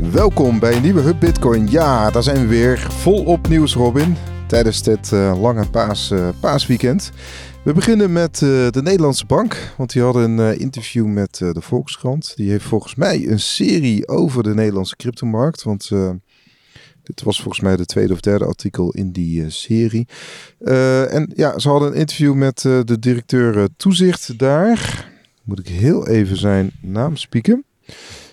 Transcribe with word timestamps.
Welkom 0.00 0.58
bij 0.58 0.76
een 0.76 0.82
nieuwe 0.82 1.00
Hub 1.00 1.20
Bitcoin. 1.20 1.70
Ja, 1.70 2.10
daar 2.10 2.22
zijn 2.22 2.40
we 2.40 2.46
weer 2.46 2.78
volop 2.78 3.48
nieuws, 3.48 3.74
Robin. 3.74 4.16
Tijdens 4.48 4.82
dit 4.82 5.10
uh, 5.12 5.40
lange 5.40 5.70
paas, 5.70 6.10
uh, 6.10 6.28
paasweekend. 6.40 7.10
We 7.64 7.72
beginnen 7.72 8.12
met 8.12 8.40
uh, 8.40 8.70
de 8.70 8.82
Nederlandse 8.82 9.26
Bank. 9.26 9.74
Want 9.76 9.92
die 9.92 10.02
hadden 10.02 10.38
een 10.38 10.58
interview 10.58 11.06
met 11.06 11.36
de 11.38 11.60
Volkskrant. 11.60 12.36
Die 12.36 12.50
heeft 12.50 12.64
volgens 12.64 12.94
mij 12.94 13.28
een 13.28 13.40
serie 13.40 14.08
over 14.08 14.42
de 14.42 14.54
Nederlandse 14.54 14.96
cryptomarkt. 14.96 15.62
Want 15.62 15.88
dit 17.02 17.22
was 17.22 17.40
volgens 17.40 17.62
mij 17.62 17.76
de 17.76 17.86
tweede 17.86 18.12
of 18.12 18.20
derde 18.20 18.44
artikel 18.44 18.90
in 18.90 19.12
die 19.12 19.50
serie. 19.50 20.06
en 20.58 21.32
ja, 21.34 21.58
ze 21.58 21.68
hadden 21.68 21.88
een 21.88 21.98
interview 21.98 22.34
met 22.34 22.60
de 22.60 22.98
directeur 22.98 23.68
toezicht 23.76 24.38
daar. 24.38 25.10
Moet 25.42 25.58
ik 25.58 25.68
heel 25.68 26.08
even 26.08 26.36
zijn 26.36 26.70
naam 26.80 27.16
spieken. 27.16 27.64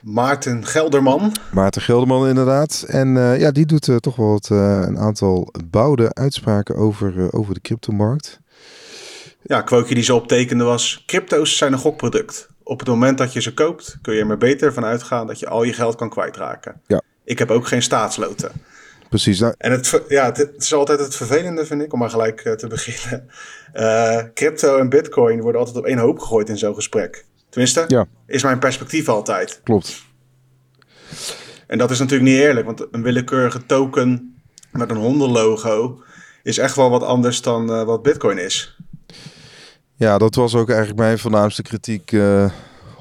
Maarten 0.03 0.65
Gelderman. 0.65 1.31
Maarten 1.51 1.81
Gelderman, 1.81 2.27
inderdaad. 2.27 2.85
En 2.87 3.15
uh, 3.15 3.39
ja, 3.39 3.51
die 3.51 3.65
doet 3.65 3.87
uh, 3.87 3.95
toch 3.95 4.15
wel 4.15 4.33
het, 4.33 4.49
uh, 4.49 4.81
een 4.81 4.97
aantal 4.97 5.53
bouwde 5.65 6.13
uitspraken 6.13 6.75
over, 6.75 7.33
over 7.33 7.53
de 7.53 7.61
cryptomarkt. 7.61 8.39
Ja, 9.41 9.61
quoteje 9.61 9.95
die 9.95 10.03
ze 10.03 10.13
optekende 10.13 10.63
was: 10.63 11.03
crypto's 11.05 11.57
zijn 11.57 11.73
een 11.73 11.79
gokproduct. 11.79 12.49
Op 12.63 12.79
het 12.79 12.87
moment 12.87 13.17
dat 13.17 13.33
je 13.33 13.41
ze 13.41 13.53
koopt, 13.53 13.97
kun 14.01 14.13
je 14.13 14.19
er 14.19 14.27
maar 14.27 14.37
beter 14.37 14.73
van 14.73 14.85
uitgaan 14.85 15.27
dat 15.27 15.39
je 15.39 15.47
al 15.47 15.63
je 15.63 15.73
geld 15.73 15.95
kan 15.95 16.09
kwijtraken. 16.09 16.81
Ja. 16.87 17.01
Ik 17.23 17.39
heb 17.39 17.51
ook 17.51 17.67
geen 17.67 17.81
staatsloten. 17.81 18.51
Precies. 19.09 19.39
Nou... 19.39 19.53
En 19.57 19.71
het, 19.71 20.01
ja, 20.07 20.25
het, 20.25 20.51
is 20.57 20.73
altijd 20.73 20.99
het 20.99 21.15
vervelende, 21.15 21.65
vind 21.65 21.81
ik, 21.81 21.93
om 21.93 21.99
maar 21.99 22.09
gelijk 22.09 22.41
te 22.41 22.67
beginnen. 22.75 23.29
crypto 24.33 24.77
en 24.77 24.89
bitcoin 24.89 25.41
worden 25.41 25.59
altijd 25.59 25.77
op 25.77 25.85
één 25.85 25.97
hoop 25.97 26.19
gegooid 26.19 26.49
in 26.49 26.57
zo'n 26.57 26.75
gesprek. 26.75 27.25
Tenminste, 27.53 27.83
ja. 27.87 28.07
is 28.27 28.43
mijn 28.43 28.59
perspectief 28.59 29.09
altijd. 29.09 29.61
Klopt. 29.63 30.05
En 31.67 31.77
dat 31.77 31.91
is 31.91 31.99
natuurlijk 31.99 32.29
niet 32.29 32.39
eerlijk, 32.39 32.65
want 32.65 32.87
een 32.91 33.03
willekeurige 33.03 33.65
token 33.65 34.35
met 34.71 34.89
een 34.89 34.97
hondenlogo 34.97 36.01
is 36.43 36.57
echt 36.57 36.75
wel 36.75 36.89
wat 36.89 37.03
anders 37.03 37.41
dan 37.41 37.69
uh, 37.69 37.83
wat 37.83 38.03
Bitcoin 38.03 38.37
is. 38.37 38.77
Ja, 39.95 40.17
dat 40.17 40.35
was 40.35 40.55
ook 40.55 40.69
eigenlijk 40.69 40.99
mijn 40.99 41.19
voornaamste 41.19 41.61
kritiek 41.61 42.11
uh, 42.11 42.51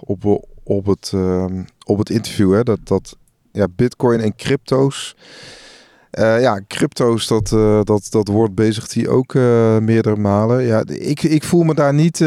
op, 0.01 0.45
op, 0.63 0.87
het, 0.87 1.13
uh, 1.15 1.45
op 1.85 1.99
het 1.99 2.11
interview. 2.11 2.55
Hè? 2.55 2.63
Dat, 2.63 2.79
dat 2.85 3.17
ja, 3.53 3.69
Bitcoin 3.69 4.21
en 4.21 4.37
crypto's 4.37 5.17
uh, 6.19 6.41
ja, 6.41 6.61
crypto's, 6.69 7.27
dat, 7.27 7.51
uh, 7.55 7.81
dat, 7.83 8.07
dat 8.11 8.29
wordt 8.29 8.55
bezigt 8.55 8.95
hij 8.95 9.09
ook 9.09 9.35
uh, 9.35 9.79
meerdere 9.79 10.17
malen. 10.17 10.65
Ja, 10.65 10.85
ik, 10.87 11.23
ik 11.23 11.45
voel 11.45 11.63
me 11.63 11.75
daar 11.75 11.95
niet 11.95 12.21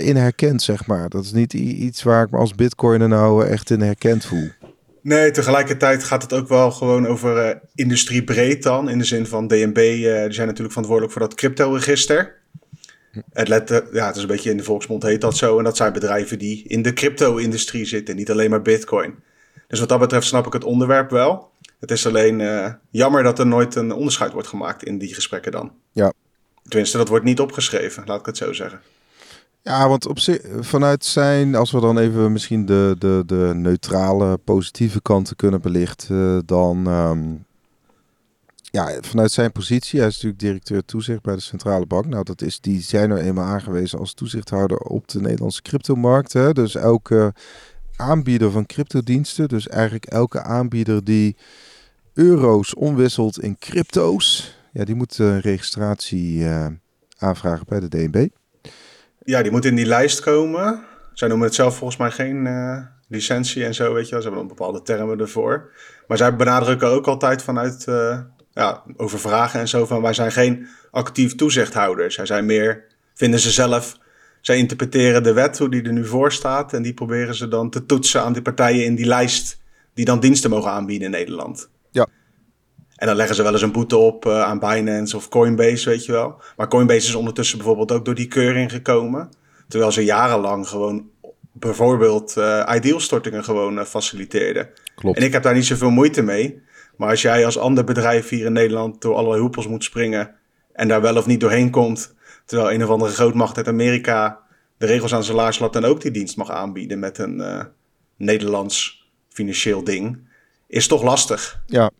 in 0.00 0.16
herkend, 0.16 0.62
zeg 0.62 0.86
maar. 0.86 1.08
Dat 1.08 1.24
is 1.24 1.32
niet 1.32 1.52
iets 1.52 2.02
waar 2.02 2.24
ik 2.24 2.30
me 2.30 2.38
als 2.38 2.54
bitcoiner 2.54 3.08
nou 3.08 3.46
echt 3.46 3.70
in 3.70 3.80
herkend 3.80 4.24
voel. 4.24 4.48
Nee, 5.02 5.30
tegelijkertijd 5.30 6.04
gaat 6.04 6.22
het 6.22 6.32
ook 6.32 6.48
wel 6.48 6.70
gewoon 6.70 7.06
over 7.06 7.60
industriebreed 7.74 8.62
dan. 8.62 8.88
In 8.88 8.98
de 8.98 9.04
zin 9.04 9.26
van 9.26 9.48
DNB, 9.48 9.74
die 9.74 10.04
zijn 10.32 10.46
natuurlijk 10.46 10.72
verantwoordelijk 10.72 11.12
voor 11.12 11.22
dat 11.22 11.34
crypto-register. 11.34 12.34
Het, 13.32 13.48
let, 13.48 13.82
ja, 13.92 14.06
het 14.06 14.16
is 14.16 14.22
een 14.22 14.28
beetje 14.28 14.50
in 14.50 14.56
de 14.56 14.62
volksmond 14.62 15.02
heet 15.02 15.20
dat 15.20 15.36
zo. 15.36 15.58
En 15.58 15.64
dat 15.64 15.76
zijn 15.76 15.92
bedrijven 15.92 16.38
die 16.38 16.64
in 16.66 16.82
de 16.82 16.92
crypto-industrie 16.92 17.84
zitten, 17.84 18.16
niet 18.16 18.30
alleen 18.30 18.50
maar 18.50 18.62
bitcoin. 18.62 19.14
Dus 19.68 19.80
wat 19.80 19.88
dat 19.88 19.98
betreft 19.98 20.26
snap 20.26 20.46
ik 20.46 20.52
het 20.52 20.64
onderwerp 20.64 21.10
wel. 21.10 21.51
Het 21.82 21.90
is 21.90 22.06
alleen 22.06 22.38
uh, 22.40 22.72
jammer 22.90 23.22
dat 23.22 23.38
er 23.38 23.46
nooit 23.46 23.74
een 23.74 23.92
onderscheid 23.92 24.32
wordt 24.32 24.48
gemaakt 24.48 24.84
in 24.84 24.98
die 24.98 25.14
gesprekken 25.14 25.52
dan. 25.52 25.72
Ja. 25.92 26.12
Tenminste, 26.68 26.96
dat 26.96 27.08
wordt 27.08 27.24
niet 27.24 27.40
opgeschreven, 27.40 28.02
laat 28.06 28.20
ik 28.20 28.26
het 28.26 28.36
zo 28.36 28.52
zeggen. 28.52 28.80
Ja, 29.62 29.88
want 29.88 30.06
op 30.06 30.18
zich, 30.18 30.40
vanuit 30.60 31.04
zijn, 31.04 31.54
als 31.54 31.70
we 31.70 31.80
dan 31.80 31.98
even 31.98 32.32
misschien 32.32 32.66
de, 32.66 32.96
de, 32.98 33.22
de 33.26 33.52
neutrale, 33.54 34.36
positieve 34.36 35.02
kanten 35.02 35.36
kunnen 35.36 35.60
belichten, 35.60 36.46
dan 36.46 36.86
um, 36.86 37.44
ja, 38.70 38.98
vanuit 39.00 39.32
zijn 39.32 39.52
positie, 39.52 39.98
hij 39.98 40.08
is 40.08 40.14
natuurlijk 40.14 40.42
directeur 40.42 40.84
toezicht 40.84 41.22
bij 41.22 41.34
de 41.34 41.40
centrale 41.40 41.86
bank. 41.86 42.06
Nou, 42.06 42.24
dat 42.24 42.42
is, 42.42 42.60
die 42.60 42.80
zijn 42.80 43.10
er 43.10 43.18
eenmaal 43.18 43.46
aangewezen 43.46 43.98
als 43.98 44.14
toezichthouder 44.14 44.78
op 44.78 45.08
de 45.08 45.20
Nederlandse 45.20 45.62
cryptomarkt. 45.62 46.32
Hè? 46.32 46.52
Dus 46.52 46.74
elke 46.74 47.34
aanbieder 47.96 48.50
van 48.50 48.66
cryptodiensten, 48.66 49.48
dus 49.48 49.68
eigenlijk 49.68 50.04
elke 50.04 50.42
aanbieder 50.42 51.04
die 51.04 51.36
euro's 52.14 52.74
omwisselt 52.74 53.42
in 53.42 53.58
crypto's. 53.58 54.56
Ja, 54.72 54.84
die 54.84 54.94
moet 54.94 55.18
een 55.18 55.40
registratie 55.40 56.38
uh, 56.38 56.66
aanvragen 57.18 57.66
bij 57.68 57.80
de 57.80 57.88
DNB. 57.88 58.28
Ja, 59.24 59.42
die 59.42 59.50
moet 59.50 59.64
in 59.64 59.74
die 59.74 59.86
lijst 59.86 60.20
komen. 60.20 60.84
Zij 61.12 61.28
noemen 61.28 61.46
het 61.46 61.56
zelf 61.56 61.76
volgens 61.76 61.98
mij 61.98 62.10
geen 62.10 62.46
uh, 62.46 62.78
licentie 63.08 63.64
en 63.64 63.74
zo, 63.74 63.94
weet 63.94 64.04
je 64.04 64.10
wel. 64.10 64.22
Ze 64.22 64.28
hebben 64.28 64.46
dan 64.46 64.56
bepaalde 64.56 64.82
termen 64.82 65.20
ervoor. 65.20 65.72
Maar 66.06 66.16
zij 66.16 66.36
benadrukken 66.36 66.88
ook 66.88 67.06
altijd 67.06 67.42
vanuit, 67.42 67.84
ja, 68.52 68.82
over 68.96 69.50
en 69.52 69.68
zo 69.68 69.86
van... 69.86 70.02
wij 70.02 70.12
zijn 70.12 70.32
geen 70.32 70.66
actief 70.90 71.34
toezichthouders. 71.34 72.14
Zij 72.14 72.26
zijn 72.26 72.46
meer, 72.46 72.84
vinden 73.14 73.40
ze 73.40 73.50
zelf... 73.50 74.00
Zij 74.40 74.58
interpreteren 74.58 75.22
de 75.22 75.32
wet, 75.32 75.58
hoe 75.58 75.70
die 75.70 75.82
er 75.82 75.92
nu 75.92 76.06
voor 76.06 76.32
staat... 76.32 76.72
en 76.72 76.82
die 76.82 76.94
proberen 76.94 77.34
ze 77.34 77.48
dan 77.48 77.70
te 77.70 77.86
toetsen 77.86 78.22
aan 78.22 78.32
die 78.32 78.42
partijen 78.42 78.84
in 78.84 78.94
die 78.94 79.06
lijst... 79.06 79.60
die 79.94 80.04
dan 80.04 80.20
diensten 80.20 80.50
mogen 80.50 80.70
aanbieden 80.70 81.06
in 81.06 81.12
Nederland. 81.12 81.70
Ja. 81.92 82.06
En 82.96 83.06
dan 83.06 83.16
leggen 83.16 83.36
ze 83.36 83.42
wel 83.42 83.52
eens 83.52 83.62
een 83.62 83.72
boete 83.72 83.96
op 83.96 84.26
uh, 84.26 84.42
aan 84.42 84.58
Binance 84.58 85.16
of 85.16 85.28
Coinbase, 85.28 85.88
weet 85.88 86.04
je 86.04 86.12
wel. 86.12 86.42
Maar 86.56 86.68
Coinbase 86.68 87.08
is 87.08 87.14
ondertussen 87.14 87.58
bijvoorbeeld 87.58 87.92
ook 87.92 88.04
door 88.04 88.14
die 88.14 88.28
keuring 88.28 88.70
gekomen. 88.70 89.30
Terwijl 89.68 89.92
ze 89.92 90.04
jarenlang 90.04 90.68
gewoon 90.68 91.10
bijvoorbeeld 91.52 92.36
uh, 92.38 92.72
ideal-stortingen 92.74 93.44
gewoon 93.44 93.78
uh, 93.78 93.84
faciliteerden. 93.84 94.68
Klopt. 94.94 95.16
En 95.16 95.24
ik 95.24 95.32
heb 95.32 95.42
daar 95.42 95.54
niet 95.54 95.66
zoveel 95.66 95.90
moeite 95.90 96.22
mee. 96.22 96.62
Maar 96.96 97.10
als 97.10 97.22
jij 97.22 97.44
als 97.44 97.58
ander 97.58 97.84
bedrijf 97.84 98.28
hier 98.28 98.46
in 98.46 98.52
Nederland 98.52 99.00
door 99.00 99.14
allerlei 99.14 99.40
hoepels 99.40 99.68
moet 99.68 99.84
springen... 99.84 100.34
en 100.72 100.88
daar 100.88 101.00
wel 101.00 101.16
of 101.16 101.26
niet 101.26 101.40
doorheen 101.40 101.70
komt... 101.70 102.14
terwijl 102.44 102.72
een 102.72 102.82
of 102.82 102.88
andere 102.88 103.12
grootmacht 103.12 103.56
uit 103.56 103.68
Amerika 103.68 104.40
de 104.76 104.86
regels 104.86 105.14
aan 105.14 105.24
zijn 105.24 105.36
laars 105.36 105.58
laat... 105.58 105.76
en 105.76 105.84
ook 105.84 106.00
die 106.00 106.10
dienst 106.10 106.36
mag 106.36 106.50
aanbieden 106.50 106.98
met 106.98 107.18
een 107.18 107.66
Nederlands 108.16 109.08
financieel 109.28 109.84
ding... 109.84 110.30
is 110.72 110.86
toch 110.86 111.02
lastig. 111.02 111.62
Ja, 111.66 111.90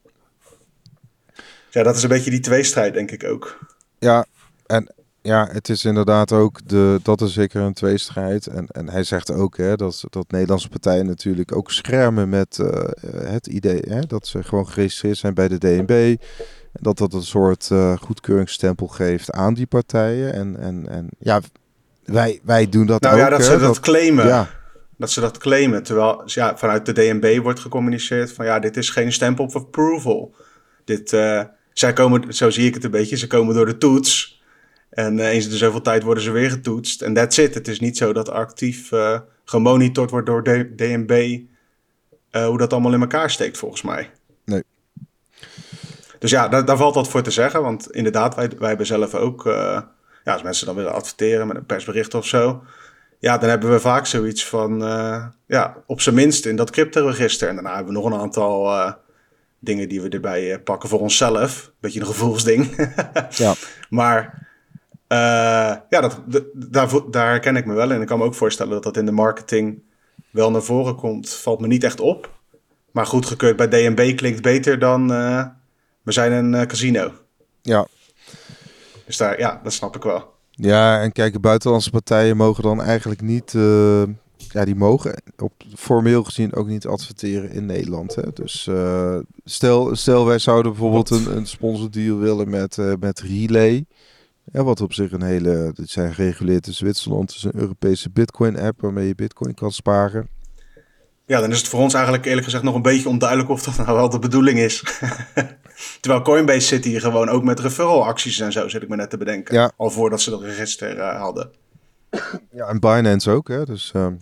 ja, 1.72 1.82
dat 1.82 1.96
is 1.96 2.02
een 2.02 2.08
beetje 2.08 2.30
die 2.30 2.40
tweestrijd, 2.40 2.94
denk 2.94 3.10
ik 3.10 3.24
ook. 3.24 3.58
Ja, 3.98 4.26
en 4.66 4.94
ja, 5.22 5.48
het 5.52 5.68
is 5.68 5.84
inderdaad 5.84 6.32
ook 6.32 6.68
de, 6.68 7.00
dat 7.02 7.20
is 7.20 7.32
zeker 7.32 7.60
een 7.60 7.72
tweestrijd. 7.72 8.46
En, 8.46 8.66
en 8.66 8.88
hij 8.88 9.04
zegt 9.04 9.32
ook 9.32 9.56
hè, 9.56 9.76
dat, 9.76 10.04
dat 10.10 10.30
Nederlandse 10.30 10.68
partijen 10.68 11.06
natuurlijk 11.06 11.56
ook 11.56 11.70
schermen 11.70 12.28
met 12.28 12.58
uh, 12.60 12.68
het 13.16 13.46
idee 13.46 13.82
hè, 13.88 14.00
dat 14.00 14.26
ze 14.26 14.42
gewoon 14.42 14.68
geregistreerd 14.68 15.16
zijn 15.16 15.34
bij 15.34 15.48
de 15.48 15.58
DNB. 15.58 16.16
Dat 16.72 16.98
dat 16.98 17.12
een 17.12 17.22
soort 17.22 17.68
uh, 17.72 17.96
goedkeuringsstempel 17.96 18.86
geeft 18.86 19.30
aan 19.30 19.54
die 19.54 19.66
partijen. 19.66 20.32
En, 20.32 20.56
en, 20.58 20.88
en 20.88 21.08
ja, 21.18 21.40
wij, 22.04 22.40
wij 22.42 22.68
doen 22.68 22.86
dat 22.86 23.00
nou, 23.00 23.14
ook. 23.14 23.20
ja, 23.20 23.28
dat 23.28 23.38
hè, 23.38 23.44
ze 23.44 23.50
dat, 23.50 23.60
dat 23.60 23.80
claimen. 23.80 24.26
Ja. 24.26 24.48
Dat 25.02 25.10
ze 25.10 25.20
dat 25.20 25.38
claimen. 25.38 25.82
Terwijl 25.82 26.22
ja, 26.24 26.56
vanuit 26.56 26.86
de 26.86 26.92
DNB 26.92 27.38
wordt 27.42 27.60
gecommuniceerd 27.60 28.32
van 28.32 28.44
ja, 28.44 28.58
dit 28.58 28.76
is 28.76 28.90
geen 28.90 29.12
stempel 29.12 29.44
of 29.44 29.56
approval. 29.56 30.34
Dit, 30.84 31.12
uh, 31.12 31.42
zij 31.72 31.92
komen, 31.92 32.34
zo 32.34 32.50
zie 32.50 32.66
ik 32.66 32.74
het 32.74 32.84
een 32.84 32.90
beetje, 32.90 33.16
ze 33.16 33.26
komen 33.26 33.54
door 33.54 33.66
de 33.66 33.78
toets. 33.78 34.42
En 34.90 35.18
uh, 35.18 35.28
eens 35.28 35.44
in 35.44 35.50
de 35.50 35.56
zoveel 35.56 35.80
tijd 35.80 36.02
worden 36.02 36.22
ze 36.22 36.30
weer 36.30 36.50
getoetst. 36.50 37.02
En 37.02 37.14
that's 37.14 37.38
it. 37.38 37.54
Het 37.54 37.68
is 37.68 37.80
niet 37.80 37.96
zo 37.96 38.12
dat 38.12 38.28
actief 38.28 38.92
uh, 38.92 39.18
gemonitord 39.44 40.10
wordt 40.10 40.26
door 40.26 40.42
de 40.42 40.74
DNB 40.74 41.40
hoe 42.30 42.58
dat 42.58 42.72
allemaal 42.72 42.92
in 42.92 43.00
elkaar 43.00 43.30
steekt, 43.30 43.58
volgens 43.58 43.82
mij. 43.82 44.10
Nee. 44.44 44.62
Dus 46.18 46.30
ja, 46.30 46.48
daar, 46.48 46.64
daar 46.64 46.76
valt 46.76 46.94
wat 46.94 47.08
voor 47.08 47.22
te 47.22 47.30
zeggen. 47.30 47.62
Want 47.62 47.90
inderdaad, 47.90 48.34
wij, 48.34 48.50
wij 48.58 48.68
hebben 48.68 48.86
zelf 48.86 49.14
ook... 49.14 49.42
ja, 50.24 50.32
als 50.32 50.42
mensen 50.42 50.66
dan 50.66 50.74
willen 50.74 50.92
adverteren 50.92 51.46
met 51.46 51.56
een 51.56 51.66
persbericht 51.66 52.14
of 52.14 52.26
zo... 52.26 52.62
Ja, 53.22 53.38
dan 53.38 53.48
hebben 53.48 53.70
we 53.70 53.80
vaak 53.80 54.06
zoiets 54.06 54.46
van... 54.46 54.78
ja, 55.46 55.76
op 55.86 56.00
zijn 56.00 56.14
minst 56.14 56.46
in 56.46 56.56
dat 56.56 56.70
crypto-register. 56.70 57.48
En 57.48 57.54
daarna 57.54 57.74
hebben 57.74 57.94
we 57.94 58.00
nog 58.00 58.10
een 58.10 58.18
aantal 58.18 58.94
dingen 59.58 59.88
die 59.88 60.02
we 60.02 60.08
erbij 60.08 60.60
pakken 60.60 60.88
voor 60.88 61.00
onszelf. 61.00 61.72
Beetje 61.80 62.00
een 62.00 62.06
gevoelsding. 62.06 62.90
ja. 63.44 63.54
Maar 63.88 64.48
ja, 65.88 66.00
dat, 66.00 66.20
daar, 66.52 66.88
daar 67.10 67.28
herken 67.28 67.56
ik 67.56 67.66
me 67.66 67.74
wel 67.74 67.90
in. 67.90 68.00
Ik 68.00 68.06
kan 68.06 68.18
me 68.18 68.24
ook 68.24 68.34
voorstellen 68.34 68.72
dat 68.72 68.82
dat 68.82 68.96
in 68.96 69.06
de 69.06 69.12
marketing 69.12 69.82
wel 70.30 70.50
naar 70.50 70.62
voren 70.62 70.96
komt. 70.96 71.30
Valt 71.30 71.60
me 71.60 71.66
niet 71.66 71.84
echt 71.84 72.00
op. 72.00 72.30
Maar 72.90 73.06
goedgekeurd 73.06 73.56
bij 73.56 73.68
DNB 73.68 74.16
klinkt 74.16 74.42
beter 74.42 74.78
dan 74.78 75.08
we 76.02 76.12
zijn 76.12 76.32
een 76.32 76.66
casino. 76.66 77.12
Ja. 77.60 77.86
Dus 79.06 79.16
daar, 79.16 79.38
ja, 79.38 79.60
dat 79.62 79.72
snap 79.72 79.96
ik 79.96 80.02
wel. 80.02 80.32
Ja, 80.54 81.00
en 81.00 81.12
kijk, 81.12 81.40
buitenlandse 81.40 81.90
partijen 81.90 82.36
mogen 82.36 82.62
dan 82.62 82.82
eigenlijk 82.82 83.20
niet 83.20 83.54
ja, 84.52 84.64
die 84.64 84.74
mogen 84.74 85.22
op 85.36 85.52
formeel 85.74 86.24
gezien 86.24 86.54
ook 86.54 86.66
niet 86.66 86.86
adverteren 86.86 87.50
in 87.50 87.66
Nederland. 87.66 88.14
Hè? 88.14 88.22
Dus 88.34 88.66
uh, 88.70 89.18
stel, 89.44 89.96
stel 89.96 90.26
wij 90.26 90.38
zouden 90.38 90.72
bijvoorbeeld 90.72 91.10
een, 91.10 91.36
een 91.36 91.46
sponsordeal 91.46 92.18
willen 92.18 92.50
met, 92.50 92.76
uh, 92.76 92.92
met 93.00 93.20
Relay. 93.20 93.84
Ja, 94.52 94.64
wat 94.64 94.80
op 94.80 94.92
zich 94.92 95.12
een 95.12 95.22
hele, 95.22 95.70
dit 95.74 95.90
zijn 95.90 96.14
gereguleerd 96.14 96.66
in 96.66 96.74
Zwitserland, 96.74 97.28
het 97.28 97.38
is 97.38 97.44
een 97.44 97.60
Europese 97.60 98.10
Bitcoin 98.10 98.58
app 98.58 98.80
waarmee 98.80 99.06
je 99.06 99.14
Bitcoin 99.14 99.54
kan 99.54 99.72
sparen. 99.72 100.28
ja, 101.26 101.40
dan 101.40 101.50
is 101.50 101.58
het 101.58 101.68
voor 101.68 101.80
ons 101.80 101.94
eigenlijk 101.94 102.24
eerlijk 102.24 102.44
gezegd 102.44 102.62
nog 102.62 102.74
een 102.74 102.82
beetje 102.82 103.08
onduidelijk 103.08 103.48
of 103.48 103.62
dat 103.62 103.76
nou 103.76 103.96
wel 103.96 104.08
de 104.08 104.18
bedoeling 104.18 104.58
is. 104.58 104.82
Terwijl 106.00 106.22
Coinbase 106.22 106.60
zit 106.66 106.84
hier 106.84 107.00
gewoon 107.00 107.28
ook 107.28 107.42
met 107.44 107.60
referral 107.60 108.04
acties 108.06 108.40
en 108.40 108.52
zo, 108.52 108.68
zit 108.68 108.82
ik 108.82 108.88
me 108.88 108.96
net 108.96 109.10
te 109.10 109.16
bedenken. 109.16 109.54
Ja. 109.54 109.72
Al 109.76 109.90
voordat 109.90 110.20
ze 110.20 110.30
dat 110.30 110.42
register 110.42 110.98
eh, 110.98 111.20
hadden. 111.20 111.50
Ja, 112.50 112.66
en 112.66 112.80
Binance 112.80 113.30
ook, 113.30 113.48
hè. 113.48 113.64
Dus, 113.64 113.90
ehm, 113.94 114.14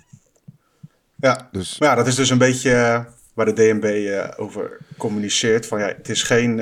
Ja. 1.17 1.49
dus 1.53 1.79
Maar 1.79 1.89
ja, 1.89 1.95
dat 1.95 2.07
is 2.07 2.15
dus 2.15 2.31
een 2.31 2.39
beetje 2.39 2.73
eh, 2.73 3.01
waar 3.35 3.47
de 3.47 3.53
DNB 3.53 3.85
eh, 3.85 4.29
over 4.37 4.79
communiceert. 4.97 5.67
Van 5.67 5.79
ja, 5.81 5.87
het 5.87 6.09
is 6.09 6.23
geen 6.23 6.61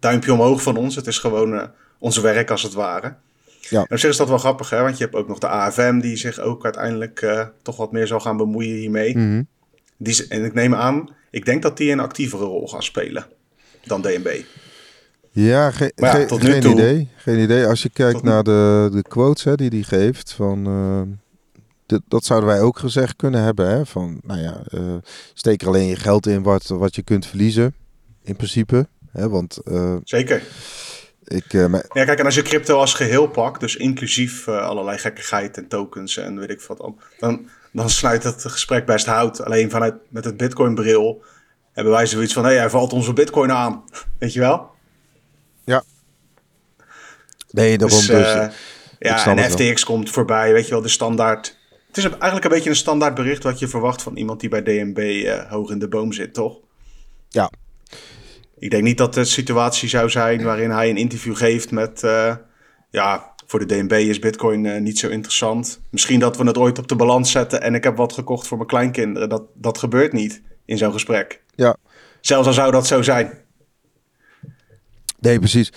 duimpje 0.00 0.32
omhoog 0.32 0.62
van 0.62 0.76
ons. 0.76 0.96
Het 0.96 1.06
is 1.06 1.18
gewoon 1.18 1.70
ons 1.98 2.18
werk 2.18 2.50
als 2.50 2.62
het 2.62 2.72
ware. 2.72 3.14
Ja. 3.60 3.78
En 3.78 3.86
op 3.90 3.98
zich 3.98 4.10
is 4.10 4.16
dat 4.16 4.28
wel 4.28 4.38
grappig, 4.38 4.70
hè? 4.70 4.82
Want 4.82 4.98
je 4.98 5.04
hebt 5.04 5.16
ook 5.16 5.28
nog 5.28 5.38
de 5.38 5.48
AFM 5.48 5.98
die 6.00 6.16
zich 6.16 6.38
ook 6.38 6.64
uiteindelijk 6.64 7.26
toch 7.62 7.76
wat 7.76 7.92
meer 7.92 8.06
zal 8.06 8.20
gaan 8.20 8.36
bemoeien 8.36 8.76
hiermee. 8.76 9.46
Die, 9.96 10.14
z- 10.14 10.28
en 10.28 10.44
ik 10.44 10.54
neem 10.54 10.74
aan, 10.74 11.08
ik 11.30 11.44
denk 11.44 11.62
dat 11.62 11.76
die 11.76 11.90
een 11.92 12.00
actievere 12.00 12.44
rol 12.44 12.68
gaan 12.68 12.82
spelen 12.82 13.26
dan 13.84 14.02
DNB. 14.02 14.40
Ja, 15.30 15.70
ge- 15.70 15.92
Maar 15.96 16.14
ja, 16.14 16.20
ge- 16.20 16.26
tot 16.26 16.42
nu 16.42 16.50
geen 16.50 16.60
toe- 16.60 16.72
idee. 16.72 17.08
Geen 17.16 17.38
idee. 17.38 17.66
Als 17.66 17.82
je 17.82 17.88
kijkt 17.90 18.14
Tot 18.14 18.22
naar 18.22 18.42
de, 18.42 18.88
de 18.92 19.02
quotes 19.02 19.44
hè, 19.44 19.54
die 19.54 19.68
hij 19.68 19.82
geeft, 19.82 20.32
van, 20.32 20.66
eh, 20.66 21.16
dit- 21.86 22.02
dat 22.08 22.24
zouden 22.24 22.48
wij 22.48 22.60
ook 22.60 22.78
gezegd 22.78 23.16
kunnen 23.16 23.42
hebben. 23.42 23.68
Hè, 23.68 23.86
van, 23.86 24.20
nou 24.24 24.40
ja, 24.40 24.62
eh, 24.70 24.94
steek 25.34 25.62
er 25.62 25.66
alleen 25.68 25.86
je 25.86 25.96
geld 25.96 26.26
in 26.26 26.42
wat, 26.42 26.66
wat 26.66 26.94
je 26.94 27.02
kunt 27.02 27.26
verliezen, 27.26 27.74
in 28.22 28.36
principe. 28.36 28.86
Hè, 29.12 29.28
want 29.28 29.56
eh, 29.64 29.96
Zeker. 30.04 30.42
ik, 31.24 31.52
eh, 31.52 31.72
Ja, 31.72 32.04
kijk, 32.04 32.18
en 32.18 32.24
als 32.24 32.34
je 32.34 32.42
crypto 32.42 32.76
als 32.78 32.94
geheel 32.94 33.26
pakt, 33.26 33.60
dus 33.60 33.76
inclusief 33.76 34.48
allerlei 34.48 34.98
gekkigheid 34.98 35.56
en 35.56 35.68
tokens 35.68 36.16
en 36.16 36.38
weet 36.38 36.50
ik 36.50 36.60
wat, 36.60 36.92
dan, 37.18 37.48
dan 37.72 37.90
sluit 37.90 38.22
het 38.22 38.44
gesprek 38.46 38.86
best 38.86 39.06
hout. 39.06 39.44
Alleen 39.44 39.70
vanuit 39.70 39.94
met 40.08 40.24
het 40.24 40.36
Bitcoin-bril 40.36 41.22
hebben 41.72 41.92
wij 41.92 42.06
zoiets 42.06 42.32
van: 42.32 42.44
hé, 42.44 42.54
hij 42.56 42.70
valt 42.70 42.92
onze 42.92 43.12
Bitcoin 43.12 43.52
aan. 43.52 43.84
Weet 44.18 44.32
je 44.32 44.40
wel? 44.40 44.70
nee, 47.50 47.78
daarom 47.78 47.98
Dus, 47.98 48.06
dus. 48.06 48.32
eh, 48.34 48.48
ja, 48.98 49.36
en. 49.36 49.50
FTX 49.50 49.84
komt 49.84 50.10
voorbij, 50.10 50.52
weet 50.52 50.64
je 50.64 50.70
wel, 50.70 50.82
de 50.82 50.88
standaard. 50.88 51.60
Het 51.86 51.96
is 51.96 52.04
eigenlijk 52.04 52.44
een 52.44 52.50
beetje 52.50 52.70
een 52.70 52.76
standaard 52.76 53.14
bericht 53.14 53.42
wat 53.42 53.58
je 53.58 53.68
verwacht 53.68 54.02
van 54.02 54.16
iemand 54.16 54.40
die 54.40 54.48
bij 54.48 54.62
DNB 54.62 54.98
eh, 54.98 55.50
hoog 55.50 55.70
in 55.70 55.78
de 55.78 55.88
boom 55.88 56.12
zit, 56.12 56.34
toch? 56.34 56.58
Ja. 57.28 57.50
Ik 58.58 58.70
denk 58.70 58.82
niet 58.82 58.98
dat 58.98 59.14
de 59.14 59.24
situatie 59.24 59.88
zou 59.88 60.10
zijn 60.10 60.42
waarin 60.42 60.70
hij 60.70 60.90
een 60.90 60.96
interview 60.96 61.36
geeft 61.36 61.70
met... 61.70 62.02
eh, 62.02 62.36
ja, 62.90 63.34
voor 63.46 63.66
de 63.66 63.66
DNB 63.66 63.92
is 63.92 64.18
bitcoin 64.18 64.66
eh, 64.66 64.80
niet 64.80 64.98
zo 64.98 65.08
interessant. 65.08 65.80
Misschien 65.90 66.20
dat 66.20 66.36
we 66.36 66.44
het 66.44 66.58
ooit 66.58 66.78
op 66.78 66.88
de 66.88 66.96
balans 66.96 67.30
zetten 67.30 67.62
en 67.62 67.74
ik 67.74 67.84
heb 67.84 67.96
wat 67.96 68.12
gekocht 68.12 68.46
voor 68.46 68.56
mijn 68.56 68.68
kleinkinderen. 68.68 69.28
Dat, 69.28 69.42
dat 69.54 69.78
gebeurt 69.78 70.12
niet 70.12 70.42
in 70.72 70.78
zo'n 70.78 70.92
gesprek. 70.92 71.42
Ja. 71.54 71.76
Zelfs 72.20 72.46
al 72.46 72.52
zou 72.52 72.72
dat 72.72 72.86
zo 72.86 73.02
zijn. 73.02 73.32
Nee, 75.18 75.38
precies. 75.38 75.72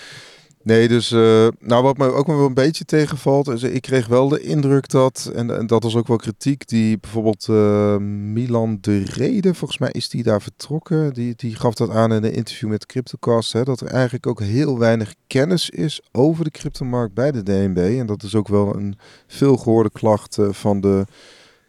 Nee, 0.64 0.88
dus 0.88 1.12
uh, 1.12 1.48
nou 1.60 1.84
wat 1.84 1.98
me 1.98 2.12
ook 2.12 2.28
wel 2.28 2.46
een 2.46 2.54
beetje 2.54 2.86
tegenvalt, 2.86 3.48
is 3.48 3.64
ik 3.64 3.82
kreeg 3.82 4.08
wel 4.08 4.30
de 4.30 4.42
indruk 4.42 4.90
dat, 4.90 5.32
en, 5.36 5.58
en 5.58 5.68
dat 5.68 5.84
was 5.84 5.96
ook 5.96 6.08
wel 6.08 6.18
kritiek, 6.18 6.68
die 6.68 6.98
bijvoorbeeld 6.98 7.48
uh, 7.50 7.98
Milan 7.98 8.78
de 8.82 9.04
Rede, 9.04 9.54
volgens 9.54 9.80
mij 9.80 9.90
is 9.92 10.10
die 10.10 10.24
daar 10.24 10.42
vertrokken, 10.42 11.14
die, 11.14 11.34
die 11.36 11.56
gaf 11.56 11.74
dat 11.74 11.90
aan 11.90 12.14
in 12.14 12.24
een 12.24 12.34
interview 12.34 12.70
met 12.70 12.86
Cryptocast, 12.86 13.54
hè, 13.54 13.64
dat 13.64 13.82
er 13.82 13.88
eigenlijk 13.88 14.28
ook 14.28 14.40
heel 14.40 14.80
weinig 14.80 15.16
kennis 15.28 15.70
is 15.70 16.02
over 16.12 16.44
de 16.44 16.52
cryptomarkt 16.52 17.14
bij 17.14 17.32
de 17.32 17.44
DNB. 17.44 18.00
En 18.00 18.06
dat 18.06 18.24
is 18.24 18.36
ook 18.36 18.48
wel 18.48 18.76
een 18.76 18.98
veel 19.28 19.58
gehoorde 19.58 19.92
klacht 19.92 20.38
uh, 20.38 20.52
van 20.52 20.82
de 20.82 21.06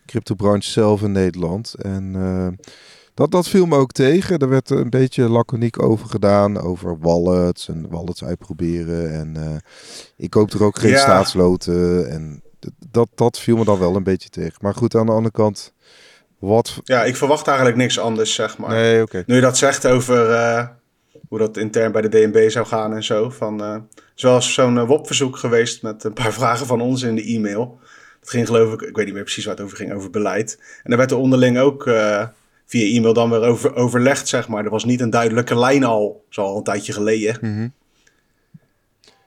cryptobranche 0.06 0.70
zelf 0.70 1.02
in 1.02 1.12
Nederland. 1.12 1.74
En 1.74 2.14
dat, 3.16 3.30
dat 3.30 3.48
viel 3.48 3.66
me 3.66 3.76
ook 3.76 3.92
tegen. 3.92 4.38
Er 4.38 4.48
werd 4.48 4.70
een 4.70 4.90
beetje 4.90 5.28
laconiek 5.28 5.82
over 5.82 6.08
gedaan. 6.08 6.60
Over 6.60 6.98
wallets 6.98 7.68
en 7.68 7.88
wallets 7.88 8.24
uitproberen. 8.24 9.12
En 9.12 9.34
uh, 9.36 9.56
ik 10.16 10.30
koop 10.30 10.52
er 10.52 10.64
ook 10.64 10.78
geen 10.78 10.90
ja. 10.90 10.98
staatsloten. 10.98 12.10
En 12.10 12.42
dat, 12.90 13.08
dat 13.14 13.38
viel 13.38 13.56
me 13.56 13.64
dan 13.64 13.78
wel 13.78 13.96
een 13.96 14.02
beetje 14.02 14.28
tegen. 14.28 14.58
Maar 14.60 14.74
goed, 14.74 14.94
aan 14.94 15.06
de 15.06 15.12
andere 15.12 15.34
kant. 15.34 15.72
Wat... 16.38 16.80
Ja, 16.84 17.04
ik 17.04 17.16
verwacht 17.16 17.46
eigenlijk 17.46 17.76
niks 17.76 17.98
anders, 17.98 18.34
zeg 18.34 18.58
maar. 18.58 18.70
Nee, 18.70 18.94
oké. 18.94 19.02
Okay. 19.02 19.22
Nu 19.26 19.34
je 19.34 19.40
dat 19.40 19.58
zegt 19.58 19.86
over 19.86 20.30
uh, 20.30 20.66
hoe 21.28 21.38
dat 21.38 21.56
intern 21.56 21.92
bij 21.92 22.02
de 22.02 22.08
DNB 22.08 22.50
zou 22.50 22.66
gaan 22.66 22.94
en 22.94 23.04
zo. 23.04 23.30
Van, 23.30 23.62
uh, 23.62 23.76
zoals 24.14 24.54
zo'n 24.54 24.76
uh, 24.76 24.86
WOP-verzoek 24.86 25.36
geweest 25.36 25.82
met 25.82 26.04
een 26.04 26.12
paar 26.12 26.32
vragen 26.40 26.66
van 26.66 26.80
ons 26.80 27.02
in 27.02 27.14
de 27.14 27.24
e-mail. 27.24 27.78
Dat 28.20 28.30
ging 28.30 28.46
geloof 28.46 28.72
ik, 28.72 28.80
ik 28.80 28.96
weet 28.96 29.04
niet 29.04 29.14
meer 29.14 29.24
precies 29.24 29.44
waar 29.44 29.54
het 29.54 29.64
over 29.64 29.76
ging, 29.76 29.92
over 29.92 30.10
beleid. 30.10 30.58
En 30.82 30.90
daar 30.90 30.98
werd 30.98 31.10
er 31.10 31.16
onderling 31.16 31.58
ook 31.58 31.86
via 32.66 32.96
e-mail 32.96 33.12
dan 33.12 33.30
weer 33.30 33.40
over 33.40 33.74
overlegd, 33.74 34.28
zeg 34.28 34.48
maar. 34.48 34.64
Er 34.64 34.70
was 34.70 34.84
niet 34.84 35.00
een 35.00 35.10
duidelijke 35.10 35.58
lijn 35.58 35.84
al, 35.84 36.24
zo 36.28 36.42
al 36.42 36.56
een 36.56 36.62
tijdje 36.62 36.92
geleden. 36.92 37.38
Mm 37.40 37.56
-hmm. 37.56 37.72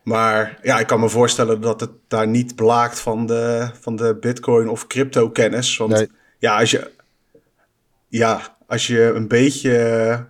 Maar 0.04 0.60
ja, 0.62 0.80
ik 0.80 0.88
kan 0.88 1.00
me 1.00 1.10
voorstellen 1.10 1.62
dat 1.62 1.80
het 1.80 1.92
daar 2.08 2.28
niet 2.28 2.56
blaakt 2.56 3.00
van 3.00 3.26
de, 3.26 3.70
van 3.80 3.96
de 3.96 4.18
bitcoin 4.20 4.70
of 4.70 4.88
crypto 4.88 5.30
kennis. 5.30 5.78
Want 5.78 5.92
Nee. 5.92 6.08
ja, 6.38 6.60
als 6.60 6.72
je, 6.72 6.92
ja, 8.08 8.58
als 8.68 8.88
je 8.88 9.02
een 9.02 9.28
beetje 9.28 10.26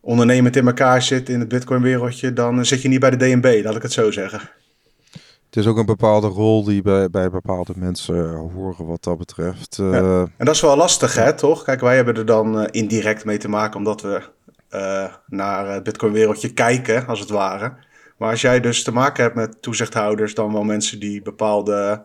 ondernemend 0.00 0.56
in 0.56 0.66
elkaar 0.66 1.02
zit 1.02 1.28
in 1.28 1.40
het 1.40 1.48
bitcoin 1.48 1.82
wereldje, 1.82 2.32
dan 2.32 2.66
zit 2.66 2.82
je 2.82 2.88
niet 2.88 3.00
bij 3.00 3.10
de 3.10 3.16
DNB, 3.16 3.60
laat 3.64 3.76
ik 3.76 3.82
het 3.82 3.92
zo 3.92 4.10
zeggen. 4.10 4.40
Het 5.50 5.58
is 5.58 5.66
ook 5.66 5.76
een 5.76 5.86
bepaalde 5.86 6.26
rol 6.26 6.64
die 6.64 6.82
bij, 6.82 7.10
bij 7.10 7.30
bepaalde 7.30 7.72
mensen 7.76 8.34
horen 8.34 8.86
wat 8.86 9.02
dat 9.02 9.18
betreft. 9.18 9.78
Uh, 9.80 9.92
Ja. 9.92 10.20
En 10.36 10.46
dat 10.46 10.54
is 10.54 10.60
wel 10.60 10.76
lastig, 10.76 11.14
hè, 11.14 11.34
toch? 11.34 11.64
Kijk, 11.64 11.80
wij 11.80 11.96
hebben 11.96 12.14
er 12.16 12.26
dan 12.26 12.60
uh, 12.60 12.66
indirect 12.70 13.24
mee 13.24 13.38
te 13.38 13.48
maken 13.48 13.78
omdat 13.78 14.00
we 14.00 14.22
uh, 14.70 15.14
naar 15.26 15.68
het 15.68 15.82
Bitcoin-wereldje 15.82 16.52
kijken, 16.52 17.06
als 17.06 17.20
het 17.20 17.28
ware. 17.28 17.72
Maar 18.18 18.30
als 18.30 18.40
jij 18.40 18.60
dus 18.60 18.82
te 18.82 18.92
maken 18.92 19.22
hebt 19.22 19.34
met 19.34 19.62
toezichthouders, 19.62 20.34
dan 20.34 20.52
wel 20.52 20.64
mensen 20.64 21.00
die 21.00 21.22
bepaalde 21.22 22.04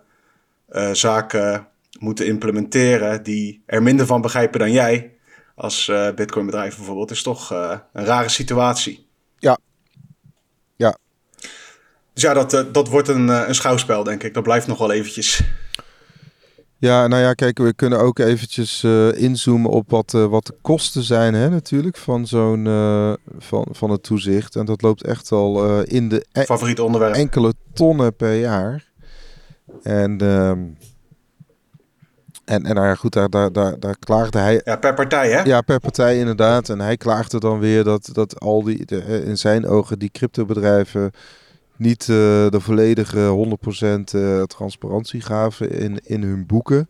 uh, 0.69 0.89
zaken 0.91 1.67
moeten 1.99 2.25
implementeren, 2.25 3.23
die 3.23 3.63
er 3.65 3.83
minder 3.83 4.05
van 4.05 4.21
begrijpen 4.21 4.59
dan 4.59 4.71
jij, 4.71 5.13
als 5.55 5.87
uh, 5.87 6.11
Bitcoin-bedrijf 6.11 6.75
bijvoorbeeld, 6.75 7.11
is 7.11 7.23
toch 7.23 7.51
uh, 7.51 7.77
een 7.93 8.05
rare 8.05 8.29
situatie. 8.29 9.07
Ja. 9.37 9.57
Dus 12.15 12.23
ja, 12.23 12.33
dat, 12.33 12.53
uh, 12.53 12.61
dat 12.71 12.87
wordt 12.87 13.07
een, 13.07 13.27
een 13.27 13.55
schouwspel, 13.55 14.03
denk 14.03 14.23
ik. 14.23 14.33
Dat 14.33 14.43
blijft 14.43 14.67
nog 14.67 14.77
wel 14.77 14.91
eventjes. 14.91 15.43
Ja, 16.77 17.07
nou 17.07 17.21
ja, 17.21 17.33
kijk, 17.33 17.57
we 17.57 17.73
kunnen 17.73 17.99
ook 17.99 18.19
eventjes 18.19 18.83
uh, 18.83 19.13
inzoomen 19.13 19.71
op 19.71 19.89
wat, 19.89 20.13
uh, 20.15 20.25
wat 20.25 20.45
de 20.45 20.55
kosten 20.61 21.03
zijn, 21.03 21.33
hè, 21.33 21.49
natuurlijk, 21.49 21.97
van 21.97 22.27
zo'n 22.27 22.65
uh, 22.65 23.13
van, 23.37 23.67
van 23.71 23.89
het 23.89 24.03
toezicht. 24.03 24.55
En 24.55 24.65
dat 24.65 24.81
loopt 24.81 25.03
echt 25.03 25.31
al 25.31 25.81
in 25.81 26.09
de 26.09 26.25
e 26.31 26.43
favoriet 26.43 26.79
onderwerp 26.79 27.15
enkele 27.15 27.53
tonnen 27.73 28.15
per 28.15 28.39
jaar. 28.39 28.83
En, 29.83 30.23
um, 30.23 30.77
en, 32.45 32.65
en 32.65 32.75
nou 32.75 32.95
goed, 32.95 33.13
daar, 33.13 33.29
daar, 33.29 33.51
daar, 33.51 33.79
daar 33.79 33.97
klaagde 33.99 34.37
hij. 34.37 34.61
Ja, 34.63 34.75
per 34.75 34.93
partij, 34.93 35.31
hè? 35.31 35.41
Ja, 35.41 35.61
per 35.61 35.79
partij 35.79 36.17
inderdaad. 36.19 36.69
En 36.69 36.79
hij 36.79 36.97
klaagde 36.97 37.39
dan 37.39 37.59
weer 37.59 37.83
dat, 37.83 38.09
dat 38.11 38.39
al 38.39 38.63
die, 38.63 38.85
de, 38.85 39.23
in 39.25 39.37
zijn 39.37 39.67
ogen, 39.67 39.99
die 39.99 40.09
cryptobedrijven 40.09 41.11
niet 41.77 42.01
uh, 42.01 42.15
de 42.49 42.59
volledige 42.59 43.57
100% 44.11 44.15
uh, 44.15 44.43
transparantie 44.43 45.21
gaven 45.21 45.71
in, 45.71 45.99
in 46.03 46.23
hun 46.23 46.45
boeken. 46.45 46.89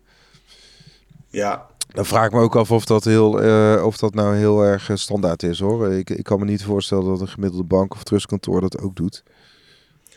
Ja. 1.27 1.65
Dan 1.87 2.05
vraag 2.05 2.25
ik 2.25 2.31
me 2.31 2.39
ook 2.39 2.55
af 2.55 2.71
of 2.71 2.85
dat, 2.85 3.03
heel, 3.03 3.43
uh, 3.43 3.85
of 3.85 3.97
dat 3.97 4.13
nou 4.13 4.35
heel 4.35 4.61
erg 4.61 4.89
standaard 4.93 5.43
is 5.43 5.59
hoor. 5.59 5.91
Ik, 5.91 6.09
ik 6.09 6.23
kan 6.23 6.39
me 6.39 6.45
niet 6.45 6.63
voorstellen 6.63 7.05
dat 7.05 7.21
een 7.21 7.27
gemiddelde 7.27 7.65
bank 7.65 7.93
of 7.93 8.03
trustkantoor 8.03 8.61
dat 8.61 8.79
ook 8.79 8.95
doet. 8.95 9.23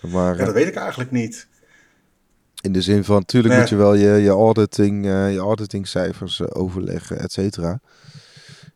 Maar, 0.02 0.38
ja, 0.38 0.44
dat 0.44 0.54
weet 0.54 0.66
ik 0.66 0.74
eigenlijk 0.74 1.10
niet. 1.10 1.46
In 2.60 2.72
de 2.72 2.82
zin 2.82 3.04
van, 3.04 3.16
natuurlijk 3.16 3.52
nee. 3.54 3.62
moet 3.62 3.70
je 3.70 3.76
wel 3.76 3.94
je, 3.94 4.22
je, 4.22 4.30
auditing, 4.30 5.04
uh, 5.04 5.32
je 5.32 5.38
auditingcijfers 5.38 6.52
overleggen, 6.52 7.18
et 7.18 7.32
cetera. 7.32 7.80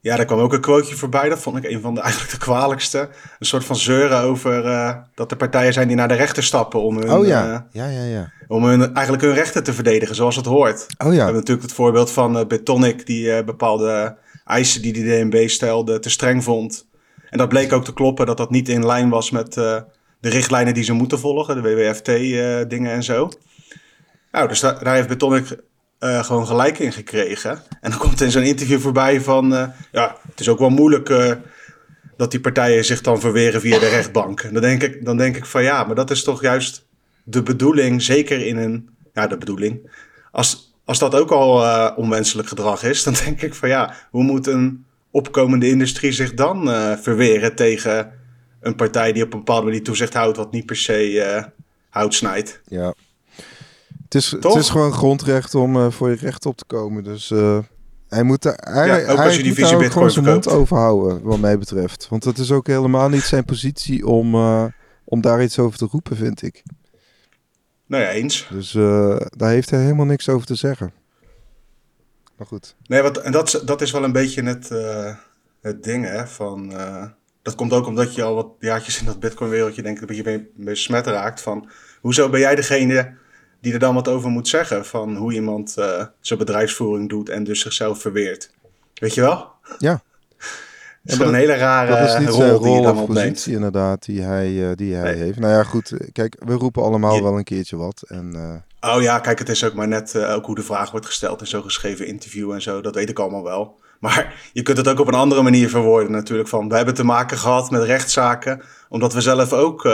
Ja, 0.02 0.16
daar 0.16 0.24
kwam 0.24 0.38
ook 0.38 0.52
een 0.52 0.60
quoteje 0.60 0.96
voorbij. 0.96 1.28
Dat 1.28 1.38
vond 1.38 1.56
ik 1.56 1.64
een 1.64 1.80
van 1.80 1.94
de 1.94 2.00
eigenlijk 2.06 2.32
de 2.32 2.38
kwalijkste. 2.38 3.08
Een 3.38 3.46
soort 3.46 3.64
van 3.64 3.76
zeuren 3.76 4.20
over 4.20 4.64
uh, 4.64 4.96
dat 5.14 5.30
er 5.30 5.36
partijen 5.36 5.72
zijn 5.72 5.88
die 5.88 5.96
naar 5.96 6.08
de 6.08 6.14
rechter 6.14 6.42
stappen 6.42 6.82
om 6.82 6.96
hun, 6.96 7.10
oh, 7.10 7.26
ja. 7.26 7.66
Ja, 7.72 7.86
ja, 7.86 8.04
ja. 8.04 8.32
om 8.48 8.64
hun, 8.64 8.94
eigenlijk 8.94 9.24
hun 9.24 9.34
rechten 9.34 9.62
te 9.62 9.72
verdedigen 9.72 10.14
zoals 10.14 10.36
het 10.36 10.46
hoort. 10.46 10.86
Oh, 10.98 11.06
ja. 11.06 11.08
We 11.08 11.16
hebben 11.16 11.34
natuurlijk 11.34 11.66
het 11.66 11.76
voorbeeld 11.76 12.10
van 12.10 12.38
uh, 12.38 12.46
Betonic 12.46 13.06
die 13.06 13.44
bepaalde 13.44 14.16
eisen 14.44 14.82
die 14.82 14.92
de 14.92 15.00
DNB 15.00 15.48
stelde 15.48 15.98
te 15.98 16.10
streng 16.10 16.44
vond. 16.44 16.86
En 17.30 17.38
dat 17.38 17.48
bleek 17.48 17.72
ook 17.72 17.84
te 17.84 17.92
kloppen 17.92 18.26
dat 18.26 18.36
dat 18.36 18.50
niet 18.50 18.68
in 18.68 18.86
lijn 18.86 19.08
was 19.08 19.30
met 19.30 19.54
de 19.54 19.84
richtlijnen 20.20 20.74
die 20.74 20.84
ze 20.84 20.92
moeten 20.92 21.18
volgen, 21.18 21.62
de 21.62 21.74
WWFT 21.74 22.06
dingen 22.70 22.92
en 22.92 23.02
zo. 23.02 23.30
Nou, 24.32 24.48
dus 24.48 24.60
daar, 24.60 24.84
daar 24.84 24.94
heeft 24.94 25.08
Betonic 25.08 25.56
uh, 26.02 26.24
gewoon 26.24 26.46
gelijk 26.46 26.78
in 26.78 26.92
gekregen. 26.92 27.62
En 27.80 27.90
dan 27.90 27.98
komt 27.98 28.20
in 28.20 28.30
zo'n 28.30 28.42
interview 28.42 28.80
voorbij 28.80 29.20
van... 29.20 29.52
Uh, 29.52 29.64
ja, 29.92 30.16
het 30.30 30.40
is 30.40 30.48
ook 30.48 30.58
wel 30.58 30.70
moeilijk 30.70 31.08
uh, 31.08 31.32
dat 32.16 32.30
die 32.30 32.40
partijen 32.40 32.84
zich 32.84 33.00
dan 33.00 33.20
verweren 33.20 33.60
via 33.60 33.78
de 33.78 33.88
rechtbank. 33.88 34.40
En 34.40 34.52
dan 34.52 34.62
denk, 34.62 34.82
ik, 34.82 35.04
dan 35.04 35.16
denk 35.16 35.36
ik 35.36 35.46
van 35.46 35.62
ja, 35.62 35.84
maar 35.84 35.94
dat 35.94 36.10
is 36.10 36.22
toch 36.22 36.42
juist 36.42 36.86
de 37.24 37.42
bedoeling, 37.42 38.02
zeker 38.02 38.46
in 38.46 38.56
een... 38.56 38.88
Ja, 39.14 39.26
de 39.26 39.36
bedoeling. 39.36 39.90
Als, 40.30 40.74
als 40.84 40.98
dat 40.98 41.14
ook 41.14 41.30
al 41.30 41.94
onwenselijk 41.96 42.48
gedrag 42.48 42.82
is, 42.82 43.02
dan 43.02 43.14
denk 43.24 43.42
ik 43.42 43.54
van 43.54 43.68
ja, 43.68 43.94
hoe 44.10 44.22
moet 44.22 44.46
een 44.46 44.84
opkomende 45.10 45.68
industrie 45.68 46.12
zich 46.12 46.34
dan 46.34 46.68
verweren 47.02 47.54
tegen 47.54 48.12
een 48.60 48.74
partij 48.76 49.12
die 49.12 49.22
op 49.22 49.32
een 49.32 49.38
bepaalde 49.38 49.66
manier 49.66 49.82
toezicht 49.82 50.14
houdt, 50.14 50.36
wat 50.36 50.52
niet 50.52 50.66
per 50.66 50.76
se 50.76 51.44
hout 51.88 52.14
snijdt? 52.14 52.60
Ja. 52.68 52.94
Het 54.12 54.22
is, 54.22 54.30
het 54.30 54.54
is 54.54 54.68
gewoon 54.68 54.92
grondrecht 54.92 55.54
om 55.54 55.92
voor 55.92 56.10
je 56.10 56.16
recht 56.16 56.46
op 56.46 56.56
te 56.56 56.64
komen. 56.64 57.04
Dus 57.04 57.28
hij 58.08 58.22
moet, 58.22 58.42
daar, 58.42 58.58
hij, 58.60 58.86
ja, 58.86 59.10
ook 59.10 59.16
hij 59.16 59.26
als 59.26 59.36
je 59.36 59.42
die 59.42 59.54
visie 59.54 59.90
gewoon 59.90 60.10
zijn 60.10 60.24
mond 60.24 60.48
overhouden, 60.48 61.22
wat 61.22 61.38
mij 61.38 61.58
betreft. 61.58 62.06
Want 62.08 62.24
het 62.24 62.38
is 62.38 62.50
ook 62.50 62.66
helemaal 62.66 63.08
niet 63.08 63.22
zijn 63.22 63.44
positie 63.44 64.06
om, 64.06 64.34
om 65.04 65.20
daar 65.20 65.42
iets 65.42 65.58
over 65.58 65.78
te 65.78 65.88
roepen, 65.90 66.16
vind 66.16 66.42
ik. 66.42 66.62
Nou 67.86 68.02
ja, 68.02 68.10
eens. 68.10 68.48
Dus 68.50 68.72
daar 69.36 69.50
heeft 69.50 69.70
hij 69.70 69.80
helemaal 69.80 70.06
niks 70.06 70.28
over 70.28 70.46
te 70.46 70.54
zeggen. 70.54 70.92
Maar 72.36 72.46
goed. 72.46 72.76
Nee, 72.86 73.02
wat, 73.02 73.16
en 73.16 73.32
dat, 73.32 73.62
dat 73.64 73.80
is 73.80 73.90
wel 73.90 74.04
een 74.04 74.12
beetje 74.12 74.42
het, 74.42 74.68
het 75.60 75.82
ding, 75.82 76.04
hè. 76.04 76.26
Van, 76.26 76.72
dat 77.42 77.54
komt 77.54 77.72
ook 77.72 77.86
omdat 77.86 78.14
je 78.14 78.22
al 78.22 78.34
wat 78.34 78.48
jaartjes 78.58 79.00
in 79.00 79.06
dat 79.06 79.20
Bitcoin-wereldje 79.20 79.82
denk 79.82 79.96
ik 79.96 80.10
een 80.10 80.16
beetje 80.16 80.48
besmet 80.56 81.06
raakt. 81.06 81.40
Van, 81.40 81.68
hoezo 82.00 82.28
ben 82.28 82.40
jij 82.40 82.54
degene 82.54 83.20
die 83.62 83.72
er 83.72 83.78
dan 83.78 83.94
wat 83.94 84.08
over 84.08 84.30
moet 84.30 84.48
zeggen? 84.48 84.86
Van 84.86 85.16
hoe 85.16 85.32
iemand 85.32 85.70
zijn 86.20 86.38
bedrijfsvoering 86.38 87.08
doet 87.08 87.28
en 87.28 87.44
dus 87.44 87.60
zichzelf 87.60 88.00
verweert. 88.00 88.50
Weet 88.94 89.14
je 89.14 89.20
wel? 89.20 89.50
Ja. 89.78 90.02
Dat 91.04 91.20
is 91.20 91.26
een 91.26 91.34
hele 91.34 91.54
rare 91.54 91.90
dat 91.90 92.08
is 92.08 92.18
niet 92.18 92.28
rol, 92.28 92.48
rol 92.48 92.60
die 92.60 92.72
je 92.72 92.82
dan 92.82 92.98
of 92.98 93.06
positie 93.06 93.54
inderdaad 93.54 94.04
die 94.04 94.22
hij, 94.22 94.50
uh, 94.50 94.70
die 94.74 94.94
hij 94.94 95.14
heeft. 95.14 95.38
Nou 95.38 95.52
ja, 95.52 95.64
goed. 95.64 95.92
Kijk, 96.12 96.36
we 96.44 96.52
roepen 96.52 96.82
allemaal 96.82 97.22
wel 97.22 97.38
een 97.38 97.44
keertje 97.44 97.76
wat. 97.76 98.02
En, 98.06 98.32
uh... 98.80 98.94
Oh 98.94 99.02
ja, 99.02 99.18
kijk, 99.18 99.38
het 99.38 99.48
is 99.48 99.64
ook 99.64 99.74
maar 99.74 99.88
net 99.88 100.14
uh, 100.14 100.34
ook 100.34 100.46
hoe 100.46 100.54
de 100.54 100.62
vraag 100.62 100.90
wordt 100.90 101.06
gesteld 101.06 101.40
in 101.40 101.46
zo'n 101.46 101.62
geschreven 101.62 102.06
interview 102.06 102.52
en 102.52 102.62
zo. 102.62 102.80
Dat 102.80 102.94
weet 102.94 103.08
ik 103.08 103.18
allemaal 103.18 103.42
wel. 103.42 103.80
Maar 104.00 104.50
je 104.52 104.62
kunt 104.62 104.76
het 104.76 104.88
ook 104.88 105.00
op 105.00 105.06
een 105.06 105.14
andere 105.14 105.42
manier 105.42 105.68
verwoorden 105.68 106.12
natuurlijk. 106.12 106.48
Van, 106.48 106.68
we 106.68 106.76
hebben 106.76 106.94
te 106.94 107.04
maken 107.04 107.38
gehad 107.38 107.70
met 107.70 107.82
rechtszaken, 107.82 108.62
omdat 108.88 109.12
we 109.12 109.20
zelf 109.20 109.52
ook 109.52 109.90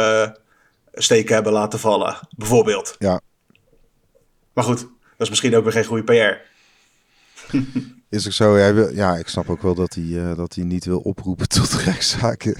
steken 0.92 1.34
hebben 1.34 1.52
laten 1.52 1.78
vallen, 1.78 2.16
bijvoorbeeld. 2.36 2.94
Ja. 2.98 3.20
Maar 4.58 4.66
goed, 4.66 4.80
dat 4.80 4.88
is 5.18 5.28
misschien 5.28 5.56
ook 5.56 5.62
weer 5.62 5.72
geen 5.72 5.84
goede 5.84 6.02
PR. 6.02 6.36
Is 8.16 8.26
ook 8.26 8.32
zo. 8.32 8.54
Hij 8.54 8.74
wil, 8.74 8.94
ja, 8.94 9.16
ik 9.16 9.28
snap 9.28 9.50
ook 9.50 9.62
wel 9.62 9.74
dat 9.74 9.94
hij, 9.94 10.04
uh, 10.04 10.36
dat 10.36 10.54
hij 10.54 10.64
niet 10.64 10.84
wil 10.84 10.98
oproepen 10.98 11.48
tot 11.58 11.72
rechtszaken. 11.72 12.56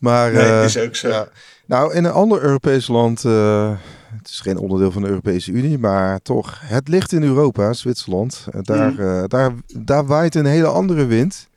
Maar, 0.00 0.32
nee, 0.32 0.44
uh, 0.44 0.64
is 0.64 0.78
ook 0.78 0.96
zo. 0.96 1.08
Ja. 1.08 1.28
Nou, 1.66 1.94
in 1.94 2.04
een 2.04 2.12
ander 2.12 2.42
Europees 2.42 2.86
land, 2.86 3.24
uh, 3.24 3.76
het 4.16 4.28
is 4.28 4.40
geen 4.40 4.58
onderdeel 4.58 4.92
van 4.92 5.02
de 5.02 5.08
Europese 5.08 5.52
Unie, 5.52 5.78
maar 5.78 6.22
toch, 6.22 6.60
het 6.64 6.88
ligt 6.88 7.12
in 7.12 7.22
Europa, 7.22 7.72
Zwitserland. 7.72 8.44
Daar, 8.60 8.90
mm. 8.90 9.28
daar, 9.28 9.52
daar 9.76 10.06
waait 10.06 10.34
een 10.34 10.46
hele 10.46 10.66
andere 10.66 11.06
wind. 11.06 11.48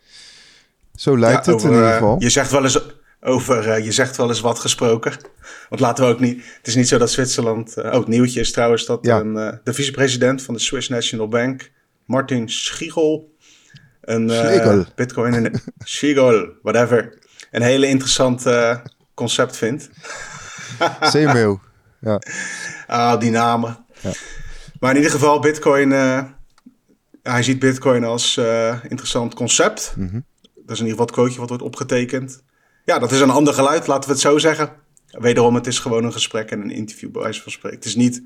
Zo 0.95 1.17
lijkt 1.17 1.45
ja, 1.45 1.51
het 1.51 1.61
over, 1.61 1.69
in 1.69 1.75
ieder 1.75 1.93
geval. 1.93 2.15
Je 2.19 2.29
zegt 2.29 2.51
wel 2.51 2.63
eens 2.63 2.81
over, 3.21 3.83
je 3.83 3.91
zegt 3.91 4.17
wel 4.17 4.29
eens 4.29 4.39
wat 4.39 4.59
gesproken. 4.59 5.13
Want 5.69 5.81
laten 5.81 6.05
we 6.05 6.11
ook 6.11 6.19
niet, 6.19 6.43
het 6.57 6.67
is 6.67 6.75
niet 6.75 6.87
zo 6.87 6.97
dat 6.97 7.11
Zwitserland, 7.11 7.77
oh 7.77 7.93
het 7.93 8.07
nieuwtje 8.07 8.39
is 8.39 8.51
trouwens 8.51 8.85
dat 8.85 9.05
ja. 9.05 9.19
een, 9.19 9.59
de 9.63 9.73
vicepresident 9.73 10.41
van 10.41 10.53
de 10.53 10.59
Swiss 10.59 10.89
National 10.89 11.27
Bank, 11.27 11.71
Martin 12.05 12.49
Schiegel. 12.49 13.37
Een 14.01 14.29
uh, 14.29 14.85
Bitcoin 14.95 15.33
en 15.33 15.61
Schiegel, 15.79 16.47
whatever. 16.61 17.17
Een 17.51 17.61
hele 17.61 17.87
interessant 17.87 18.45
uh, 18.45 18.77
concept 19.13 19.57
vindt. 19.57 19.89
Zeemeeuw. 21.01 21.61
Ja. 22.01 22.21
Ah, 22.87 23.19
die 23.19 23.31
namen. 23.31 23.85
Ja. 24.01 24.11
Maar 24.79 24.89
in 24.89 24.95
ieder 24.95 25.11
geval, 25.11 25.39
Bitcoin. 25.39 25.91
Uh, 25.91 26.23
hij 27.23 27.43
ziet 27.43 27.59
Bitcoin 27.59 28.03
als 28.03 28.37
interessant 28.87 29.33
concept. 29.33 29.93
Mm 29.95 30.07
-hmm. 30.07 30.25
Dat 30.41 30.77
is 30.77 30.79
in 30.79 30.87
ieder 30.87 30.89
geval 30.89 31.05
het 31.05 31.15
quoteje 31.15 31.39
wat 31.39 31.49
wordt 31.49 31.63
opgetekend. 31.63 32.43
Ja, 32.89 32.99
dat 32.99 33.11
is 33.11 33.19
een 33.19 33.29
ander 33.29 33.53
geluid, 33.53 33.87
laten 33.87 34.09
we 34.09 34.15
het 34.15 34.21
zo 34.21 34.37
zeggen. 34.37 34.69
Wederom, 35.07 35.55
het 35.55 35.67
is 35.67 35.79
gewoon 35.79 36.03
een 36.03 36.11
gesprek 36.11 36.51
en 36.51 36.61
een 36.61 36.71
interview, 36.71 37.11
bij 37.11 37.21
wijze 37.21 37.41
van 37.41 37.51
spreken. 37.51 37.77
Het 37.77 37.87
is 37.87 37.95
niet 37.95 38.23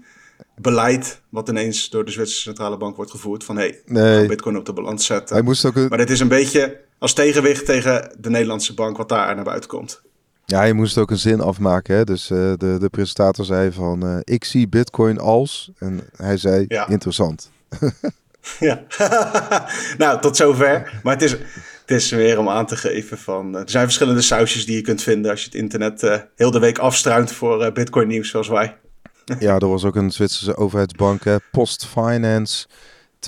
beleid 0.55 1.21
wat 1.29 1.49
ineens 1.49 1.89
door 1.89 2.05
de 2.05 2.11
Zwitserse 2.11 2.43
Centrale 2.43 2.77
Bank 2.77 2.95
wordt 2.95 3.11
gevoerd. 3.11 3.43
Van 3.43 3.57
hé, 3.57 3.63
hey, 3.63 3.81
nee. 3.85 4.27
Bitcoin 4.27 4.57
op 4.57 4.65
de 4.65 4.73
balans 4.73 5.05
zetten. 5.05 5.35
Hij 5.35 5.43
moest 5.43 5.65
ook 5.65 5.75
een... 5.75 5.87
Maar 5.87 5.97
dit 5.97 6.09
is 6.09 6.19
een 6.19 6.27
beetje 6.27 6.79
als 6.97 7.13
tegenwicht 7.13 7.65
tegen 7.65 8.15
de 8.19 8.29
Nederlandse 8.29 8.73
bank 8.73 8.97
wat 8.97 9.09
daar 9.09 9.35
naar 9.35 9.43
buiten 9.43 9.69
komt. 9.69 10.01
Ja, 10.45 10.57
hij 10.57 10.73
moest 10.73 10.97
ook 10.97 11.11
een 11.11 11.17
zin 11.17 11.41
afmaken. 11.41 11.95
Hè? 11.95 12.03
Dus 12.03 12.29
uh, 12.29 12.53
de, 12.57 12.77
de 12.79 12.89
presentator 12.91 13.45
zei 13.45 13.71
van 13.71 14.05
uh, 14.05 14.17
ik 14.23 14.43
zie 14.43 14.67
Bitcoin 14.67 15.19
als. 15.19 15.71
En 15.77 16.09
hij 16.15 16.37
zei 16.37 16.65
ja. 16.67 16.87
interessant. 16.87 17.51
ja, 18.59 18.83
nou 19.97 20.21
tot 20.21 20.37
zover. 20.37 20.99
Maar 21.03 21.13
het 21.13 21.23
is, 21.23 21.35
het 21.85 21.91
is 21.91 22.09
weer 22.09 22.39
om 22.39 22.49
aan 22.49 22.65
te 22.65 22.75
geven 22.75 23.17
van... 23.17 23.53
Uh, 23.53 23.61
er 23.61 23.69
zijn 23.69 23.83
verschillende 23.83 24.21
sausjes 24.21 24.65
die 24.65 24.75
je 24.75 24.81
kunt 24.81 25.01
vinden 25.01 25.31
als 25.31 25.39
je 25.39 25.45
het 25.45 25.55
internet 25.55 26.27
heel 26.35 26.51
de 26.51 26.59
week 26.59 26.77
afstruint 26.77 27.31
voor 27.31 27.71
Bitcoin 27.71 28.07
nieuws 28.07 28.29
zoals 28.29 28.47
wij. 28.47 28.77
Ja, 29.39 29.59
er 29.59 29.67
was 29.67 29.83
ook 29.83 29.95
een 29.95 30.11
Zwitserse 30.11 30.55
overheidsbank, 30.55 31.23
hè, 31.23 31.35
Post 31.51 31.85
Finance. 31.85 32.67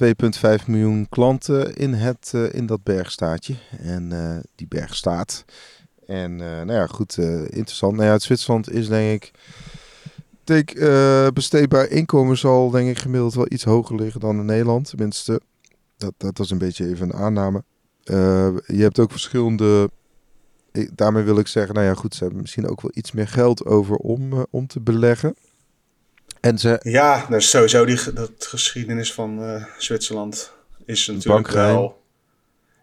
2,5 0.04 0.66
miljoen 0.66 1.10
klanten 1.10 1.76
in, 1.76 1.94
het, 1.94 2.32
uh, 2.36 2.54
in 2.54 2.66
dat 2.66 2.84
bergstaatje. 2.84 3.56
En 3.80 4.12
uh, 4.12 4.38
die 4.56 4.68
bergstaat. 4.68 5.46
En 6.08 6.32
uh, 6.32 6.38
nou 6.40 6.72
ja, 6.74 6.88
goed, 6.88 7.18
interessant. 7.50 7.94
Nou 7.94 8.06
ja, 8.06 8.12
het 8.12 8.24
Zwitserland 8.24 8.72
is 8.72 8.88
denk 8.88 9.24
ik... 9.24 9.32
Denk, 10.44 10.74
besteedbaar 11.34 11.90
inkomen 11.90 12.38
zal 12.38 12.70
denk 12.70 12.90
ik 12.90 12.98
gemiddeld 12.98 13.34
wel 13.34 13.52
iets 13.52 13.64
hoger 13.64 13.96
liggen 13.96 14.20
dan 14.20 14.40
in 14.40 14.46
Nederland. 14.46 14.90
Tenminste, 14.90 15.42
dat, 15.98 16.14
dat 16.18 16.40
is 16.40 16.50
een 16.50 16.58
beetje 16.58 16.88
even 16.88 17.10
een 17.10 17.16
aanname. 17.16 17.64
Je 18.66 18.82
hebt 18.82 19.00
ook 19.00 19.12
verschillende... 19.12 19.90
Ik, 20.72 20.90
daarmee 20.98 21.24
wil 21.24 21.40
ik 21.40 21.48
zeggen, 21.48 21.74
nou 21.76 21.88
ja 21.88 21.94
goed, 21.94 22.16
ze 22.16 22.24
hebben 22.24 22.42
misschien 22.42 22.70
ook 22.70 22.82
wel 22.82 22.92
iets 22.94 23.12
meer 23.12 23.28
geld 23.28 23.66
over 23.66 23.96
om, 23.96 24.46
om 24.50 24.68
te 24.68 24.82
beleggen. 24.82 25.36
En 26.40 26.58
ze... 26.58 26.80
Ja, 26.82 27.26
dus 27.30 27.50
sowieso 27.50 27.86
die 27.86 28.14
dat 28.14 28.32
geschiedenis 28.38 29.14
van 29.14 29.44
uh, 29.44 29.64
Zwitserland 29.78 30.52
is 30.86 31.08
natuurlijk 31.08 31.52
wel... 31.52 32.04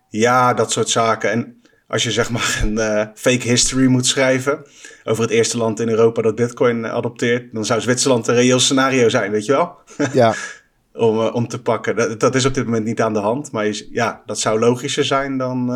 Ja, 0.09 0.55
dat 0.55 0.73
soort 0.73 0.88
zaken. 0.88 1.31
En 1.31 1.62
als 1.87 2.02
je 2.02 2.11
zeg 2.11 2.31
maar 2.31 2.59
een 2.62 2.75
uh, 2.75 3.07
fake 3.14 3.49
history 3.49 3.87
moet 3.87 4.07
schrijven 4.07 4.67
over 5.05 5.23
het 5.23 5.33
eerste 5.33 5.57
land 5.57 5.81
in 5.81 5.88
Europa 5.88 6.23
dat 6.23 6.35
bitcoin 6.35 6.87
adopteert, 6.87 7.52
dan 7.52 7.64
zou 7.64 7.81
Zwitserland 7.81 8.26
een 8.26 8.35
reëel 8.35 8.61
scenario 8.61 9.09
zijn, 9.09 9.31
weet 9.31 9.45
je 9.45 9.52
wel? 9.52 9.79
Ja. 10.12 10.35
om, 10.94 11.18
uh, 11.18 11.34
om 11.34 11.49
te 11.49 11.62
pakken. 11.62 11.96
Dat, 11.96 12.20
dat, 12.20 12.34
is 12.34 12.44
op 12.44 12.54
dit 12.54 12.64
moment 12.64 12.84
niet 12.84 13.00
aan 13.00 13.12
de 13.12 13.18
hand, 13.18 13.52
maar 13.52 13.66
is, 13.66 13.88
ja, 13.90 14.22
dat 14.26 14.38
zou 14.38 14.58
logischer 14.58 15.04
zijn 15.04 15.38
dan, 15.38 15.66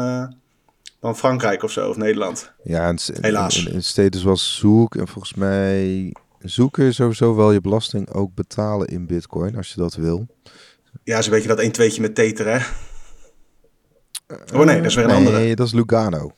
dan 1.01 1.17
Frankrijk 1.17 1.63
of 1.63 1.71
zo, 1.71 1.89
of 1.89 1.97
Nederland. 1.97 2.53
Ja, 2.63 2.89
en, 2.89 2.99
helaas. 3.21 3.67
In, 3.67 3.83
steden 3.83 4.21
zoals 4.21 4.57
Zoek 4.57 4.95
en 4.95 5.09
volgens 5.09 5.35
mij 5.35 6.13
zoeken 6.39 6.95
sowieso 6.95 7.37
wel 7.37 7.53
je 7.53 7.61
belasting 7.61 8.11
ook 8.13 8.35
betalen 8.35 8.87
in 8.87 9.07
bitcoin, 9.07 9.57
als 9.57 9.69
je 9.69 9.81
dat 9.81 9.95
wil. 9.95 10.27
Ja, 11.05 11.19
is 11.19 11.27
een 11.27 11.33
beetje 11.33 11.49
dat 11.49 11.59
1 11.59 11.73
2 11.73 12.01
met 12.01 12.15
Tether, 12.15 12.47
hè? 12.47 12.67
Oh 14.55 14.65
nee, 14.65 14.77
dat 14.77 14.87
is 14.87 14.95
weer 14.95 15.05
een 15.05 15.11
andere. 15.11 15.37
Nee, 15.37 15.57
dat 15.57 15.67
is 15.67 15.73
Lugano. 15.73 16.31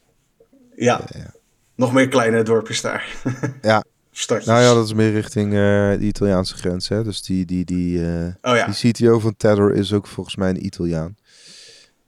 Ja, 0.74 1.00
ja, 1.08 1.18
ja. 1.18 1.34
nog 1.74 1.92
meer 1.92 2.08
kleine 2.08 2.42
dorpjes 2.42 2.80
daar. 2.80 3.16
ja. 3.62 3.84
Nou 4.26 4.60
ja, 4.60 4.74
dat 4.74 4.84
is 4.84 4.92
meer 4.92 5.12
richting 5.12 5.52
uh, 5.52 5.58
de 5.98 5.98
Italiaanse 6.00 6.54
grens, 6.56 6.88
hè. 6.88 7.04
Dus 7.04 7.22
die, 7.22 7.44
die, 7.44 7.64
die, 7.64 7.98
uh, 7.98 8.26
oh, 8.42 8.56
ja. 8.56 8.66
die 8.66 8.92
CTO 8.92 9.18
van 9.18 9.36
Tether 9.36 9.74
is 9.74 9.92
ook 9.92 10.06
volgens 10.06 10.36
mij 10.36 10.48
een 10.48 10.64
Italiaan. 10.64 11.16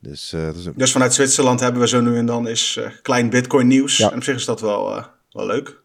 Dus, 0.01 0.31
dat 0.31 0.57
is 0.57 0.67
een... 0.67 0.73
dus 0.77 0.93
vanuit 0.93 1.15
Zwitserland 1.15 1.61
hebben 1.61 1.81
we 1.81 1.89
zo 1.89 2.01
nu 2.01 2.17
en 2.17 2.27
dan 2.27 2.49
is 2.49 2.81
klein 3.03 3.31
bitcoin 3.31 3.67
nieuws. 3.67 3.97
Ja. 3.97 4.11
En 4.11 4.17
op 4.17 4.23
zich 4.23 4.37
is 4.37 4.45
dat 4.45 4.61
wel, 4.61 5.05
wel 5.31 5.47
leuk. 5.47 5.81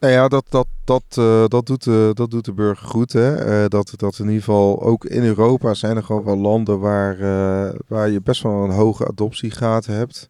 Nou 0.00 0.12
ja, 0.12 0.28
dat, 0.28 0.44
dat, 0.48 0.66
dat, 0.84 1.02
uh, 1.18 1.44
dat, 1.46 1.66
doet, 1.66 1.84
de, 1.84 2.10
dat 2.14 2.30
doet 2.30 2.44
de 2.44 2.52
burger 2.52 2.88
goed. 2.88 3.12
Hè? 3.12 3.62
Uh, 3.62 3.68
dat, 3.68 3.92
dat 3.96 4.18
in 4.18 4.24
ieder 4.24 4.42
geval 4.42 4.82
ook 4.82 5.04
in 5.04 5.22
Europa 5.22 5.74
zijn 5.74 5.96
er 5.96 6.02
gewoon 6.02 6.24
wel 6.24 6.36
landen 6.36 6.78
waar, 6.78 7.20
uh, 7.20 7.78
waar 7.86 8.10
je 8.10 8.20
best 8.20 8.42
wel 8.42 8.64
een 8.64 8.70
hoge 8.70 9.06
adoptiegraad 9.06 9.86
hebt. 9.86 10.28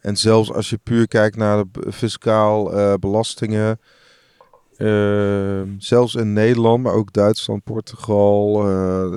En 0.00 0.16
zelfs 0.16 0.52
als 0.52 0.70
je 0.70 0.78
puur 0.82 1.08
kijkt 1.08 1.36
naar 1.36 1.64
de 1.72 1.92
fiscaal 1.92 2.70
belastingen. 2.98 3.80
zelfs 5.78 6.14
in 6.14 6.32
Nederland, 6.32 6.82
maar 6.82 6.92
ook 6.92 7.12
Duitsland, 7.12 7.64
Portugal, 7.64 8.68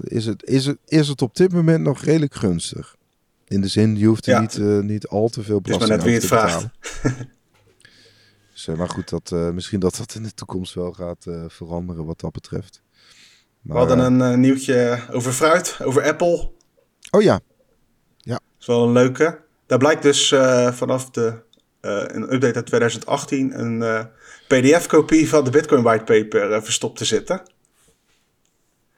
is, 0.01 0.25
het, 0.25 0.43
is, 0.43 0.65
het, 0.65 0.77
is 0.85 1.07
het 1.07 1.21
op 1.21 1.35
dit 1.35 1.53
moment 1.53 1.83
nog 1.83 2.01
redelijk 2.01 2.33
gunstig. 2.33 2.95
In 3.47 3.61
de 3.61 3.67
zin, 3.67 3.97
je 3.97 4.05
hoeft 4.05 4.27
er 4.27 4.33
ja. 4.33 4.39
niet, 4.39 4.83
niet 4.83 5.07
al 5.07 5.27
te 5.27 5.43
veel 5.43 5.61
belasting 5.61 6.01
te 6.01 6.09
betalen. 6.09 6.51
Maar 6.51 6.61
net 6.61 7.01
het 7.01 7.01
vraagt. 7.01 7.29
Dus, 8.53 8.75
maar 8.75 8.89
goed, 8.89 9.09
dat, 9.09 9.53
misschien 9.53 9.79
dat 9.79 9.95
dat 9.95 10.15
in 10.15 10.23
de 10.23 10.33
toekomst 10.33 10.73
wel 10.73 10.91
gaat 10.91 11.25
veranderen 11.47 12.05
wat 12.05 12.19
dat 12.19 12.31
betreft. 12.31 12.81
Maar, 13.61 13.85
We 13.85 13.87
hadden 13.87 14.21
een 14.21 14.39
nieuwtje 14.39 15.03
over 15.11 15.31
fruit, 15.31 15.77
over 15.83 16.03
Apple. 16.03 16.51
Oh 17.11 17.21
ja. 17.21 17.39
Ja. 18.17 18.33
Dat 18.33 18.41
is 18.59 18.65
wel 18.65 18.83
een 18.83 18.91
leuke. 18.91 19.40
Daar 19.71 19.79
blijkt 19.79 20.01
dus 20.01 20.27
vanaf 20.71 21.09
de, 21.09 21.33
een 21.81 22.33
update 22.33 22.55
uit 22.55 22.65
2018 22.65 23.59
een 23.59 24.07
PDF-kopie 24.47 25.29
van 25.29 25.43
de 25.43 25.49
Bitcoin 25.49 25.83
whitepaper 25.83 26.63
verstopt 26.63 26.97
te 26.97 27.05
zitten. 27.05 27.41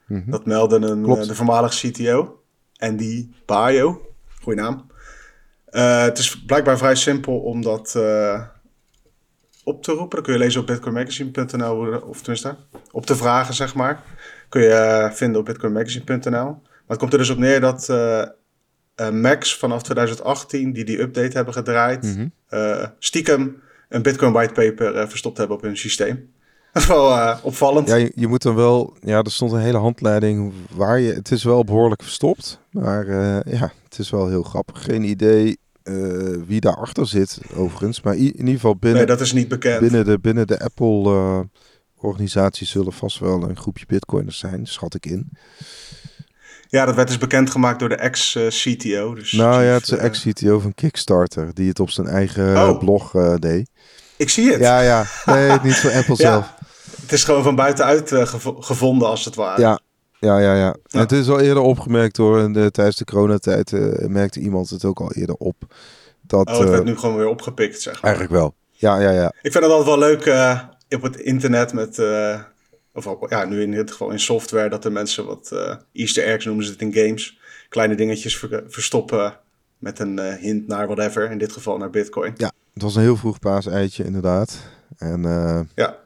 Mhm. 0.05 0.31
Dat 0.31 0.45
meldde 0.45 0.75
een, 0.75 1.05
eh, 1.05 1.21
de 1.21 1.35
voormalige 1.35 1.91
CTO. 1.91 2.41
Andy 2.77 3.29
Bayo. 3.45 4.01
Goeie 4.41 4.59
naam. 4.59 4.87
Eh, 5.65 6.01
het 6.01 6.17
is 6.17 6.43
blijkbaar 6.45 6.77
vrij 6.77 6.95
simpel 6.95 7.39
om 7.39 7.61
dat 7.61 7.95
eh, 7.95 8.41
op 9.63 9.83
te 9.83 9.91
roepen. 9.91 10.15
Dat 10.15 10.25
kun 10.25 10.33
je 10.33 10.39
lezen 10.39 10.61
op 10.61 10.67
bitcoinmagazine.nl. 10.67 12.01
Of 12.01 12.17
tenminste, 12.17 12.55
op 12.91 13.05
te 13.05 13.15
vragen, 13.15 13.53
zeg 13.53 13.75
maar. 13.75 14.03
Kun 14.49 14.61
je 14.61 14.73
eh, 14.73 15.11
vinden 15.11 15.39
op 15.39 15.45
bitcoinmagazine.nl. 15.45 16.29
Maar 16.31 16.61
het 16.87 16.97
komt 16.97 17.13
er 17.13 17.19
dus 17.19 17.29
op 17.29 17.37
neer 17.37 17.61
dat 17.61 17.85
eh, 18.95 19.07
eh, 19.07 19.13
Max 19.13 19.57
vanaf 19.57 19.83
2018, 19.83 20.71
die 20.73 20.85
die 20.85 20.99
update 21.01 21.35
hebben 21.35 21.53
gedraaid, 21.53 22.03
Mhm. 22.03 22.27
eh, 22.47 22.85
stiekem 22.99 23.61
een 23.89 24.01
Bitcoin 24.01 24.31
whitepaper 24.33 24.95
eh, 24.95 25.07
verstopt 25.07 25.37
hebben 25.37 25.55
op 25.55 25.61
hun 25.61 25.77
systeem. 25.77 26.31
Dat 26.73 26.81
is 26.83 26.87
wel 26.97 27.35
opvallend. 27.41 27.87
Ja, 27.87 27.95
je, 27.95 28.11
je 28.15 28.27
moet 28.27 28.41
dan 28.41 28.55
wel... 28.55 28.97
Ja, 29.01 29.21
er 29.21 29.31
stond 29.31 29.51
een 29.51 29.59
hele 29.59 29.77
handleiding 29.77 30.53
waar 30.75 30.99
je... 30.99 31.13
Het 31.13 31.31
is 31.31 31.43
wel 31.43 31.63
behoorlijk 31.63 32.03
verstopt. 32.03 32.59
Maar 32.71 33.07
ja, 33.49 33.71
het 33.83 33.99
is 33.99 34.09
wel 34.09 34.27
heel 34.29 34.43
grappig. 34.43 34.83
Geen 34.83 35.03
idee 35.03 35.57
eh, 35.83 35.93
wie 36.47 36.59
daarachter 36.59 37.07
zit, 37.07 37.37
overigens. 37.55 38.01
Maar 38.01 38.15
in 38.15 38.21
ieder 38.21 38.47
geval 38.53 38.75
binnen, 38.75 38.97
nee, 38.97 39.07
dat 39.07 39.21
is 39.21 39.33
niet 39.33 39.47
bekend. 39.47 39.79
binnen 39.79 40.05
de, 40.05 40.19
binnen 40.19 40.47
de 40.47 40.59
Apple-organisatie 40.59 42.67
zullen 42.67 42.93
vast 42.93 43.19
wel 43.19 43.43
een 43.43 43.57
groepje 43.57 43.85
bitcoiners 43.87 44.39
zijn, 44.39 44.65
schat 44.67 44.95
ik 44.95 45.05
in. 45.05 45.29
Ja, 46.73 46.85
dat 46.85 46.95
werd 46.95 47.07
dus 47.07 47.17
bekendgemaakt 47.17 47.79
door 47.79 47.89
de 47.89 47.95
ex-CTO. 47.95 49.13
Dus 49.15 49.31
nou 49.31 49.63
ja, 49.63 49.71
het 49.71 49.83
is 49.83 49.89
een 49.89 49.97
eh, 49.97 50.05
ex-CTO 50.05 50.59
van 50.59 50.73
Kickstarter, 50.73 51.53
die 51.53 51.69
het 51.69 51.79
op 51.79 51.89
zijn 51.89 52.07
eigen 52.07 52.69
Oh. 52.69 52.79
blog 52.79 53.15
eh, 53.15 53.33
deed. 53.35 53.69
Ik 54.17 54.29
zie 54.29 54.51
het. 54.51 54.59
Ja, 54.61 54.79
ja. 54.81 55.05
Nee, 55.25 55.57
niet 55.63 55.75
voor 55.75 55.91
Apple 55.99 56.15
Ja, 56.17 56.31
zelf. 56.31 56.53
Het 57.01 57.11
is 57.11 57.23
gewoon 57.23 57.43
van 57.43 57.55
buitenuit 57.55 58.11
eh, 58.11 58.25
gevo- 58.25 58.61
gevonden, 58.61 59.07
als 59.07 59.25
het 59.25 59.35
ware. 59.35 59.61
Ja, 59.61 59.79
ja, 60.19 60.39
ja. 60.39 60.53
ja. 60.55 60.75
Ja. 60.85 60.99
Het 60.99 61.11
is 61.11 61.29
al 61.29 61.39
eerder 61.39 61.63
opgemerkt 61.63 62.17
hoor. 62.17 62.39
En 62.39 62.53
de, 62.53 62.71
tijdens 62.71 62.97
de 62.97 63.05
coronatijd 63.05 63.73
eh, 63.73 64.07
merkte 64.07 64.39
iemand 64.39 64.69
het 64.69 64.85
ook 64.85 64.99
al 64.99 65.11
eerder 65.13 65.35
op. 65.35 65.55
Dat, 66.21 66.47
Oh, 66.47 66.53
het 66.53 66.63
eh, 66.63 66.69
werd 66.69 66.83
nu 66.83 66.97
gewoon 66.97 67.17
weer 67.17 67.27
opgepikt, 67.27 67.81
zeg 67.81 67.93
maar. 67.93 68.03
Eigenlijk 68.03 68.33
wel. 68.33 68.53
Ja, 68.71 68.99
ja, 68.99 69.11
ja. 69.11 69.27
Ik 69.41 69.51
vind 69.51 69.63
het 69.63 69.73
altijd 69.73 69.85
wel 69.97 69.99
leuk 70.09 70.25
eh, 70.25 70.59
op 70.89 71.01
het 71.01 71.15
internet 71.15 71.73
met... 71.73 71.97
of 72.93 73.07
ook, 73.07 73.29
ja, 73.29 73.45
nu 73.45 73.61
in 73.61 73.71
dit 73.71 73.91
geval 73.91 74.09
in 74.09 74.19
software... 74.19 74.69
dat 74.69 74.83
de 74.83 74.89
mensen 74.89 75.25
wat 75.25 75.51
eh, 75.51 75.75
easter 75.93 76.23
eggs 76.23 76.45
noemen 76.45 76.65
ze 76.65 76.71
het 76.71 76.81
in 76.81 76.93
games... 76.93 77.39
kleine 77.69 77.95
dingetjes 77.95 78.37
ver- 78.37 78.63
verstoppen 78.67 79.39
met 79.77 79.99
een 79.99 80.19
eh, 80.19 80.35
hint 80.35 80.67
naar 80.67 80.87
whatever. 80.87 81.31
In 81.31 81.37
dit 81.37 81.51
geval 81.51 81.77
naar 81.77 81.89
bitcoin. 81.89 82.33
Ja, 82.37 82.51
het 82.73 82.83
was 82.83 82.95
een 82.95 83.01
heel 83.01 83.15
vroeg 83.17 83.39
paaseitje 83.39 84.03
inderdaad. 84.03 84.59
En 84.97 85.25
eh, 85.25 85.59
Ja. 85.75 86.01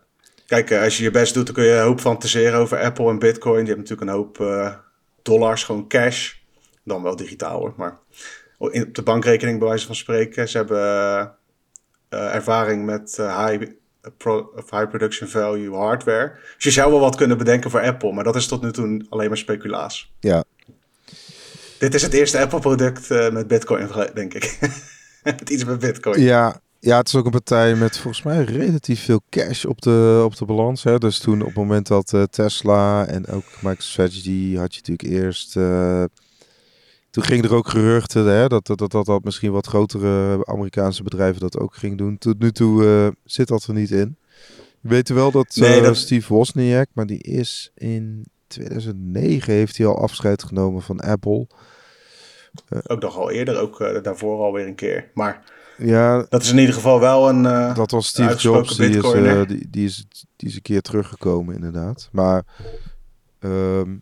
Kijk, 0.47 0.71
als 0.71 0.97
je 0.97 1.03
je 1.03 1.11
best 1.11 1.33
doet, 1.33 1.45
dan 1.45 1.55
kun 1.55 1.63
je 1.63 1.71
een 1.71 1.83
hoop 1.83 1.99
fantaseren 1.99 2.59
over 2.59 2.79
Apple 2.79 3.09
en 3.09 3.19
Bitcoin. 3.19 3.65
Die 3.65 3.73
hebben 3.73 3.85
natuurlijk 3.95 4.09
een 4.09 4.17
hoop 4.17 4.37
dollars, 5.21 5.63
gewoon 5.63 5.87
cash. 5.87 6.33
Dan 6.83 7.03
wel 7.03 7.15
digitaal 7.15 7.59
hoor, 7.59 7.73
maar 7.77 7.97
op 8.57 8.89
de 8.91 9.01
bankrekening 9.01 9.59
bij 9.59 9.67
wijze 9.67 9.85
van 9.85 9.95
spreken. 9.95 10.49
Ze 10.49 10.57
hebben 10.57 11.35
ervaring 12.09 12.85
met 12.85 13.15
high, 13.17 13.71
pro- 14.17 14.49
of 14.55 14.69
high 14.69 14.87
production 14.89 15.27
value 15.29 15.75
hardware. 15.75 16.31
Dus 16.55 16.63
je 16.63 16.71
zou 16.71 16.91
wel 16.91 16.99
wat 16.99 17.15
kunnen 17.15 17.37
bedenken 17.37 17.71
voor 17.71 17.81
Apple, 17.81 18.13
maar 18.13 18.23
dat 18.23 18.35
is 18.35 18.47
tot 18.47 18.61
nu 18.61 18.71
toe 18.71 19.05
alleen 19.09 19.27
maar 19.27 19.37
speculaas. 19.37 20.13
ja, 20.19 20.43
Dit 21.79 21.93
is 21.93 22.01
het 22.01 22.13
eerste 22.13 22.39
Apple-product 22.39 23.11
eh, 23.11 23.29
met 23.31 23.47
Bitcoin, 23.47 23.89
denk 24.13 24.33
ik. 24.33 24.57
met 25.23 25.49
iets 25.49 25.63
met 25.65 25.79
Bitcoin. 25.79 26.21
ja, 26.21 26.59
ja, 26.79 26.97
het 26.97 27.07
is 27.07 27.15
ook 27.15 27.25
een 27.25 27.31
partij 27.31 27.75
met 27.75 27.97
volgens 27.97 28.23
mij 28.23 28.43
relatief 28.43 29.03
veel 29.03 29.21
cash 29.29 29.65
op 29.65 29.81
de, 29.81 30.21
op 30.25 30.35
de 30.37 30.45
balans. 30.45 30.83
Hè. 30.83 30.97
Dus 30.97 31.19
toen 31.19 31.39
op 31.41 31.47
het 31.47 31.55
moment 31.55 31.87
dat 31.87 32.13
eh, 32.13 32.23
Tesla 32.23 33.05
en 33.05 33.27
ook 33.27 33.43
MicroStrategy 33.61 34.55
had 34.55 34.75
je 34.75 34.81
natuurlijk 34.85 35.23
eerst... 35.23 35.57
eh, 35.57 36.03
toen 37.17 37.25
ging 37.25 37.43
er 37.43 37.53
ook 37.53 37.67
geruchten 37.67 38.25
hè, 38.25 38.47
dat, 38.47 38.65
dat, 38.67 38.91
dat, 38.91 39.05
dat 39.05 39.23
misschien 39.23 39.51
wat 39.51 39.67
grotere 39.67 40.45
Amerikaanse 40.45 41.03
bedrijven 41.03 41.41
dat 41.41 41.57
ook 41.59 41.75
ging 41.75 41.97
doen. 41.97 42.17
Tot 42.17 42.39
nu 42.39 42.51
toe 42.51 42.85
eh, 42.85 43.07
zit 43.23 43.47
dat 43.47 43.63
er 43.63 43.73
niet 43.73 43.91
in. 43.91 44.17
We 44.81 44.89
weten 44.89 45.15
wel 45.15 45.31
dat, 45.31 45.55
Nee, 45.55 45.77
eh, 45.77 45.83
dat- 45.83 45.97
Steve 45.97 46.33
Wozniak, 46.33 46.87
maar 46.93 47.05
die 47.05 47.21
is 47.23 47.71
in 47.75 48.25
2009 48.47 49.53
heeft 49.53 49.77
hij 49.77 49.85
al 49.87 50.01
afscheid 50.01 50.43
genomen 50.43 50.81
van 50.81 50.99
Apple. 50.99 51.47
Ook 52.87 53.01
nog 53.01 53.17
al 53.17 53.31
eerder, 53.31 53.59
ook 53.59 53.81
eh, 53.81 54.03
daarvoor 54.03 54.39
alweer 54.43 54.67
een 54.67 54.75
keer. 54.75 55.11
Maar 55.13 55.43
Ja, 55.77 56.25
dat 56.29 56.41
is 56.41 56.51
in 56.51 56.57
ieder 56.57 56.73
geval 56.75 56.99
wel 56.99 57.29
een... 57.29 57.45
eh, 57.45 57.75
dat 57.75 57.91
was 57.91 58.07
Steve 58.07 58.35
Jobs. 58.37 58.77
Die 58.77 58.97
is, 58.97 59.11
eh, 59.11 59.41
die, 59.47 59.67
die, 59.69 59.85
is, 59.85 60.05
die 60.35 60.49
is 60.49 60.55
een 60.55 60.61
keer 60.61 60.81
teruggekomen, 60.81 61.55
inderdaad. 61.55 62.09
Maar 62.11 62.43
ehm, 63.39 63.95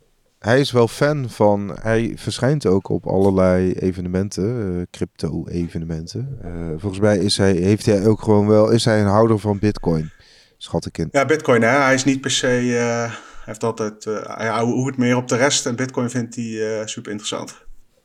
hij 0.45 0.60
is 0.60 0.71
wel 0.71 0.88
fan 0.88 1.29
van. 1.29 1.77
Hij 1.81 2.13
verschijnt 2.15 2.65
ook 2.65 2.89
op 2.89 3.08
allerlei 3.08 3.73
evenementen, 3.73 4.77
eh, 4.79 4.81
crypto-evenementen. 4.91 6.38
Eh, 6.41 6.51
volgens 6.77 7.01
mij 7.01 7.17
is 7.17 7.38
hij, 7.38 7.51
heeft 7.51 7.86
hij 7.86 8.08
ook 8.08 8.21
gewoon 8.21 8.47
wel. 8.47 8.69
Is 8.69 8.86
hij 8.86 8.99
een 9.01 9.08
houder 9.08 9.39
van 9.39 9.60
Bitcoin? 9.60 10.12
Schat 10.58 10.86
ik 10.86 10.97
in. 10.97 11.08
Ja, 11.12 11.25
Bitcoin, 11.25 11.62
hè? 11.62 11.67
hij 11.67 11.93
is 11.93 12.03
niet 12.03 12.21
per 12.21 12.31
se. 12.31 12.47
eh, 12.47 13.12
hij 13.12 13.12
heeft 13.45 13.63
altijd. 13.63 14.03
hij 14.23 14.47
houdt 14.47 14.97
meer 14.97 15.15
op 15.15 15.27
de 15.27 15.36
rest 15.36 15.65
en 15.65 15.75
Bitcoin 15.75 16.10
vindt 16.10 16.36
hij 16.36 16.81
super 16.86 17.12
interessant. 17.12 17.55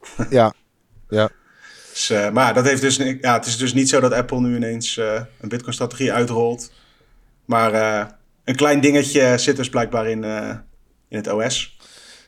Ja, 0.31 0.53
ja. 1.09 1.31
Dus, 1.91 2.13
maar 2.33 2.55
dat 2.55 2.65
heeft 2.65 2.83
dus, 2.83 2.97
ja, 2.97 3.35
het 3.35 3.47
is 3.47 3.57
dus 3.57 3.75
niet 3.75 3.89
zo 3.89 4.01
dat 4.01 4.13
Apple 4.13 4.41
nu 4.41 4.57
ineens 4.57 4.97
een 5.41 5.49
Bitcoin-strategie 5.49 6.13
uitrolt. 6.13 6.73
Maar 7.45 7.73
een 8.45 8.57
klein 8.57 8.81
dingetje 8.81 9.39
zit 9.39 9.57
dus 9.57 9.69
blijkbaar 9.69 10.09
in, 10.09 10.25
in 11.09 11.17
het 11.17 11.33
OS. 11.33 11.79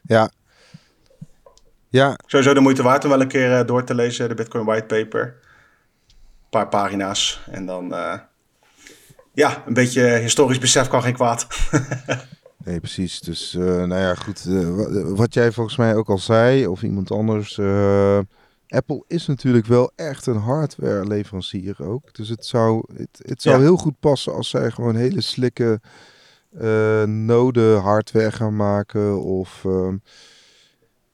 Ja. 0.02 0.30
Ja, 1.88 2.16
Sowieso 2.26 2.54
de 2.54 2.60
moeite 2.60 2.82
waard 2.82 3.04
om 3.04 3.10
wel 3.10 3.20
een 3.20 3.28
keer 3.28 3.58
eh, 3.58 3.66
door 3.66 3.84
te 3.84 3.94
lezen, 3.94 4.28
de 4.28 4.34
Bitcoin 4.34 4.64
Whitepaper. 4.64 5.22
Een 5.22 6.48
paar 6.50 6.68
pagina's. 6.68 7.40
En 7.50 7.66
dan. 7.66 7.94
eh, 7.94 8.18
ja, 9.34 9.62
een 9.66 9.74
beetje 9.74 10.02
historisch 10.02 10.58
besef 10.58 10.88
kan 10.88 11.02
geen 11.02 11.14
kwaad. 11.14 11.46
Nee, 12.64 12.80
precies. 12.80 13.20
Dus, 13.20 13.54
eh, 13.54 13.62
nou 13.64 13.94
ja, 14.00 14.14
goed. 14.14 14.44
wa- 14.44 15.04
wat 15.14 15.34
jij 15.34 15.52
volgens 15.52 15.76
mij 15.76 15.94
ook 15.96 16.08
al 16.08 16.18
zei, 16.18 16.66
of 16.66 16.82
iemand 16.82 17.10
anders. 17.10 17.58
Apple 18.68 19.04
is 19.06 19.26
natuurlijk 19.26 19.66
wel 19.66 19.92
echt 19.96 20.26
een 20.26 20.36
hardware 20.36 21.06
leverancier 21.06 21.76
ook. 21.78 22.14
Dus 22.14 22.28
het 22.28 22.46
zou, 22.46 22.84
het, 22.96 23.20
het 23.26 23.42
zou 23.42 23.56
Ja. 23.56 23.62
heel 23.62 23.76
goed 23.76 24.00
passen 24.00 24.34
als 24.34 24.48
zij 24.50 24.70
gewoon 24.70 24.96
hele 24.96 25.20
slikke 25.20 25.80
eh 25.82 25.88
node 27.06 27.74
hardware 27.82 28.32
gaan 28.32 28.56
maken. 28.56 29.22
Of 29.22 29.62
ehm, 29.64 29.96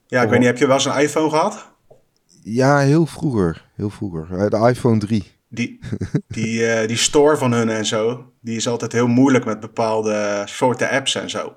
Ja, 0.07 0.23
ik 0.23 0.29
weet 0.29 0.39
niet, 0.39 0.49
heb 0.49 0.59
je 0.59 0.67
wel 0.67 0.75
eens 0.75 0.85
een 0.85 0.99
iPhone 1.01 1.31
gehad? 1.31 1.69
ja, 2.43 2.79
heel 2.79 3.07
vroeger. 3.07 3.65
Heel 3.75 3.91
vroeger. 3.91 4.27
Eh, 4.39 4.47
de 4.51 4.69
iPhone 4.69 4.99
3. 4.99 5.33
Die, 5.49 5.79
die, 6.29 6.67
eh, 6.67 6.89
die 6.89 6.97
store 6.97 7.37
van 7.37 7.53
hun 7.53 7.69
en 7.69 7.87
zo, 7.87 8.25
die 8.41 8.57
is 8.57 8.69
altijd 8.69 8.93
heel 8.93 9.07
moeilijk 9.07 9.45
met 9.45 9.61
bepaalde 9.61 10.43
soorten 10.45 10.91
apps 10.91 11.15
en 11.15 11.31
zo. 11.31 11.53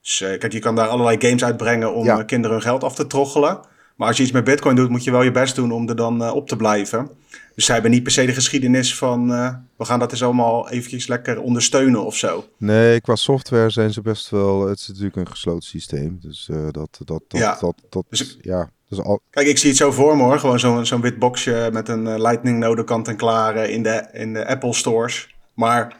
Dus 0.00 0.20
eh, 0.20 0.38
kijk, 0.38 0.52
je 0.52 0.58
kan 0.58 0.74
daar 0.74 0.88
allerlei 0.88 1.16
games 1.20 1.44
uitbrengen 1.44 1.94
om 1.94 2.04
Ja. 2.04 2.18
eh, 2.18 2.24
kinderen 2.26 2.56
hun 2.56 2.66
geld 2.66 2.84
af 2.84 2.94
te 2.94 3.06
troggelen. 3.06 3.60
Maar 3.96 4.08
als 4.08 4.16
je 4.16 4.22
iets 4.22 4.32
met 4.32 4.44
bitcoin 4.44 4.76
doet, 4.76 4.88
moet 4.90 5.04
je 5.04 5.10
wel 5.10 5.22
je 5.22 5.30
best 5.30 5.54
doen 5.54 5.72
om 5.72 5.88
er 5.88 5.96
dan 5.96 6.22
eh, 6.24 6.34
op 6.34 6.48
te 6.48 6.56
blijven. 6.56 7.10
Dus 7.56 7.64
zij 7.64 7.74
hebben 7.74 7.92
niet 7.92 8.02
per 8.02 8.12
se 8.12 8.26
de 8.26 8.32
geschiedenis 8.32 8.96
van, 8.96 9.32
eh, 9.32 9.54
we 9.76 9.84
gaan 9.84 9.98
dat 9.98 10.10
eens 10.12 10.22
allemaal 10.22 10.68
eventjes 10.70 11.06
lekker 11.06 11.40
ondersteunen 11.40 12.04
of 12.04 12.16
zo. 12.16 12.44
Nee, 12.58 13.00
qua 13.00 13.14
software 13.16 13.70
zijn 13.70 13.92
ze 13.92 14.00
best 14.00 14.30
wel. 14.30 14.68
Het 14.68 14.78
is 14.78 14.88
natuurlijk 14.88 15.16
een 15.16 15.28
gesloten 15.28 15.68
systeem. 15.68 16.18
Dus 16.22 16.48
eh, 16.50 16.56
dat, 16.70 16.88
dat, 17.04 17.06
dat, 17.06 17.40
Ja. 17.40 17.56
dat, 17.60 17.74
dat, 17.88 18.04
Dus 18.08 18.20
ik- 18.34 18.44
ja. 18.44 18.70
Dus 18.88 19.00
al, 19.00 19.20
Kijk, 19.30 19.46
ik 19.46 19.58
zie 19.58 19.68
het 19.68 19.78
zo 19.78 19.90
voor 19.92 20.16
me 20.16 20.22
hoor. 20.22 20.38
Gewoon 20.38 20.58
zo'n 20.58 20.86
zo'n 20.86 21.00
wit 21.00 21.18
boxje 21.18 21.68
met 21.72 21.88
een 21.88 22.06
eh, 22.06 22.18
lightning 22.18 22.58
node 22.58 22.84
kant 22.84 23.08
en 23.08 23.16
klaar 23.16 23.56
in, 23.56 23.82
de, 23.82 24.08
in 24.12 24.32
de 24.32 24.46
Apple 24.46 24.72
stores. 24.74 25.34
Maar 25.54 25.96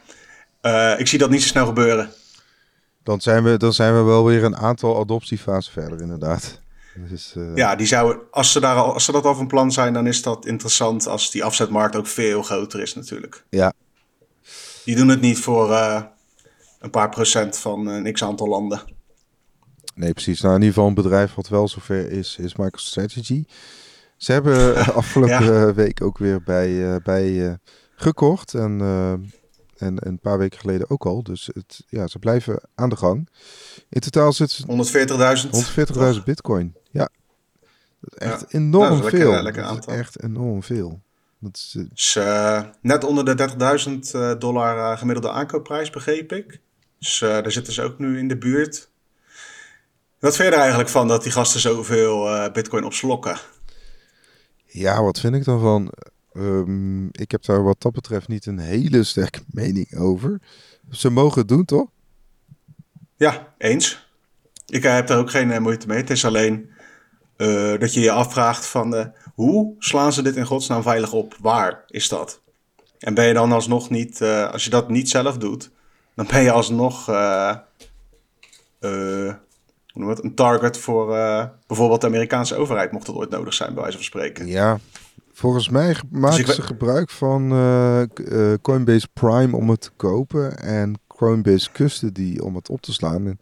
ik 0.97 1.07
zie 1.07 1.19
dat 1.19 1.29
niet 1.29 1.41
zo 1.41 1.47
snel 1.47 1.65
gebeuren. 1.65 2.09
Dan 3.03 3.21
zijn, 3.21 3.43
we, 3.43 3.57
dan 3.57 3.73
zijn 3.73 3.95
we 3.95 4.01
wel 4.01 4.25
weer 4.25 4.43
een 4.43 4.55
aantal 4.57 4.99
adoptiefasen 4.99 5.73
verder, 5.73 6.01
inderdaad. 6.01 6.61
Dus, 7.09 7.33
eh, 7.35 7.55
Ja, 7.55 7.75
die 7.75 7.87
zouden, 7.87 8.21
als, 8.31 8.51
ze 8.51 8.59
daar 8.59 8.75
al, 8.75 8.93
als 8.93 9.05
ze 9.05 9.11
dat 9.11 9.25
al 9.25 9.35
van 9.35 9.47
plan 9.47 9.71
zijn, 9.71 9.93
dan 9.93 10.07
is 10.07 10.21
dat 10.21 10.45
interessant 10.45 11.07
als 11.07 11.31
die 11.31 11.43
afzetmarkt 11.43 11.95
ook 11.95 12.07
veel 12.07 12.43
groter 12.43 12.81
is 12.81 12.95
natuurlijk. 12.95 13.43
ja, 13.49 13.73
Die 14.85 14.95
doen 14.95 15.07
het 15.07 15.21
niet 15.21 15.39
voor 15.39 15.71
eh, 15.71 16.03
een 16.79 16.89
paar 16.89 17.09
procent 17.09 17.57
van 17.57 17.87
een 17.87 18.13
x 18.13 18.23
aantal 18.23 18.47
landen. 18.47 18.81
nee, 19.95 20.13
precies. 20.13 20.41
Nou, 20.41 20.53
in 20.55 20.59
ieder 20.61 20.73
geval 20.73 20.89
een 20.89 20.95
bedrijf 21.03 21.33
wat 21.33 21.47
wel 21.49 21.67
zover 21.67 22.11
is, 22.11 22.37
is 22.39 22.55
MicroStrategy. 22.55 23.45
Ze 24.17 24.31
hebben 24.31 24.75
eh, 24.75 24.87
afgelopen 25.01 25.67
eh, 25.67 25.75
week 25.75 26.01
ook 26.01 26.17
weer 26.17 26.43
bij, 26.43 26.93
eh, 26.93 27.03
bij 27.03 27.47
eh, 27.47 27.53
gekocht. 27.95 28.53
En, 28.53 28.81
eh, 28.81 29.11
en 29.77 30.07
een 30.07 30.19
paar 30.19 30.37
weken 30.37 30.59
geleden 30.59 30.89
ook 30.89 31.05
al. 31.05 31.23
Dus 31.23 31.49
het, 31.53 31.83
ja, 31.87 32.07
ze 32.07 32.19
blijven 32.19 32.61
aan 32.75 32.89
de 32.89 32.95
gang. 32.95 33.29
In 33.89 34.01
totaal 34.01 34.33
ze 34.33 34.63
140.000. 34.67 35.49
140.000 36.17 36.23
bitcoin. 36.25 36.75
Ja, 36.91 37.09
dat 37.99 38.13
is 38.21 38.27
echt 38.27 38.41
Ja. 38.41 38.57
enorm 38.59 38.89
dat 38.89 38.97
is 38.97 39.11
lekker- 39.11 39.19
veel. 39.31 39.41
lekker 39.43 39.61
dat 39.61 39.71
is 39.71 39.77
aantal. 39.77 39.93
echt 39.93 40.23
enorm 40.23 40.63
veel. 40.63 41.01
Dat 41.39 41.55
is, 41.55 41.73
eh, 41.77 41.83
Dus 41.89 42.15
eh, 42.15 42.63
net 42.81 43.03
onder 43.03 43.25
de 43.25 43.35
30.000 43.35 44.13
eh, 44.13 44.33
dollar 44.39 44.91
eh, 44.91 44.97
gemiddelde 44.97 45.31
aankoopprijs, 45.31 45.89
begreep 45.89 46.31
ik. 46.31 46.59
Dus 46.99 47.21
eh, 47.21 47.29
daar 47.29 47.51
zitten 47.51 47.73
ze 47.73 47.81
ook 47.81 47.99
nu 47.99 48.19
in 48.19 48.27
de 48.27 48.37
buurt. 48.37 48.89
Wat 50.19 50.35
vind 50.35 50.47
je 50.47 50.53
er 50.53 50.59
eigenlijk 50.59 50.89
van 50.89 51.07
dat 51.07 51.23
die 51.23 51.31
gasten 51.31 51.59
zoveel 51.59 52.49
bitcoin 52.51 52.83
opslokken? 52.83 53.37
Ja, 54.65 55.03
wat 55.03 55.19
vind 55.19 55.35
ik 55.35 55.43
daarvan? 55.45 55.91
Um, 56.33 57.07
ik 57.11 57.31
heb 57.31 57.45
daar 57.45 57.63
wat 57.63 57.81
dat 57.81 57.91
betreft 57.93 58.27
niet 58.27 58.45
een 58.45 58.59
hele 58.59 59.03
sterke 59.03 59.39
mening 59.51 59.95
over. 59.97 60.41
Ze 60.91 61.09
mogen 61.09 61.39
het 61.39 61.47
doen, 61.47 61.65
toch? 61.65 61.89
Ja, 63.17 63.53
eens. 63.57 64.09
Ik 64.65 64.83
eh, 64.83 64.93
heb 64.93 65.07
daar 65.07 65.17
ook 65.17 65.31
geen 65.31 65.49
uh, 65.49 65.57
moeite 65.57 65.87
mee. 65.87 65.97
Het 65.97 66.09
is 66.09 66.25
alleen 66.25 66.69
uh, 67.37 67.79
dat 67.79 67.93
je 67.93 67.99
je 67.99 68.11
afvraagt 68.11 68.65
van 68.65 69.13
hoe 69.33 69.75
slaan 69.79 70.13
ze 70.13 70.21
dit 70.21 70.35
in 70.35 70.45
godsnaam 70.45 70.81
veilig 70.81 71.13
op? 71.13 71.35
Waar 71.41 71.83
is 71.87 72.09
dat? 72.09 72.41
En 72.99 73.13
ben 73.13 73.27
je 73.27 73.33
dan 73.33 73.51
alsnog 73.51 73.89
niet, 73.89 74.21
als 74.21 74.63
je 74.63 74.69
dat 74.69 74.89
niet 74.89 75.09
zelf 75.09 75.37
doet, 75.37 75.71
dan 76.15 76.27
ben 76.31 76.41
je 76.41 76.51
alsnog 76.51 77.05
het, 77.05 77.59
een 80.23 80.35
target 80.35 80.77
voor 80.77 81.07
bijvoorbeeld 81.67 82.01
de 82.01 82.07
Amerikaanse 82.07 82.55
overheid, 82.55 82.91
mocht 82.91 83.05
dat 83.05 83.15
ooit 83.15 83.29
nodig 83.29 83.53
zijn, 83.53 83.73
bij 83.73 83.81
wijze 83.81 83.97
van 83.97 84.05
spreken. 84.05 84.47
Ja, 84.47 84.79
Volgens 85.33 85.69
mij 85.69 85.95
maken 86.11 86.45
dus 86.45 86.55
ze 86.55 86.61
gebruik 86.61 87.09
van 87.09 87.49
Coinbase 88.61 89.07
Prime 89.13 89.55
om 89.55 89.69
het 89.69 89.81
te 89.81 89.91
kopen 89.95 90.57
en 90.57 90.99
Coinbase 91.17 91.71
Custody 91.71 92.37
om 92.39 92.55
het 92.55 92.69
op 92.69 92.81
te 92.81 92.93
slaan. 92.93 93.27
En 93.27 93.39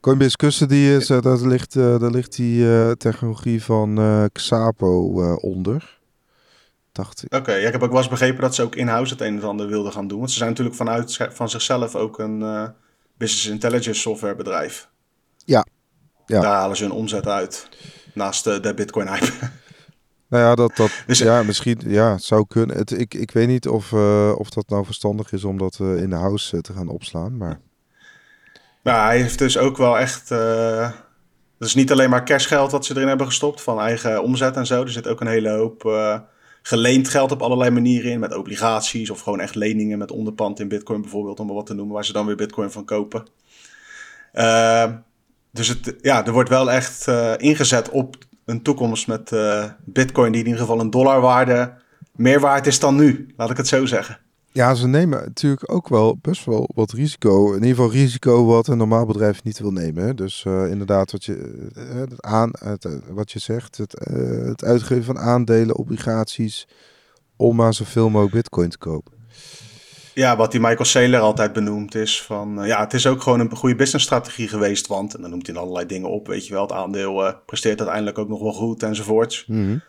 Coinbase 0.00 0.36
Custody 0.36 0.74
is, 0.74 1.10
uh, 1.10 1.20
daar, 1.20 1.46
ligt, 1.46 1.74
daar 1.74 2.10
ligt 2.10 2.36
die 2.36 2.96
technologie 2.96 3.62
van 3.62 4.00
Xapo 4.32 5.22
onder. 5.34 5.98
Dacht 6.92 7.24
ik. 7.24 7.34
Oké, 7.34 7.52
ja, 7.52 7.66
ik 7.66 7.72
heb 7.72 7.82
ook 7.82 7.90
wel 7.90 7.98
eens 7.98 8.08
begrepen 8.08 8.40
dat 8.40 8.54
ze 8.54 8.62
ook 8.62 8.74
in-house 8.74 9.12
het 9.12 9.22
een 9.22 9.40
en 9.40 9.48
ander 9.48 9.66
wilden 9.66 9.92
gaan 9.92 10.08
doen. 10.08 10.18
Want 10.18 10.30
ze 10.30 10.36
zijn 10.36 10.48
natuurlijk 10.48 10.76
vanuit 10.76 11.28
van 11.30 11.48
zichzelf 11.48 11.94
ook 11.94 12.18
een 12.18 12.72
business 13.16 13.46
intelligence 13.46 14.00
software 14.00 14.36
bedrijf. 14.36 14.88
Ja. 15.44 15.66
ja. 16.26 16.40
Daar 16.40 16.54
halen 16.54 16.76
ze 16.76 16.82
hun 16.82 16.92
omzet 16.92 17.26
uit. 17.26 17.68
Naast 18.14 18.44
de 18.44 18.72
Bitcoin 18.74 19.08
hype. 19.08 19.50
Nou 20.28 20.44
ja, 20.44 20.54
dat, 20.54 20.76
dat 20.76 20.90
dus, 21.06 21.18
ja, 21.18 21.42
misschien 21.42 21.80
ja, 21.86 22.18
zou 22.18 22.44
kunnen. 22.48 22.76
Het, 22.76 22.90
ik, 22.90 23.14
ik 23.14 23.30
weet 23.30 23.48
niet 23.48 23.68
of, 23.68 23.92
uh, 23.92 24.32
of 24.36 24.50
dat 24.50 24.68
nou 24.68 24.84
verstandig 24.84 25.32
is 25.32 25.44
om 25.44 25.58
dat 25.58 25.78
uh, 25.82 26.02
in 26.02 26.10
de 26.10 26.16
house 26.16 26.56
uh, 26.56 26.62
te 26.62 26.72
gaan 26.72 26.88
opslaan. 26.88 27.36
Maar... 27.36 27.60
Nou, 28.82 29.06
hij 29.06 29.20
heeft 29.20 29.38
dus 29.38 29.58
ook 29.58 29.76
wel 29.76 29.98
echt. 29.98 30.28
dus 31.58 31.74
niet 31.74 31.92
alleen 31.92 32.10
maar 32.10 32.24
cashgeld 32.24 32.70
wat 32.70 32.86
ze 32.86 32.94
erin 32.94 33.08
hebben 33.08 33.26
gestopt 33.26 33.62
van 33.62 33.80
eigen 33.80 34.22
omzet 34.22 34.56
en 34.56 34.66
zo. 34.66 34.82
Er 34.82 34.90
zit 34.90 35.08
ook 35.08 35.20
een 35.20 35.26
hele 35.26 35.50
hoop 35.50 35.82
geleend 36.62 37.08
geld 37.08 37.32
op 37.32 37.42
allerlei 37.42 37.70
manieren 37.70 38.10
in. 38.10 38.20
Met 38.20 38.36
obligaties 38.36 39.10
of 39.10 39.20
gewoon 39.20 39.40
echt 39.40 39.54
leningen 39.54 39.98
met 39.98 40.10
onderpand 40.10 40.60
in 40.60 40.68
Bitcoin 40.68 41.00
bijvoorbeeld, 41.00 41.40
om 41.40 41.46
maar 41.46 41.54
wat 41.54 41.66
te 41.66 41.74
noemen, 41.74 41.94
waar 41.94 42.04
ze 42.04 42.12
dan 42.12 42.26
weer 42.26 42.36
Bitcoin 42.36 42.70
van 42.70 42.84
kopen. 42.84 43.26
dus 45.52 45.68
het, 45.68 45.94
ja, 46.00 46.26
er 46.26 46.32
wordt 46.32 46.48
wel 46.48 46.70
echt 46.70 47.06
ingezet 47.38 47.90
op 47.90 48.16
een 48.48 48.62
toekomst 48.62 49.06
met 49.06 49.32
uh, 49.32 49.64
Bitcoin 49.84 50.32
die 50.32 50.40
in 50.40 50.46
ieder 50.46 50.60
geval 50.60 50.80
een 50.80 50.90
dollarwaarde 50.90 51.72
meer 52.16 52.40
waard 52.40 52.66
is 52.66 52.80
dan 52.80 52.96
nu. 52.96 53.26
Laat 53.36 53.50
ik 53.50 53.56
het 53.56 53.68
zo 53.68 53.86
zeggen. 53.86 54.18
Ja, 54.52 54.74
ze 54.74 54.86
nemen 54.86 55.22
natuurlijk 55.24 55.72
ook 55.72 55.88
wel 55.88 56.18
best 56.22 56.44
wel 56.44 56.70
wat 56.74 56.92
risico. 56.92 57.48
In 57.48 57.54
ieder 57.54 57.68
geval 57.68 57.90
risico 57.90 58.44
wat 58.44 58.66
een 58.66 58.78
normaal 58.78 59.06
bedrijf 59.06 59.44
niet 59.44 59.58
wil 59.58 59.70
nemen. 59.70 60.16
Dus 60.16 60.44
uh, 60.46 60.70
inderdaad, 60.70 61.12
wat 61.12 61.24
je, 61.24 61.68
het 61.74 62.22
aan, 62.22 62.50
het, 62.52 62.88
wat 63.10 63.32
je 63.32 63.38
zegt, 63.38 63.76
het, 63.76 63.94
het 64.44 64.64
uitgeven 64.64 65.04
van 65.04 65.18
aandelen, 65.18 65.76
obligaties, 65.76 66.68
om 67.36 67.56
maar 67.56 67.74
zoveel 67.74 68.08
mogelijk 68.10 68.34
bitcoin 68.34 68.68
te 68.68 68.78
kopen. 68.78 69.17
Ja, 70.18 70.36
wat 70.36 70.50
die 70.50 70.60
Michael 70.60 70.84
Saylor 70.84 71.20
altijd 71.20 71.52
benoemt 71.52 71.94
is 71.94 72.22
van... 72.22 72.60
Uh, 72.62 72.66
ja, 72.66 72.80
het 72.80 72.94
is 72.94 73.06
ook 73.06 73.22
gewoon 73.22 73.40
een 73.40 73.56
goede 73.56 73.74
businessstrategie 73.74 74.48
geweest. 74.48 74.86
Want, 74.86 75.14
en 75.14 75.20
dan 75.20 75.30
noemt 75.30 75.46
hij 75.46 75.56
allerlei 75.56 75.86
dingen 75.86 76.10
op, 76.10 76.26
weet 76.26 76.46
je 76.46 76.52
wel. 76.52 76.62
Het 76.62 76.72
aandeel 76.72 77.26
uh, 77.26 77.32
presteert 77.46 77.78
uiteindelijk 77.78 78.18
ook 78.18 78.28
nog 78.28 78.40
wel 78.40 78.52
goed 78.52 78.82
enzovoorts. 78.82 79.44
Mm 79.46 79.82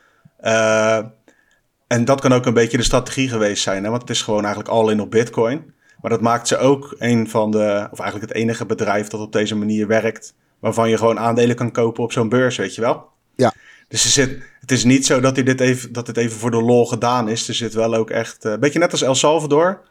en 1.88 2.06
dat 2.06 2.22
kan 2.22 2.34
ook 2.34 2.46
een 2.46 2.54
beetje 2.54 2.78
de 2.78 2.84
strategie 2.84 3.30
geweest 3.30 3.63
zijn. 3.63 3.84
Hè? 3.84 3.89
Want 3.89 4.02
het 4.02 4.12
is 4.12 4.22
gewoon 4.22 4.44
eigenlijk 4.44 4.74
al 4.74 4.89
in 4.89 5.02
op 5.02 5.12
bitcoin. 5.12 5.74
Maar 6.02 6.12
dat 6.12 6.22
maakt 6.22 6.48
ze 6.48 6.58
ook 6.58 6.96
een 6.98 7.30
van 7.30 7.52
de... 7.52 7.88
Of 7.92 8.00
eigenlijk 8.00 8.32
het 8.32 8.42
enige 8.42 8.65
bedrijf 8.65 9.08
dat 9.08 9.22
op 9.22 9.32
deze 9.32 9.56
manier 9.56 9.88
werkt... 9.88 10.34
waarvan 10.60 10.89
je 10.89 10.98
gewoon 10.98 11.20
aandelen 11.20 11.56
kan 11.56 11.72
kopen 11.72 12.04
op 12.04 12.12
zo'n 12.12 12.30
beurs, 12.30 12.58
weet 12.58 12.76
je 12.76 12.82
wel? 12.82 13.08
Ja. 13.36 13.54
Dus 13.88 14.04
er 14.04 14.10
zit, 14.10 14.42
het 14.60 14.72
is 14.72 14.84
niet 14.84 15.06
zo 15.06 15.20
dat, 15.20 15.36
hij 15.36 15.46
dit 15.46 15.60
even, 15.60 15.94
dat 15.94 16.06
dit 16.06 16.18
even 16.18 16.39
voor 16.39 16.52
de 16.52 16.62
lol 16.62 16.86
gedaan 16.86 17.30
is. 17.30 17.48
Er 17.48 17.54
zit 17.54 17.74
wel 17.74 17.96
ook 17.96 18.10
echt... 18.10 18.44
Een 18.44 18.60
beetje 18.60 18.80
net 18.80 18.92
als 18.92 19.02
El 19.02 19.15
Salvador 19.15 19.82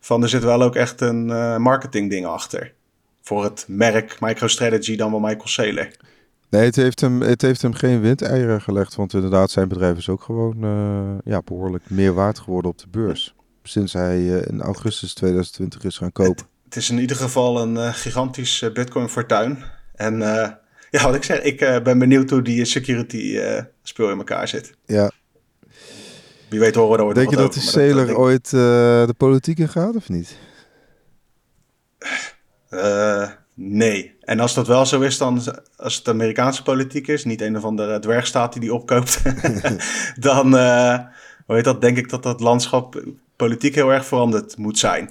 van 0.00 0.22
er 0.22 0.28
zit 0.28 0.42
wel 0.42 0.62
ook 0.62 0.74
echt 0.74 1.00
een 1.00 1.28
uh, 1.28 1.56
marketing 1.56 2.10
ding 2.10 2.26
achter. 2.26 2.72
Voor 3.22 3.44
het 3.44 3.64
merk 3.68 4.20
MicroStrategy 4.20 4.96
dan 4.96 5.10
wel 5.10 5.20
Michael 5.20 5.48
Saylor. 5.48 5.88
Nee, 6.50 6.64
het 6.64 6.76
heeft, 6.76 7.00
hem, 7.00 7.20
het 7.20 7.42
heeft 7.42 7.62
hem 7.62 7.72
geen 7.72 8.00
windeieren 8.00 8.60
gelegd. 8.60 8.94
Want 8.94 9.14
inderdaad, 9.14 9.50
zijn 9.50 9.68
bedrijf 9.68 9.96
is 9.96 10.08
ook 10.08 10.22
gewoon 10.22 10.64
uh, 10.64 11.18
ja, 11.24 11.42
behoorlijk 11.44 11.90
meer 11.90 12.14
waard 12.14 12.38
geworden 12.38 12.70
op 12.70 12.78
de 12.78 12.88
beurs. 12.90 13.34
Sinds 13.62 13.92
hij 13.92 14.18
uh, 14.18 14.46
in 14.46 14.60
augustus 14.60 15.14
2020 15.14 15.84
is 15.84 15.98
gaan 15.98 16.12
kopen. 16.12 16.32
Het, 16.32 16.44
het 16.64 16.76
is 16.76 16.90
in 16.90 16.98
ieder 16.98 17.16
geval 17.16 17.60
een 17.60 17.74
uh, 17.74 17.94
gigantisch 17.94 18.64
Bitcoin 18.72 19.08
fortuin. 19.08 19.64
En 19.94 20.18
ja, 20.90 21.02
wat 21.02 21.14
ik 21.14 21.24
zeg, 21.24 21.40
ik 21.42 21.58
ben 21.82 21.98
benieuwd 21.98 22.30
hoe 22.30 22.42
die 22.42 22.64
security 22.64 23.40
speel 23.82 24.10
in 24.10 24.18
elkaar 24.18 24.48
zit. 24.48 24.74
Ja, 24.86 25.10
wie 26.48 26.60
weet 26.60 26.74
horen 26.74 26.98
we 26.98 27.04
ooit 27.04 27.14
Denk 27.14 27.30
je 27.30 27.36
dat 27.36 27.54
de 27.54 27.60
Sailor 27.60 28.16
ooit 28.16 28.46
uh, 28.46 28.60
de 29.06 29.14
politiek 29.16 29.58
in 29.58 29.68
gaat 29.68 29.96
of 29.96 30.08
niet? 30.08 30.36
Uh, 32.70 33.28
nee. 33.54 34.16
En 34.20 34.40
als 34.40 34.54
dat 34.54 34.66
wel 34.66 34.86
zo 34.86 35.00
is, 35.00 35.18
dan 35.18 35.42
als 35.76 35.94
het 35.94 36.08
Amerikaanse 36.08 36.62
politiek 36.62 37.06
is, 37.06 37.24
niet 37.24 37.40
een 37.40 37.56
of 37.56 37.64
andere 37.64 37.98
dwergstaat 37.98 38.52
die 38.52 38.60
die 38.60 38.74
opkoopt, 38.74 39.22
dan 40.28 40.54
uh, 40.54 40.98
hoe 41.46 41.54
heet 41.54 41.64
dat, 41.64 41.80
denk 41.80 41.96
ik 41.96 42.08
dat 42.08 42.22
dat 42.22 42.40
landschap 42.40 43.02
politiek 43.36 43.74
heel 43.74 43.92
erg 43.92 44.06
veranderd 44.06 44.56
moet 44.56 44.78
zijn. 44.78 45.10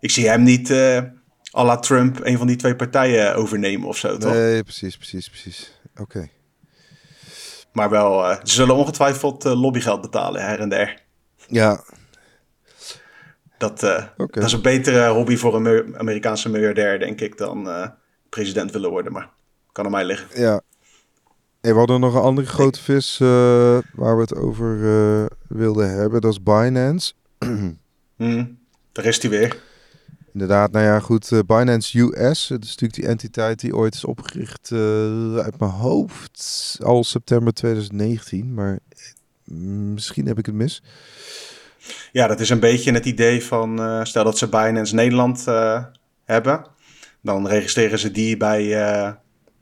Ik 0.00 0.10
zie 0.10 0.28
hem 0.28 0.42
niet 0.42 0.70
uh, 0.70 0.96
à 1.56 1.64
la 1.64 1.76
Trump 1.78 2.24
een 2.24 2.38
van 2.38 2.46
die 2.46 2.56
twee 2.56 2.76
partijen 2.76 3.34
overnemen 3.34 3.88
of 3.88 3.96
zo, 3.96 4.16
toch? 4.16 4.32
Nee, 4.32 4.62
precies, 4.62 4.96
precies, 4.96 5.28
precies. 5.28 5.80
Oké. 5.96 6.28
Maar 7.72 7.90
wel, 7.90 8.30
uh, 8.30 8.36
ze 8.42 8.54
zullen 8.54 8.74
ongetwijfeld 8.74 9.44
uh, 9.46 9.60
lobbygeld 9.60 10.00
betalen 10.00 10.46
her 10.46 10.60
en 10.60 10.68
der. 10.68 11.02
Ja. 11.46 11.84
Dat, 13.58 13.82
uh, 13.82 14.04
dat 14.16 14.44
is 14.44 14.52
een 14.52 14.62
betere 14.62 15.08
hobby 15.08 15.36
voor 15.36 15.54
een 15.54 15.98
Amerikaanse 15.98 16.48
miljardair, 16.48 16.98
denk 16.98 17.20
ik, 17.20 17.38
dan 17.38 17.68
president 18.28 18.72
willen 18.72 18.90
worden. 18.90 19.12
Maar 19.12 19.30
kan 19.72 19.84
aan 19.84 19.90
mij 19.90 20.04
liggen. 20.04 20.40
Ja. 20.40 20.60
Hey, 21.60 21.72
we 21.72 21.78
hadden 21.78 22.00
nog 22.00 22.14
een 22.14 22.20
andere 22.20 22.46
grote 22.46 22.82
vis 22.82 23.18
waar 23.92 24.16
we 24.16 24.20
het 24.20 24.34
over 24.34 24.78
wilden 25.48 25.90
hebben. 25.90 26.20
Dat 26.20 26.32
is 26.32 26.42
Binance. 26.42 27.12
mm, 28.16 28.58
daar 28.92 29.04
is 29.04 29.22
hij 29.22 29.30
weer. 29.30 29.56
Inderdaad, 30.40 30.72
nou 30.72 30.84
ja, 30.84 31.00
goed. 31.00 31.30
Uh, 31.30 31.38
Binance 31.46 31.98
US, 31.98 32.46
dat 32.46 32.62
is 32.62 32.68
natuurlijk 32.68 32.94
die 32.94 33.06
entiteit 33.06 33.60
die 33.60 33.76
ooit 33.76 33.94
is 33.94 34.04
opgericht 34.04 34.70
uh, 34.70 34.78
uit 35.36 35.58
mijn 35.58 35.70
hoofd 35.70 36.78
al 36.82 37.04
september 37.04 37.52
2019, 37.52 38.54
maar 38.54 38.78
mm, 39.44 39.92
misschien 39.92 40.26
heb 40.26 40.38
ik 40.38 40.46
het 40.46 40.54
mis. 40.54 40.82
Ja, 42.12 42.26
dat 42.26 42.40
is 42.40 42.50
een 42.50 42.60
beetje 42.60 42.92
het 42.92 43.06
idee 43.06 43.44
van, 43.44 43.80
uh, 43.80 44.04
stel 44.04 44.24
dat 44.24 44.38
ze 44.38 44.48
Binance 44.48 44.94
Nederland 44.94 45.44
hebben, 46.24 46.66
dan 47.22 47.48
registreren 47.48 47.98
ze 47.98 48.10
die 48.10 48.36
bij, 48.36 48.68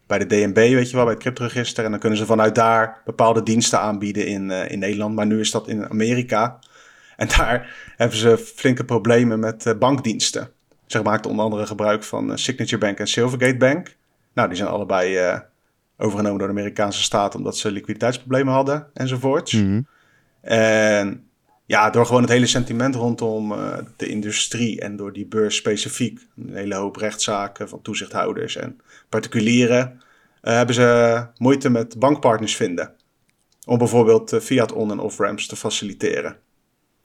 bij 0.06 0.18
de 0.18 0.26
DNB, 0.26 0.54
weet 0.54 0.90
je 0.90 0.96
wel, 0.96 1.04
bij 1.04 1.14
het 1.14 1.22
cryptoregister, 1.22 1.84
en 1.84 1.90
dan 1.90 2.00
kunnen 2.00 2.18
ze 2.18 2.26
vanuit 2.26 2.54
daar 2.54 3.02
bepaalde 3.04 3.42
diensten 3.42 3.80
aanbieden 3.80 4.26
in, 4.26 4.50
in 4.50 4.78
Nederland, 4.78 5.14
maar 5.14 5.26
nu 5.26 5.40
is 5.40 5.50
dat 5.50 5.68
in 5.68 5.88
Amerika. 5.88 6.58
En 7.16 7.28
daar 7.28 7.74
hebben 7.96 8.18
ze 8.18 8.38
flinke 8.38 8.84
problemen 8.84 9.38
met 9.38 9.74
bankdiensten. 9.78 10.54
Ze 10.86 11.02
maakten 11.02 11.30
onder 11.30 11.44
andere 11.44 11.66
gebruik 11.66 12.04
van 12.04 12.30
eh, 12.30 12.36
Signature 12.36 12.78
Bank 12.78 12.98
en 12.98 13.06
Silvergate 13.06 13.56
Bank. 13.56 13.96
Nou, 14.34 14.48
die 14.48 14.56
zijn 14.56 14.68
allebei 14.68 15.28
uh, 15.28 15.38
overgenomen 15.96 16.38
door 16.38 16.48
de 16.48 16.54
Amerikaanse 16.54 17.02
staat 17.02 17.34
omdat 17.34 17.56
ze 17.56 17.70
liquiditeitsproblemen 17.70 18.52
hadden 18.52 18.86
enzovoorts. 18.94 19.52
Mm 19.52 19.86
En 20.40 21.24
ja, 21.66 21.90
door 21.90 22.06
gewoon 22.06 22.22
het 22.22 22.30
hele 22.30 22.46
sentiment 22.46 22.94
rondom 22.94 23.52
uh, 23.52 23.78
de 23.96 24.06
industrie 24.06 24.80
en 24.80 24.96
door 24.96 25.12
die 25.12 25.26
beurs 25.26 25.56
specifiek, 25.56 26.20
een 26.36 26.54
hele 26.54 26.74
hoop 26.74 26.96
rechtszaken 26.96 27.68
van 27.68 27.82
toezichthouders 27.82 28.56
en 28.56 28.80
particulieren, 29.08 30.00
uh, 30.42 30.52
hebben 30.54 30.74
ze 30.74 31.26
moeite 31.36 31.70
met 31.70 31.98
bankpartners 31.98 32.56
vinden. 32.56 32.94
Om 33.66 33.78
bijvoorbeeld 33.78 34.36
fiat 34.42 34.72
on- 34.72 34.90
en 34.90 34.98
off-ramps 34.98 35.46
te 35.46 35.56
faciliteren. 35.56 36.36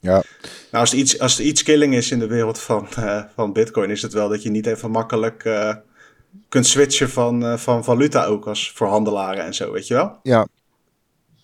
Ja. 0.01 0.23
Nou, 0.71 0.83
als 0.83 0.91
er 0.91 0.97
iets, 0.97 1.19
als 1.19 1.39
er 1.39 1.45
iets 1.45 1.63
killing 1.63 1.93
is 1.93 2.11
in 2.11 2.19
de 2.19 2.27
wereld 2.27 2.59
van, 2.59 2.87
uh, 2.99 3.23
van 3.35 3.53
Bitcoin, 3.53 3.89
is 3.89 4.01
het 4.01 4.13
wel 4.13 4.29
dat 4.29 4.43
je 4.43 4.49
niet 4.49 4.65
even 4.65 4.91
makkelijk 4.91 5.43
uh, 5.43 5.75
kunt 6.49 6.65
switchen 6.65 7.09
van, 7.09 7.43
uh, 7.43 7.57
van 7.57 7.83
valuta 7.83 8.25
ook 8.25 8.47
als 8.47 8.71
voor 8.71 8.87
handelaren 8.87 9.43
en 9.43 9.53
zo, 9.53 9.71
weet 9.71 9.87
je 9.87 9.93
wel? 9.93 10.19
Ja. 10.23 10.47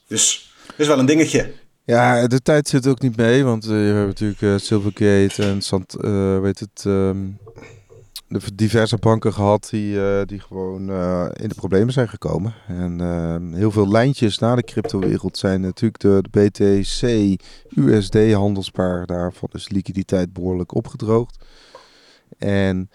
Dus 0.07 0.53
dat 0.67 0.79
is 0.79 0.87
wel 0.87 0.99
een 0.99 1.05
dingetje. 1.05 1.53
Ja, 1.83 2.27
de 2.27 2.41
tijd 2.41 2.67
zit 2.67 2.87
ook 2.87 3.01
niet 3.01 3.17
mee, 3.17 3.43
want 3.43 3.65
je 3.65 3.71
hebt 3.71 4.19
natuurlijk 4.19 4.61
Silvergate 4.61 5.43
en 5.43 5.61
Sant, 5.61 5.95
weet 6.41 6.59
het, 6.59 6.83
um, 6.87 7.37
diverse 8.53 8.97
banken 8.97 9.33
gehad 9.33 9.67
die, 9.69 9.93
uh, 9.93 10.21
die 10.25 10.39
gewoon 10.39 10.89
uh, 10.89 11.25
in 11.33 11.49
de 11.49 11.55
problemen 11.55 11.93
zijn 11.93 12.09
gekomen. 12.09 12.53
En 12.67 13.01
uh, 13.01 13.57
heel 13.57 13.71
veel 13.71 13.87
lijntjes 13.87 14.39
naar 14.39 14.55
de 14.55 14.63
cryptowereld 14.63 15.37
zijn 15.37 15.61
natuurlijk 15.61 15.99
de, 15.99 16.23
BTC, 16.31 17.35
USD 17.75 18.33
handelspaar. 18.33 19.05
Daarvan 19.05 19.49
is 19.51 19.69
liquiditeit 19.69 20.33
behoorlijk 20.33 20.75
opgedroogd. 20.75 21.45
En 22.37 22.89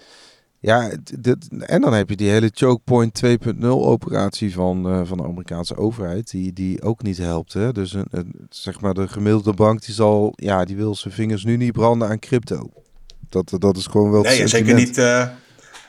ja, 0.58 0.90
dit, 1.20 1.48
en 1.58 1.80
dan 1.80 1.92
heb 1.92 2.08
je 2.08 2.16
die 2.16 2.30
hele 2.30 2.50
chokepoint 2.54 3.22
2.0 3.26 3.66
operatie 3.66 4.52
van, 4.52 5.06
van 5.06 5.16
de 5.16 5.24
Amerikaanse 5.24 5.76
overheid, 5.76 6.30
die, 6.30 6.52
die 6.52 6.82
ook 6.82 7.02
niet 7.02 7.18
helpt. 7.18 7.52
Hè? 7.52 7.72
Dus 7.72 7.92
een, 7.92 8.46
zeg 8.48 8.80
maar 8.80 8.94
de 8.94 9.08
gemiddelde 9.08 9.52
bank 9.52 9.84
die 9.84 9.94
zal, 9.94 10.32
ja, 10.36 10.64
die 10.64 10.76
wil 10.76 10.94
zijn 10.94 11.14
vingers 11.14 11.44
nu 11.44 11.56
niet 11.56 11.72
branden 11.72 12.08
aan 12.08 12.18
crypto. 12.18 12.81
Dat, 13.32 13.52
dat 13.58 13.76
is 13.76 13.86
gewoon 13.86 14.10
wel. 14.10 14.22
Nee, 14.22 14.46
zeker 14.46 14.74
niet 14.74 14.98
uh, 14.98 15.28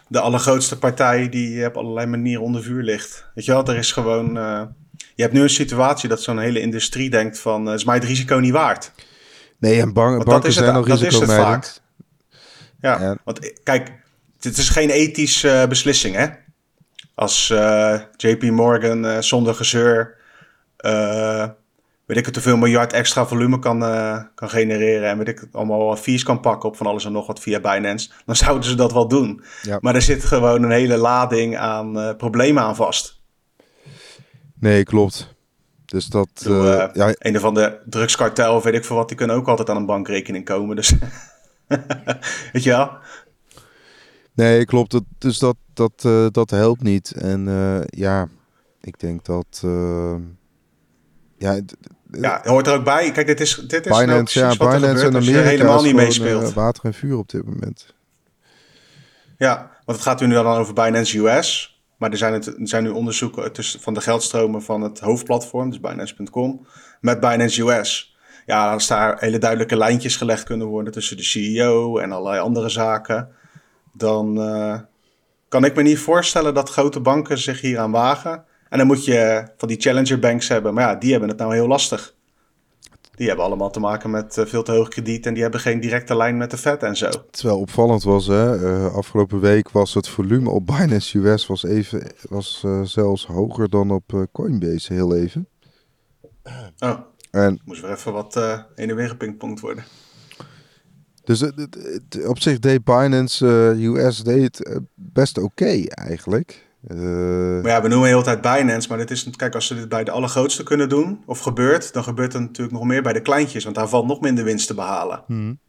de 0.08 0.20
allergrootste 0.20 0.78
partij 0.78 1.30
die 1.30 1.66
op 1.66 1.78
allerlei 1.78 2.06
manieren 2.06 2.44
onder 2.44 2.64
vuur 2.64 2.84
ligt. 2.84 3.26
Weet 3.36 3.46
je 3.46 3.52
wel, 3.52 3.66
er 3.66 3.76
is 3.76 3.92
gewoon. 3.92 4.38
Uh, 4.38 4.62
je 5.16 5.22
hebt 5.22 5.34
nu 5.34 5.42
een 5.42 5.50
situatie 5.50 6.10
dat 6.10 6.22
zo'n 6.22 6.40
hele 6.40 6.60
industrie 6.60 7.10
denkt 7.10 7.40
van. 7.40 7.68
Uh, 7.68 7.74
is 7.74 7.84
mij 7.84 7.96
het 7.96 8.04
risico 8.04 8.38
niet 8.38 8.52
waard? 8.52 8.92
Nee, 9.58 9.82
en 9.82 9.94
bang, 9.94 10.24
banken 10.24 10.54
zijn 10.54 10.66
het, 10.66 10.74
nog 10.74 10.88
risicomijdend. 10.88 11.82
Ja, 12.80 13.02
ja, 13.02 13.18
want 13.24 13.64
kijk, 13.64 13.92
dit 14.40 14.58
is 14.58 14.70
geen 14.70 14.90
ethische 14.90 15.66
beslissing, 15.70 16.16
hè? 16.16 16.28
Als 17.16 17.48
JP 18.18 18.44
Morgan 18.44 19.24
zonder 19.24 19.56
gezeur 19.56 20.16
weet 22.06 22.18
ik 22.18 22.26
het, 22.26 22.36
hoeveel 22.36 22.58
miljard 22.58 22.94
extra 22.94 23.26
volume 23.26 23.60
kan, 23.60 23.84
uh, 23.84 24.20
kan 24.36 24.50
genereren 24.50 25.10
en 25.10 25.18
weet 25.18 25.28
ik 25.28 25.40
het, 25.40 25.50
allemaal 25.52 25.96
fees 25.96 26.24
kan 26.24 26.40
pakken 26.40 26.70
op 26.70 26.76
van 26.76 26.86
alles 26.86 27.06
en 27.06 27.12
nog 27.12 27.28
wat 27.28 27.40
via 27.40 27.60
Binance, 27.60 28.10
dan 28.26 28.36
zouden 28.36 28.64
ze 28.64 28.76
dat 28.76 28.94
wel 28.94 29.08
doen. 29.08 29.44
Ja. 29.62 29.78
Maar 29.82 29.96
er 29.96 30.02
zit 30.02 30.24
gewoon 30.24 30.64
een 30.64 30.72
hele 30.72 30.98
lading 30.98 31.58
aan 31.58 31.98
uh, 31.98 32.16
problemen 32.16 32.64
aan 32.64 32.76
vast. 32.76 33.22
Nee, 34.60 34.84
klopt. 34.84 35.36
Dus 35.86 36.06
dat. 36.06 36.46
uh, 36.48 36.86
ja. 36.94 37.14
Een 37.18 37.36
of 37.36 37.44
andere 37.44 37.82
drugskartel 37.86 38.56
of 38.56 38.64
weet 38.64 38.74
ik 38.74 38.86
veel 38.86 38.96
wat, 38.96 39.08
die 39.08 39.18
kunnen 39.18 39.36
ook 39.36 39.48
altijd 39.48 39.70
aan 39.70 39.78
een 39.78 39.86
bankrekening 39.86 40.46
komen. 40.46 40.76
Dus. 40.76 40.94
weet 42.54 42.64
je 42.64 42.70
wel? 42.70 42.92
Nee, 44.34 44.66
klopt. 44.66 44.92
Dat, 44.92 45.04
dus 45.18 45.40
dat, 45.40 45.56
dat, 45.74 46.08
dat 46.34 46.50
helpt 46.50 46.82
niet. 46.82 47.12
En 47.12 47.48
ja, 47.90 48.28
ik 48.82 49.00
denk 49.00 49.26
dat 49.26 49.64
ja, 51.44 51.62
ja, 52.22 52.42
hoort 52.44 52.68
er 52.68 52.74
ook 52.74 52.84
bij. 52.84 53.12
Kijk, 53.12 53.28
dit 53.28 53.40
is, 53.40 53.56
dit 53.56 53.86
is 53.86 53.98
Binance, 53.98 54.40
ja, 54.40 54.56
Binance 54.58 55.06
en 55.06 55.16
Amerika 55.16 55.42
helemaal 55.42 55.84
niet 55.84 55.96
meespeelt. 55.96 56.50
Uh, 56.50 56.56
water 56.56 56.86
en 56.86 56.94
vuur 56.94 57.18
op 57.18 57.30
dit 57.30 57.46
moment. 57.46 57.94
Ja, 59.38 59.72
want 59.86 59.98
het 59.98 60.08
gaat 60.08 60.20
nu 60.20 60.30
dan 60.30 60.46
over 60.46 60.74
Binance 60.74 61.18
US. 61.18 61.82
Maar 61.98 62.12
er 62.12 62.18
zijn, 62.18 62.34
het, 62.34 62.48
er 62.48 62.68
zijn 62.68 62.84
nu 62.84 62.90
onderzoeken 62.90 63.52
tussen, 63.52 63.80
van 63.80 63.94
de 63.94 64.02
geldstromen 64.02 64.64
van 64.64 64.82
het 64.82 65.00
hoofdplatform, 65.00 65.70
dus 65.70 65.80
Binance.com, 65.80 66.68
met 67.02 67.20
Binance 67.20 67.62
US. 67.62 68.18
Ja, 68.46 68.72
als 68.72 68.88
daar 68.88 69.20
hele 69.20 69.38
duidelijke 69.38 69.78
lijntjes 69.78 70.16
gelegd 70.16 70.44
kunnen 70.44 70.68
worden 70.68 70.94
tussen 70.94 71.18
de 71.18 71.24
CEO 71.24 71.98
en 71.98 72.12
allerlei 72.12 72.42
andere 72.42 72.70
zaken, 72.70 73.30
dan 73.92 74.38
uh, 74.38 74.80
kan 75.48 75.66
ik 75.66 75.76
me 75.76 75.82
niet 75.82 76.00
voorstellen 76.00 76.54
dat 76.54 76.70
grote 76.70 77.00
banken 77.00 77.38
zich 77.38 77.62
hier 77.62 77.80
aan 77.80 77.92
wagen. 77.92 78.46
En 78.74 78.80
dan 78.80 78.88
moet 78.88 79.06
je 79.06 79.48
van 79.58 79.68
die 79.68 79.80
challenger 79.80 80.20
banks 80.20 80.48
hebben. 80.48 80.74
Maar 80.74 80.84
ja, 80.84 80.96
die 80.96 81.12
hebben 81.12 81.30
het 81.30 81.38
nou 81.38 81.54
heel 81.54 81.68
lastig. 81.68 82.16
Die 83.16 83.28
hebben 83.28 83.46
allemaal 83.46 83.70
te 83.70 83.80
maken 83.80 84.10
met 84.10 84.38
eh, 84.38 84.46
veel 84.46 84.64
te 84.64 84.72
hoog 84.72 84.88
krediet 84.88 85.26
en 85.26 85.34
die 85.34 85.42
hebben 85.42 85.60
geen 85.60 85.80
directe 85.80 86.16
lijn 86.16 86.38
met 86.38 86.52
de 86.52 86.58
Fed 86.58 86.84
en 86.84 86.96
zo. 86.96 87.10
Terwijl 87.32 87.60
opvallend 87.60 88.04
was, 88.04 88.28
hè, 88.28 88.60
uh, 88.60 88.96
afgelopen 88.96 89.40
week 89.40 89.70
was 89.70 89.94
het 89.94 90.08
volume 90.08 90.50
op 90.50 90.66
Binance 90.66 91.20
US 91.20 91.48
was, 91.48 91.64
even, 91.64 92.12
was 92.30 92.64
uh, 92.66 92.82
zelfs 92.82 93.26
hoger 93.26 93.70
dan 93.70 93.92
op 93.92 94.28
Coinbase 94.32 94.94
heel 94.94 95.16
even. 95.16 95.48
Oh, 96.80 97.00
en, 97.32 97.62
moest 97.66 97.82
weer 97.82 97.92
even 97.92 98.14
wat 98.14 98.36
uh, 98.36 98.60
heen 98.76 98.90
en 98.90 98.96
weer 98.96 99.10
gepingpongd 99.10 99.60
worden. 99.60 99.84
Dus 101.24 101.44
op 102.26 102.40
zich 102.40 102.60
deed 102.60 102.84
Binance 102.84 103.46
US 103.80 104.24
deed 104.24 104.58
het 104.58 104.82
best 104.96 105.38
oké 105.38 105.84
eigenlijk. 105.88 106.72
Uh... 106.88 107.62
Maar 107.62 107.72
ja, 107.72 107.82
we 107.82 107.88
noemen 107.88 108.08
heel 108.08 108.24
tijd 108.24 108.42
Binance, 108.42 108.90
maar 108.90 108.98
dit 108.98 109.12
is, 109.12 109.30
kijk, 109.36 109.56
als 109.56 109.68
ze 109.68 109.76
dit 109.76 109.90
bij 109.90 110.04
de 110.04 110.12
allergrootste 110.12 110.64
kunnen 110.64 110.90
doen, 110.90 111.24
of 111.26 111.40
gebeurt, 111.40 111.94
dan 111.94 112.04
gebeurt 112.04 112.34
het 112.34 112.42
natuurlijk 112.42 112.78
nog 112.78 112.86
meer 112.86 113.02
bij 113.02 113.14
de 113.14 113.22
kleintjes, 113.22 113.64
want 113.64 113.76
daar 113.76 113.90
valt 113.90 114.08
nog 114.08 114.22
minder 114.22 114.44
winst 114.44 114.68
te 114.68 114.74
behalen. 114.74 115.24
Hmm. 115.28 115.60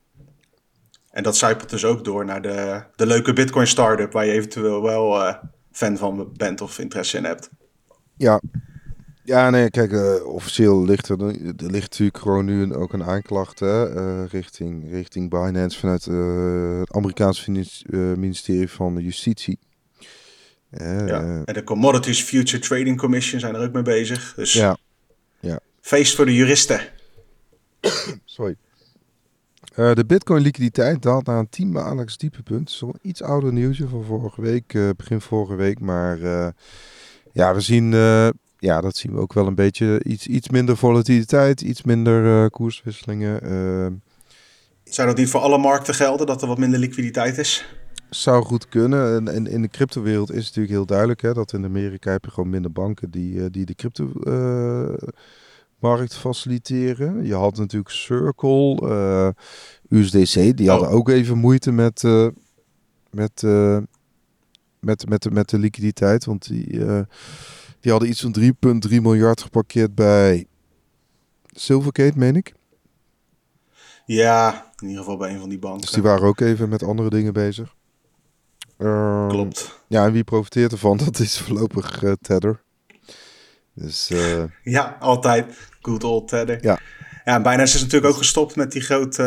En 1.10 1.22
dat 1.22 1.36
zijpelt 1.36 1.70
dus 1.70 1.84
ook 1.84 2.04
door 2.04 2.24
naar 2.24 2.42
de, 2.42 2.82
de 2.96 3.06
leuke 3.06 3.32
Bitcoin 3.32 3.66
startup, 3.66 4.12
waar 4.12 4.26
je 4.26 4.32
eventueel 4.32 4.82
wel 4.82 5.20
uh, 5.20 5.34
fan 5.72 5.96
van 5.96 6.32
bent 6.36 6.60
of 6.60 6.78
interesse 6.78 7.16
in 7.16 7.24
hebt. 7.24 7.50
Ja, 8.16 8.40
ja, 9.24 9.50
nee, 9.50 9.70
kijk, 9.70 9.92
uh, 9.92 10.26
officieel 10.26 10.84
ligt 10.84 11.08
er, 11.08 11.20
er 11.20 11.70
ligt 11.70 11.90
natuurlijk 11.90 12.18
gewoon 12.18 12.44
nu 12.44 12.62
een, 12.62 12.74
ook 12.74 12.92
een 12.92 13.04
aanklacht 13.04 13.60
hè, 13.60 13.96
uh, 13.96 14.26
richting, 14.28 14.90
richting 14.90 15.30
Binance 15.30 15.78
vanuit 15.78 16.04
het 16.04 16.92
Amerikaanse 16.92 17.64
ministerie 18.16 18.70
van 18.70 18.96
Justitie. 18.98 19.58
Ja. 21.06 21.42
En 21.44 21.54
de 21.54 21.64
Commodities 21.64 22.22
Future 22.22 22.62
Trading 22.62 22.98
Commission 22.98 23.40
zijn 23.40 23.54
er 23.54 23.60
ook 23.60 23.72
mee 23.72 23.82
bezig. 23.82 24.34
Dus 24.36 24.52
ja. 24.52 24.76
Ja. 25.40 25.58
feest 25.80 26.16
voor 26.16 26.26
de 26.26 26.34
juristen. 26.34 26.80
Sorry. 28.24 28.56
de 29.74 30.04
Bitcoin 30.06 30.42
liquiditeit 30.42 31.02
daalt 31.02 31.26
naar 31.26 31.38
een 31.38 31.48
10 31.48 31.72
maandelijks 31.72 32.16
diepepunt. 32.16 32.70
Zo'n 32.70 32.98
iets 33.02 33.22
ouder 33.22 33.52
nieuwsje 33.52 33.88
van 33.88 34.04
vorige 34.04 34.40
week, 34.40 34.78
begin 34.96 35.20
vorige 35.20 35.54
week. 35.54 35.80
Maar 35.80 36.18
ja, 37.32 37.54
we 37.54 37.60
zien 37.60 37.92
ja, 38.58 38.80
dat 38.80 38.96
zien 38.96 39.12
we 39.12 39.18
ook 39.18 39.32
wel 39.32 39.46
een 39.46 39.54
beetje. 39.54 40.00
Iets, 40.04 40.26
iets 40.26 40.48
minder 40.48 40.76
volatiliteit, 40.76 41.60
iets 41.60 41.82
minder 41.82 42.50
koerswisselingen. 42.50 44.02
Zou 44.84 45.08
dat 45.08 45.16
niet 45.16 45.28
voor 45.30 45.40
alle 45.40 45.58
markten 45.58 45.94
gelden, 45.94 46.26
dat 46.26 46.42
er 46.42 46.48
wat 46.48 46.58
minder 46.58 46.78
liquiditeit 46.78 47.38
is? 47.38 47.64
Zou 48.14 48.44
goed 48.44 48.68
kunnen. 48.68 49.14
En, 49.14 49.28
en 49.28 49.46
in 49.46 49.62
de 49.62 49.68
cryptowereld 49.68 50.30
is 50.30 50.36
het 50.36 50.46
natuurlijk 50.46 50.74
heel 50.74 50.86
duidelijk 50.86 51.22
hè, 51.22 51.32
dat 51.32 51.52
in 51.52 51.64
Amerika 51.64 52.10
heb 52.10 52.24
je 52.24 52.30
gewoon 52.30 52.50
minder 52.50 52.72
banken 52.72 53.10
die, 53.10 53.34
uh, 53.34 53.44
die 53.50 53.64
de 53.64 53.74
crypto 53.74 54.12
markt 55.78 56.14
faciliteren. 56.16 57.26
Je 57.26 57.34
had 57.34 57.56
natuurlijk 57.56 57.90
Circle, 57.90 59.34
USDC, 59.88 60.56
die 60.56 60.70
hadden 60.70 60.88
oh. 60.88 60.94
ook 60.94 61.08
even 61.08 61.38
moeite 61.38 61.72
met, 61.72 62.02
met, 63.10 63.42
met, 64.80 65.08
met, 65.08 65.30
met 65.30 65.48
de 65.48 65.58
liquiditeit. 65.58 66.24
Want 66.24 66.46
die 66.46 66.84
die 67.84 67.92
hadden 67.92 68.10
iets 68.10 68.20
van 68.20 68.36
3,3 68.90 69.00
miljard 69.02 69.42
geparkeerd 69.42 69.94
bij 69.94 70.46
Silvergate, 71.46 72.18
meen 72.18 72.36
ik. 72.36 72.54
Ja, 74.06 74.72
in 74.80 74.88
ieder 74.88 75.02
geval 75.02 75.16
bij 75.16 75.32
een 75.32 75.40
van 75.40 75.48
die 75.48 75.58
banken. 75.58 75.80
Dus 75.80 75.90
die 75.90 76.02
waren 76.02 76.26
ook 76.26 76.40
even 76.40 76.68
met 76.68 76.82
andere 76.82 77.10
dingen 77.10 77.32
bezig. 77.32 77.74
Um, 78.84 79.28
Klopt. 79.28 79.80
Ja, 79.86 80.04
en 80.04 80.12
wie 80.12 80.24
profiteert 80.24 80.72
ervan? 80.72 80.96
Dat 81.04 81.18
is 81.18 81.38
voorlopig 81.38 82.02
uh, 82.02 82.12
Tether. 82.22 82.60
Dus, 83.74 84.10
uh... 84.10 84.42
ja, 84.62 84.96
altijd. 85.00 85.46
Good 85.80 86.04
old 86.04 86.28
Tether. 86.28 86.58
Ja. 86.60 86.78
Ja, 87.24 87.34
en 87.34 87.42
bijna 87.42 87.62
is 87.62 87.80
natuurlijk 87.80 88.12
ook 88.12 88.18
gestopt 88.18 88.56
met 88.56 88.72
die 88.72 88.82
grote... 88.82 89.22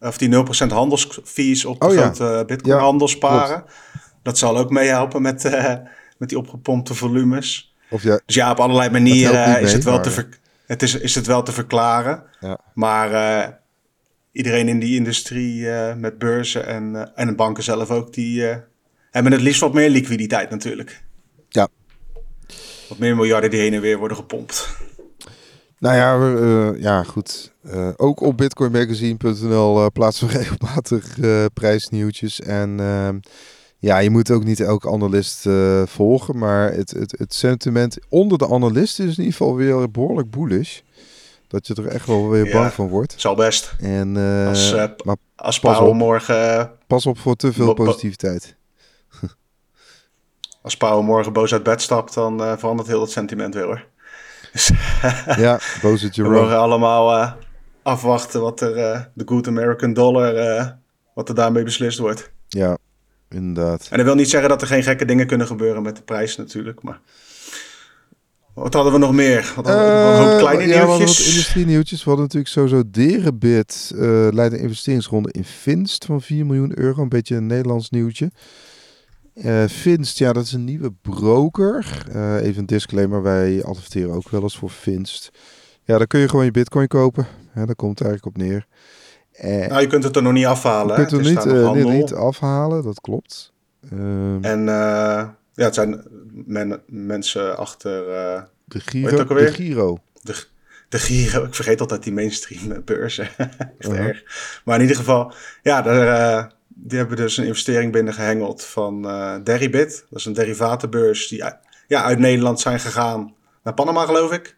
Uh, 0.00 0.08
of 0.08 0.18
die 0.18 0.44
0% 0.66 0.68
handelsfees 0.68 1.64
op 1.64 1.80
de 1.80 1.86
oh, 1.86 1.92
grote 1.92 2.24
ja. 2.24 2.44
bitcoin 2.44 2.78
handelsparen. 2.78 3.64
Dat 4.22 4.38
zal 4.38 4.58
ook 4.58 4.70
meehelpen 4.70 5.22
met 5.22 5.42
met 6.20 6.28
die 6.28 6.38
opgepompte 6.38 6.94
volumes. 6.94 7.74
Of 7.90 8.02
ja, 8.02 8.20
dus 8.26 8.34
ja, 8.34 8.50
op 8.50 8.60
allerlei 8.60 8.90
manieren 8.90 9.60
is, 9.60 9.72
het 9.72 9.84
wel 9.84 10.00
te 10.00 10.28
het 10.66 10.82
is, 10.82 10.94
is 10.94 11.14
het 11.14 11.26
wel 11.26 11.42
te 11.42 11.52
verklaren. 11.52 12.22
Ja. 12.40 12.58
Maar 12.74 13.59
iedereen 14.32 14.68
in 14.68 14.78
die 14.78 14.96
industrie 14.96 15.60
uh, 15.60 15.94
met 15.94 16.18
beurzen 16.18 16.66
en, 16.66 16.92
uh, 16.94 17.02
en 17.14 17.26
de 17.26 17.34
banken 17.34 17.62
zelf 17.62 17.90
ook, 17.90 18.12
die 18.12 18.42
hebben 19.10 19.32
het 19.32 19.40
liefst 19.40 19.60
wat 19.60 19.74
meer 19.74 19.90
liquiditeit 19.90 20.50
natuurlijk. 20.50 21.02
Ja. 21.48 21.68
Wat 22.88 22.98
meer 22.98 23.16
miljarden 23.16 23.50
die 23.50 23.60
heen 23.60 23.74
en 23.74 23.80
weer 23.80 23.98
worden 23.98 24.16
gepompt. 24.16 24.68
Nou 25.78 25.96
ja, 25.96 26.74
ja 26.78 27.02
goed. 27.02 27.52
ook 27.96 28.20
op 28.20 28.36
bitcoinmagazine.nl 28.36 29.90
plaatsen 29.92 30.26
we 30.26 30.32
regelmatig 30.38 31.16
prijsnieuwtjes. 31.54 32.40
En 32.40 32.80
ehm, 32.80 33.18
ja, 33.78 33.98
je 33.98 34.10
moet 34.10 34.30
ook 34.30 34.44
niet 34.44 34.60
elke 34.60 34.90
analist 34.90 35.46
volgen, 35.84 36.38
maar 36.38 36.72
het, 36.72 36.90
het, 36.90 37.14
het 37.18 37.34
sentiment 37.34 37.98
onder 38.08 38.38
de 38.38 38.48
analisten 38.48 39.04
is 39.04 39.18
in 39.18 39.24
ieder 39.24 39.36
geval 39.36 39.56
weer 39.56 39.90
behoorlijk 39.90 40.30
bullish. 40.30 40.80
Dat 41.50 41.66
je 41.66 41.74
er 41.74 41.86
echt 41.86 42.06
wel 42.06 42.28
weer 42.28 42.50
bang 42.52 42.72
van 42.72 42.88
wordt. 42.88 43.14
Zal 43.16 43.34
best. 43.34 43.74
En, 43.78 44.14
uh, 44.14 44.48
als 44.48 44.72
uh, 44.72 44.84
maar 45.04 45.16
als 45.36 45.60
Paul 45.60 45.92
morgen... 45.92 46.72
Pas 46.86 47.06
op 47.06 47.18
voor 47.18 47.36
te 47.36 47.52
veel 47.52 47.74
positiviteit. 47.74 48.56
als 50.62 50.76
Paul 50.76 51.02
morgen 51.02 51.32
boos 51.32 51.52
uit 51.52 51.62
bed 51.62 51.82
stapt, 51.82 52.14
dan 52.14 52.42
uh, 52.42 52.56
verandert 52.56 52.88
heel 52.88 53.00
het 53.00 53.10
sentiment 53.10 53.54
weer 53.54 53.64
hoor. 53.64 53.86
ja, 55.44 55.60
boos 55.82 56.02
het 56.02 56.16
We 56.16 56.28
mogen 56.28 56.58
allemaal 56.58 57.36
afwachten 57.82 58.40
wat 58.40 58.60
er, 58.60 59.10
de 59.14 59.22
good 59.24 59.46
American 59.46 59.92
dollar, 59.92 60.76
wat 61.14 61.28
er 61.28 61.34
daarmee 61.34 61.64
beslist 61.64 61.98
wordt. 61.98 62.32
Ja, 62.48 62.76
Inderdaad. 63.28 63.86
En 63.90 63.96
dat 63.96 64.06
wil 64.06 64.14
niet 64.14 64.30
zeggen 64.30 64.48
dat 64.48 64.62
er 64.62 64.68
geen 64.68 64.82
gekke 64.82 65.04
dingen 65.04 65.26
kunnen 65.26 65.46
gebeuren 65.46 65.82
met 65.82 65.96
de 65.96 66.02
prijs 66.02 66.36
natuurlijk, 66.36 66.82
maar... 66.82 67.00
Wat 68.54 68.74
hadden 68.74 68.92
we 68.92 68.98
nog 68.98 69.12
meer? 69.12 69.52
Wat 69.56 69.66
hadden 69.66 69.84
we 69.84 70.10
nog? 70.10 70.20
een 70.20 70.30
hoop 70.30 70.38
kleine 70.38 70.64
Uh, 70.64 70.74
ja, 70.74 70.86
nieuwtjes. 70.86 71.28
industrienieuwtjes. 71.28 71.98
We 72.04 72.08
hadden 72.10 72.24
natuurlijk 72.24 72.52
sowieso 72.52 72.82
Derebit 72.90 73.92
eh 73.94 74.28
leidt 74.30 74.54
een 74.54 74.60
investeringsronde 74.60 75.32
in 75.32 75.44
Finst 75.44 76.04
van 76.04 76.20
4 76.22 76.46
miljoen 76.46 76.78
euro. 76.78 77.02
Een 77.02 77.08
beetje 77.08 77.36
een 77.36 77.46
Nederlands 77.46 77.90
nieuwtje. 77.90 78.30
Eh 79.34 79.64
Finst, 79.68 80.18
ja, 80.18 80.32
dat 80.32 80.44
is 80.44 80.52
een 80.52 80.64
nieuwe 80.64 80.92
broker. 81.02 82.04
Eh, 82.12 82.36
even 82.44 82.60
een 82.60 82.66
disclaimer, 82.66 83.22
wij 83.22 83.64
adverteren 83.64 84.10
ook 84.14 84.28
wel 84.28 84.42
eens 84.42 84.56
voor 84.56 84.70
Finst. 84.70 85.30
Ja, 85.84 85.98
dan 85.98 86.06
kun 86.06 86.20
je 86.20 86.28
gewoon 86.28 86.44
je 86.44 86.50
bitcoin 86.50 86.86
kopen. 86.88 87.26
Hè, 87.50 87.66
daar 87.66 87.74
komt 87.76 87.98
het 87.98 88.08
eigenlijk 88.08 88.36
op 88.36 88.42
neer. 88.42 88.66
Eh, 89.32 89.68
Nou, 89.68 89.80
je 89.80 89.86
kunt 89.86 90.04
het 90.04 90.16
er 90.16 90.22
nog 90.22 90.32
niet 90.32 90.46
afhalen. 90.46 91.00
je 91.00 91.06
kunt 91.06 91.10
Het 91.10 91.20
is 91.20 91.44
niet, 91.44 91.54
eh, 91.54 91.72
niet, 91.72 92.12
afhalen, 92.14 92.82
dat 92.82 93.00
klopt. 93.00 93.52
Ehm, 93.90 94.38
En 94.44 94.68
eh, 94.68 95.28
ja, 95.54 95.64
het 95.64 95.74
zijn 95.74 96.02
men- 96.46 96.80
mensen 96.86 97.56
achter 97.56 98.08
eh, 98.08 98.42
de, 98.64 98.80
Giro, 98.80 99.24
de 99.24 99.52
Giro. 99.52 99.98
de, 100.22 100.44
de 100.88 100.98
Giro. 100.98 101.44
Ik 101.44 101.54
vergeet 101.54 101.80
altijd 101.80 102.02
die 102.02 102.12
mainstream 102.12 102.84
beurzen. 102.84 103.28
Echt 103.78 103.88
Uh-huh. 103.88 104.06
erg. 104.06 104.22
Maar 104.64 104.74
in 104.76 104.80
ieder 104.82 104.96
geval, 104.96 105.32
ja, 105.62 105.82
daar, 105.82 106.38
eh, 106.38 106.50
die 106.68 106.98
hebben 106.98 107.16
dus 107.16 107.36
een 107.36 107.46
investering 107.46 107.92
binnengehengeld 107.92 108.64
van 108.64 109.08
eh 109.08 109.34
Deribit. 109.44 110.04
Dat 110.10 110.18
is 110.18 110.24
een 110.24 110.32
derivatenbeurs 110.32 111.28
die 111.28 111.44
uit- 111.44 111.58
ja, 111.88 112.02
uit 112.02 112.18
Nederland 112.18 112.60
zijn 112.60 112.80
gegaan 112.80 113.34
naar 113.62 113.74
Panama, 113.74 114.04
geloof 114.04 114.32
ik. 114.32 114.56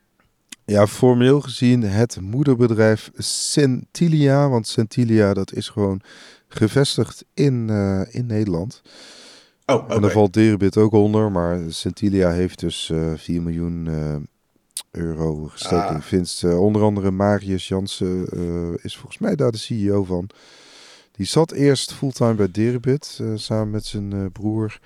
Ja, 0.65 0.87
formeel 0.87 1.41
gezien 1.41 1.83
het 1.83 2.21
moederbedrijf 2.21 3.11
Centilia. 3.17 4.49
Want 4.49 4.67
Centilia, 4.69 5.35
dat 5.35 5.53
is 5.53 5.69
gewoon 5.69 6.01
gevestigd 6.49 7.25
in, 7.35 7.69
in 8.11 8.27
Nederland. 8.27 8.83
Oh. 9.73 9.91
En 9.95 10.01
daar 10.01 10.11
valt 10.11 10.33
Deribit 10.33 10.77
ook 10.77 10.93
onder. 10.93 11.31
Maar 11.33 11.59
Centilia 11.69 12.31
heeft 12.31 12.61
dus 12.61 12.91
eh 12.91 13.13
4 13.17 13.43
miljoen 13.43 13.89
eh, 13.89 14.17
euro 14.91 15.45
gestoken 15.47 15.89
Ah. 15.89 15.95
in 15.95 16.03
winst. 16.11 16.45
Eh, 16.45 16.61
onder 16.61 16.83
andere 16.83 17.11
Marius 17.11 17.69
Jansen 17.69 18.27
is 18.83 18.97
volgens 18.97 19.19
mij 19.19 19.37
daar 19.37 19.51
de 19.51 19.59
CEO 19.59 20.05
van. 20.05 20.29
Die 21.13 21.27
zat 21.27 21.53
eerst 21.53 21.93
fulltime 21.93 22.35
bij 22.35 22.51
Deribit 22.51 23.21
samen 23.35 23.71
met 23.71 23.85
zijn 23.85 24.33
broer. 24.33 24.79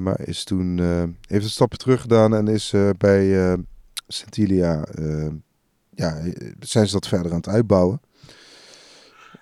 Maar 0.00 0.20
is 0.28 0.44
toen, 0.44 0.78
heeft 1.26 1.44
een 1.44 1.50
stapje 1.50 1.78
terug 1.78 2.00
gedaan 2.00 2.34
en 2.34 2.48
is 2.48 2.74
bij 2.98 3.56
Centilia, 4.08 4.86
ja, 5.94 6.22
zijn 6.60 6.86
ze 6.86 6.92
dat 6.92 7.08
verder 7.08 7.30
aan 7.30 7.36
het 7.36 7.48
uitbouwen. 7.48 8.00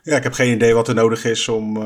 Ja, 0.03 0.17
ik 0.17 0.23
heb 0.23 0.33
geen 0.33 0.55
idee 0.55 0.75
wat 0.75 0.89
er 0.89 0.95
nodig 0.95 1.25
is 1.25 1.49
om 1.49 1.77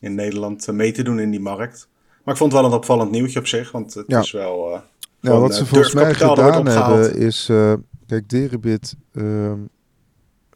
in 0.00 0.14
Nederland 0.14 0.72
mee 0.72 0.92
te 0.92 1.02
doen 1.02 1.20
in 1.20 1.30
die 1.30 1.40
markt. 1.40 1.88
Maar 2.30 2.38
ik 2.38 2.44
vond 2.44 2.54
het 2.54 2.62
wel 2.62 2.70
een 2.70 2.78
opvallend 2.78 3.10
nieuwtje 3.10 3.38
op 3.38 3.46
zich, 3.46 3.72
want 3.72 3.94
het 3.94 4.04
Ja. 4.06 4.20
is 4.20 4.30
wel... 4.30 4.68
Nou, 4.68 4.80
Gewoon, 5.20 5.40
wat 5.40 5.50
eh, 5.50 5.56
ze 5.56 5.66
volgens 5.66 5.94
mij 5.94 6.14
gedaan 6.14 6.66
hebben 6.66 7.16
is, 7.16 7.48
eh, 7.48 7.72
kijk, 8.06 8.28
Deribit, 8.28 8.96
ehm, 9.12 9.58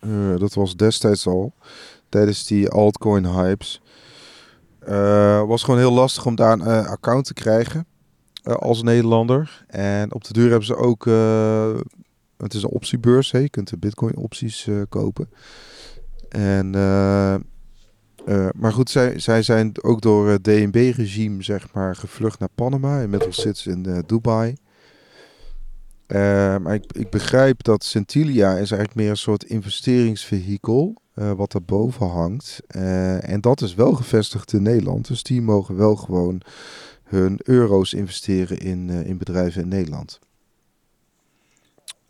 eh, 0.00 0.36
dat 0.38 0.54
was 0.54 0.76
destijds 0.76 1.26
al, 1.26 1.52
tijdens 2.08 2.46
die 2.46 2.68
altcoin 2.68 3.26
hypes, 3.26 3.80
was 5.46 5.62
gewoon 5.62 5.80
heel 5.80 5.92
lastig 5.92 6.26
om 6.26 6.34
daar 6.34 6.52
een 6.52 6.86
account 6.86 7.24
te 7.24 7.34
krijgen 7.34 7.86
als 8.42 8.82
Nederlander. 8.82 9.64
En 9.66 10.14
op 10.14 10.24
de 10.24 10.32
duur 10.32 10.48
hebben 10.48 10.66
ze 10.66 10.76
ook, 10.76 11.04
het 12.36 12.54
is 12.54 12.62
een 12.62 12.68
optiebeurs, 12.68 13.30
hè, 13.30 13.38
je 13.38 13.50
kunt 13.50 13.68
de 13.68 13.78
bitcoin 13.78 14.16
opties 14.16 14.68
kopen. 14.88 15.30
En, 16.28 16.74
eh, 18.24 18.46
eh, 18.46 18.50
maar 18.56 18.72
goed, 18.72 18.90
zij, 18.90 19.18
zij 19.18 19.42
zijn 19.42 19.72
ook 19.82 20.00
door 20.00 20.28
het 20.28 20.44
DNB-regime 20.44 21.42
zeg 21.42 21.72
maar 21.72 21.96
gevlucht 21.96 22.38
naar 22.38 22.48
Panama. 22.54 23.00
Inmiddels 23.00 23.40
zitten 23.40 23.62
ze 23.62 23.70
in 23.70 23.86
eh, 23.86 23.98
Dubai. 24.06 24.54
Eh, 26.06 26.56
maar 26.58 26.74
ik, 26.74 26.84
ik 26.92 27.10
begrijp 27.10 27.62
dat 27.62 27.84
Centilia 27.84 28.50
is 28.50 28.56
eigenlijk 28.70 28.94
meer 28.94 29.10
een 29.10 29.16
soort 29.16 29.44
investeringsvehikel 29.44 31.02
eh 31.14 31.32
wat 31.32 31.52
daarboven 31.52 32.08
hangt. 32.08 32.60
Eh, 32.66 33.28
en 33.28 33.40
dat 33.40 33.60
is 33.60 33.74
wel 33.74 33.92
gevestigd 33.92 34.52
in 34.52 34.62
Nederland. 34.62 35.08
Dus 35.08 35.22
die 35.22 35.42
mogen 35.42 35.76
wel 35.76 35.96
gewoon 35.96 36.40
hun 37.04 37.40
euro's 37.42 37.92
investeren 37.92 38.58
in, 38.58 38.90
eh, 38.90 39.06
in 39.06 39.18
bedrijven 39.18 39.62
in 39.62 39.68
Nederland. 39.68 40.18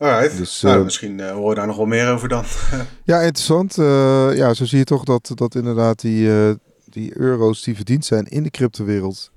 Alright. 0.05 0.37
Dus, 0.37 0.63
nou, 0.63 0.79
eh, 0.79 0.85
misschien 0.85 1.21
eh, 1.21 1.33
horen 1.33 1.49
we 1.49 1.55
daar 1.55 1.67
nog 1.67 1.77
wel 1.77 1.87
meer 1.87 2.11
over 2.11 2.29
dan. 2.29 2.45
Ja, 3.05 3.21
interessant. 3.21 3.79
Eh, 3.79 4.37
ja, 4.37 4.55
zo 4.55 4.65
zie 4.65 4.79
je 4.79 4.85
toch 4.85 5.05
dat, 5.05 5.31
dat 5.35 5.55
inderdaad 5.55 6.01
die, 6.01 6.31
die 6.85 7.19
euro's 7.19 7.63
die 7.63 7.77
verdiend 7.77 8.05
zijn 8.05 8.25
in 8.25 8.43
de 8.43 8.51
cryptowereld... 8.51 9.31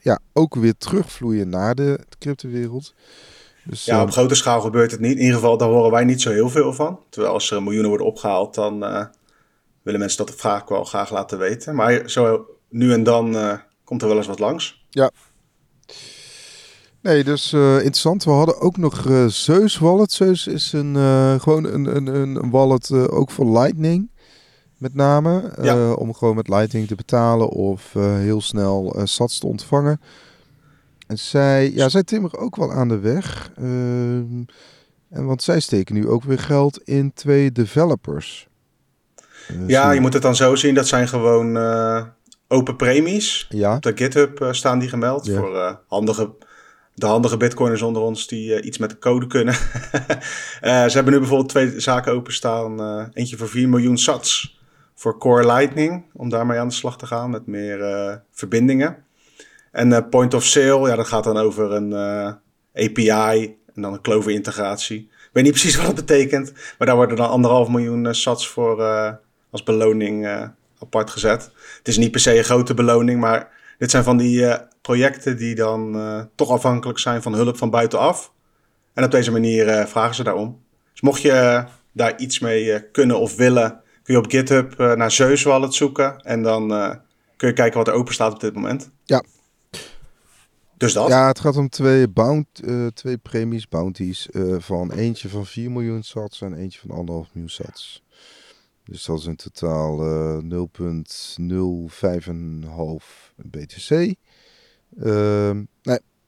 ja, 0.00 0.18
ook 0.32 0.54
weer 0.54 0.74
terugvloeien 0.78 1.48
naar 1.48 1.74
de 1.74 1.98
cryptowereld. 2.18 2.94
Dus, 3.64 3.84
Ja, 3.84 4.02
op 4.02 4.10
grote 4.10 4.34
schaal 4.34 4.60
gebeurt 4.60 4.90
het 4.90 5.00
niet. 5.00 5.16
In 5.16 5.22
ieder 5.22 5.34
geval, 5.34 5.56
daar 5.56 5.68
horen 5.68 5.90
wij 5.90 6.04
niet 6.04 6.20
zo 6.22 6.30
heel 6.30 6.50
veel 6.50 6.72
van. 6.72 7.00
Terwijl 7.08 7.32
als 7.32 7.50
er 7.50 7.62
miljoenen 7.62 7.88
worden 7.88 8.06
opgehaald, 8.06 8.54
dan 8.54 8.78
willen 9.82 10.00
mensen 10.00 10.26
dat 10.26 10.34
vaak 10.34 10.68
wel 10.68 10.84
graag 10.84 11.10
laten 11.10 11.38
weten. 11.38 11.74
Maar 11.74 12.10
zo 12.10 12.46
nu 12.68 12.92
en 12.92 13.02
dan 13.02 13.36
komt 13.84 14.02
er 14.02 14.08
wel 14.08 14.16
eens 14.16 14.26
wat 14.26 14.38
langs. 14.38 14.84
Nee, 17.02 17.24
dus 17.24 17.52
eh, 17.52 17.74
interessant. 17.74 18.24
We 18.24 18.30
hadden 18.30 18.60
ook 18.60 18.76
nog 18.76 19.06
eh, 19.06 19.26
Zeus 19.26 19.78
Wallet. 19.78 20.12
Zeus 20.12 20.46
is 20.46 20.72
een, 20.72 20.96
eh, 20.96 21.40
gewoon 21.40 21.64
een, 21.64 21.96
een, 21.96 22.06
een 22.06 22.50
wallet 22.50 22.92
ook 22.92 23.30
voor 23.30 23.58
Lightning. 23.58 24.10
Met 24.76 24.94
name. 24.94 25.52
Ja. 25.62 25.92
Om 25.92 26.14
gewoon 26.14 26.34
met 26.36 26.48
Lightning 26.48 26.86
te 26.88 26.94
betalen 26.94 27.48
of 27.48 27.92
heel 27.92 28.40
snel 28.40 29.00
sats 29.04 29.38
te 29.38 29.46
ontvangen. 29.46 30.00
En 31.06 31.18
zij, 31.18 31.72
ja, 31.74 31.88
zij 31.88 32.02
timmeren 32.02 32.38
ook 32.38 32.56
wel 32.56 32.72
aan 32.72 32.88
de 32.88 32.98
weg. 32.98 33.52
Ehm, 33.56 34.42
en 35.10 35.26
want 35.26 35.42
zij 35.42 35.60
steken 35.60 35.94
nu 35.94 36.08
ook 36.08 36.24
weer 36.24 36.38
geld 36.38 36.80
in 36.84 37.12
twee 37.14 37.52
developers. 37.52 38.48
Ja, 39.66 39.90
je 39.90 40.00
moet 40.00 40.12
het 40.12 40.22
dan 40.22 40.36
zo 40.36 40.54
zien. 40.54 40.74
Dat 40.74 40.88
zijn 40.88 41.08
gewoon 41.08 41.56
open 42.48 42.76
premies. 42.76 43.46
Ja, 43.48 43.74
Op 43.74 43.82
de 43.82 43.92
GitHub 43.94 44.48
staan 44.50 44.78
die 44.78 44.88
gemeld 44.88 45.26
Ja. 45.26 45.38
voor 45.38 45.80
handige, 45.86 46.30
de 47.00 47.06
handige 47.06 47.36
bitcoiners 47.36 47.82
onder 47.82 48.02
ons 48.02 48.26
die 48.26 48.54
eh, 48.54 48.66
iets 48.66 48.78
met 48.78 48.90
de 48.90 48.98
code 48.98 49.26
kunnen. 49.26 49.54
Eh, 50.60 50.84
ze 50.84 50.94
hebben 50.94 51.12
nu 51.12 51.18
bijvoorbeeld 51.18 51.48
twee 51.48 51.80
zaken 51.80 52.12
openstaan. 52.12 52.80
eh 52.80 53.06
eentje 53.12 53.36
voor 53.36 53.48
4 53.48 53.68
miljoen 53.68 53.98
sats 53.98 54.58
voor 54.94 55.18
Core 55.18 55.46
Lightning, 55.46 56.04
om 56.12 56.28
daarmee 56.28 56.58
aan 56.58 56.68
de 56.68 56.74
slag 56.74 56.98
te 56.98 57.06
gaan 57.06 57.30
met 57.30 57.46
meer 57.46 58.22
verbindingen. 58.30 59.04
En 59.72 60.08
Point 60.08 60.34
of 60.34 60.44
Sale, 60.44 60.88
ja, 60.88 60.96
dat 60.96 61.06
gaat 61.06 61.24
dan 61.24 61.36
over 61.36 61.72
een 61.72 61.92
API 62.74 63.56
en 63.74 63.82
dan 63.82 63.92
een 63.92 64.00
Clover 64.00 64.32
integratie. 64.32 64.98
Ik 65.00 65.30
weet 65.32 65.44
niet 65.44 65.52
precies 65.52 65.76
wat 65.82 65.86
dat 65.86 65.94
betekent, 65.94 66.52
maar 66.78 66.86
daar 66.86 66.96
worden 66.96 67.16
dan 67.16 67.28
anderhalf 67.28 67.68
miljoen 67.68 68.14
sats 68.14 68.48
voor 68.48 68.82
als 69.50 69.62
beloning 69.62 70.28
apart 70.80 71.10
gezet. 71.10 71.50
Het 71.78 71.88
is 71.88 71.96
niet 71.96 72.10
per 72.10 72.20
se 72.20 72.38
een 72.38 72.44
grote 72.44 72.74
beloning, 72.74 73.20
maar 73.20 73.59
dit 73.80 73.90
zijn 73.90 74.04
van 74.04 74.16
die 74.16 74.46
eh, 74.46 74.66
projecten 74.80 75.36
die 75.36 75.54
dan 75.54 75.96
eh, 75.96 76.22
toch 76.34 76.50
afhankelijk 76.50 76.98
zijn 76.98 77.22
van 77.22 77.34
hulp 77.34 77.56
van 77.56 77.70
buitenaf. 77.70 78.32
En 78.94 79.04
op 79.04 79.10
deze 79.10 79.30
manier 79.30 79.68
eh, 79.68 79.86
vragen 79.86 80.14
ze 80.14 80.22
daarom. 80.22 80.62
Dus 80.92 81.00
mocht 81.00 81.22
je 81.22 81.64
daar 81.92 82.18
iets 82.18 82.38
mee 82.38 82.90
kunnen 82.90 83.20
of 83.20 83.36
willen, 83.36 83.80
kun 84.02 84.14
je 84.14 84.20
op 84.20 84.30
GitHub 84.30 84.78
naar 84.78 85.10
Zeus 85.10 85.42
Wallet 85.42 85.74
zoeken. 85.74 86.20
En 86.20 86.42
dan 86.42 86.68
kun 87.36 87.48
je 87.48 87.54
kijken 87.54 87.78
wat 87.78 87.88
er 87.88 87.94
open 87.94 88.14
staat 88.14 88.32
op 88.32 88.40
dit 88.40 88.54
moment. 88.54 88.90
Ja. 89.04 89.22
Dus 90.76 90.92
dat. 90.92 91.08
Ja, 91.08 91.26
het 91.26 91.40
gaat 91.40 91.56
om 91.56 91.68
twee, 91.68 92.08
bound, 92.08 92.46
eh, 92.64 92.86
twee 92.86 93.18
premies, 93.18 93.68
bounties. 93.68 94.28
van 94.58 94.92
eentje 94.92 95.28
van 95.28 95.46
4 95.46 95.70
miljoen 95.70 96.02
sats 96.02 96.40
en 96.40 96.54
eentje 96.54 96.80
van 96.86 96.90
1,5 96.90 97.30
miljoen 97.32 97.50
sats. 97.50 98.02
Dus 98.90 99.04
dat 99.04 99.18
is 99.18 99.26
in 99.26 99.36
totaal 99.36 100.02
eh 100.02 100.38
0,05,5 100.38 100.44
BTC. 103.36 103.90
Nee, 103.90 104.16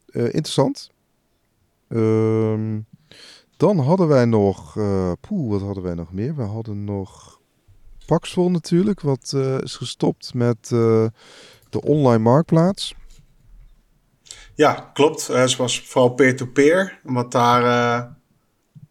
eh, 0.06 0.24
interessant. 0.24 0.90
Ehm, 1.88 2.80
dan 3.56 3.78
hadden 3.78 4.08
wij 4.08 4.24
nog... 4.24 4.76
eh 4.76 5.12
poeh, 5.20 5.50
wat 5.50 5.60
hadden 5.60 5.82
wij 5.82 5.94
nog 5.94 6.12
meer? 6.12 6.36
We 6.36 6.42
hadden 6.42 6.84
nog 6.84 7.40
Paxful 8.06 8.50
natuurlijk, 8.50 9.00
wat 9.00 9.32
eh, 9.34 9.60
is 9.60 9.76
gestopt 9.76 10.34
met 10.34 10.68
de 10.68 11.12
online 11.84 12.22
marktplaats. 12.22 12.94
Ja, 14.54 14.90
klopt. 14.92 15.26
Het 15.26 15.56
was 15.56 15.80
vooral 15.80 16.14
peer-to-peer. 16.14 17.00
En 17.04 17.12
Wat 17.12 17.32
daar 17.32 18.16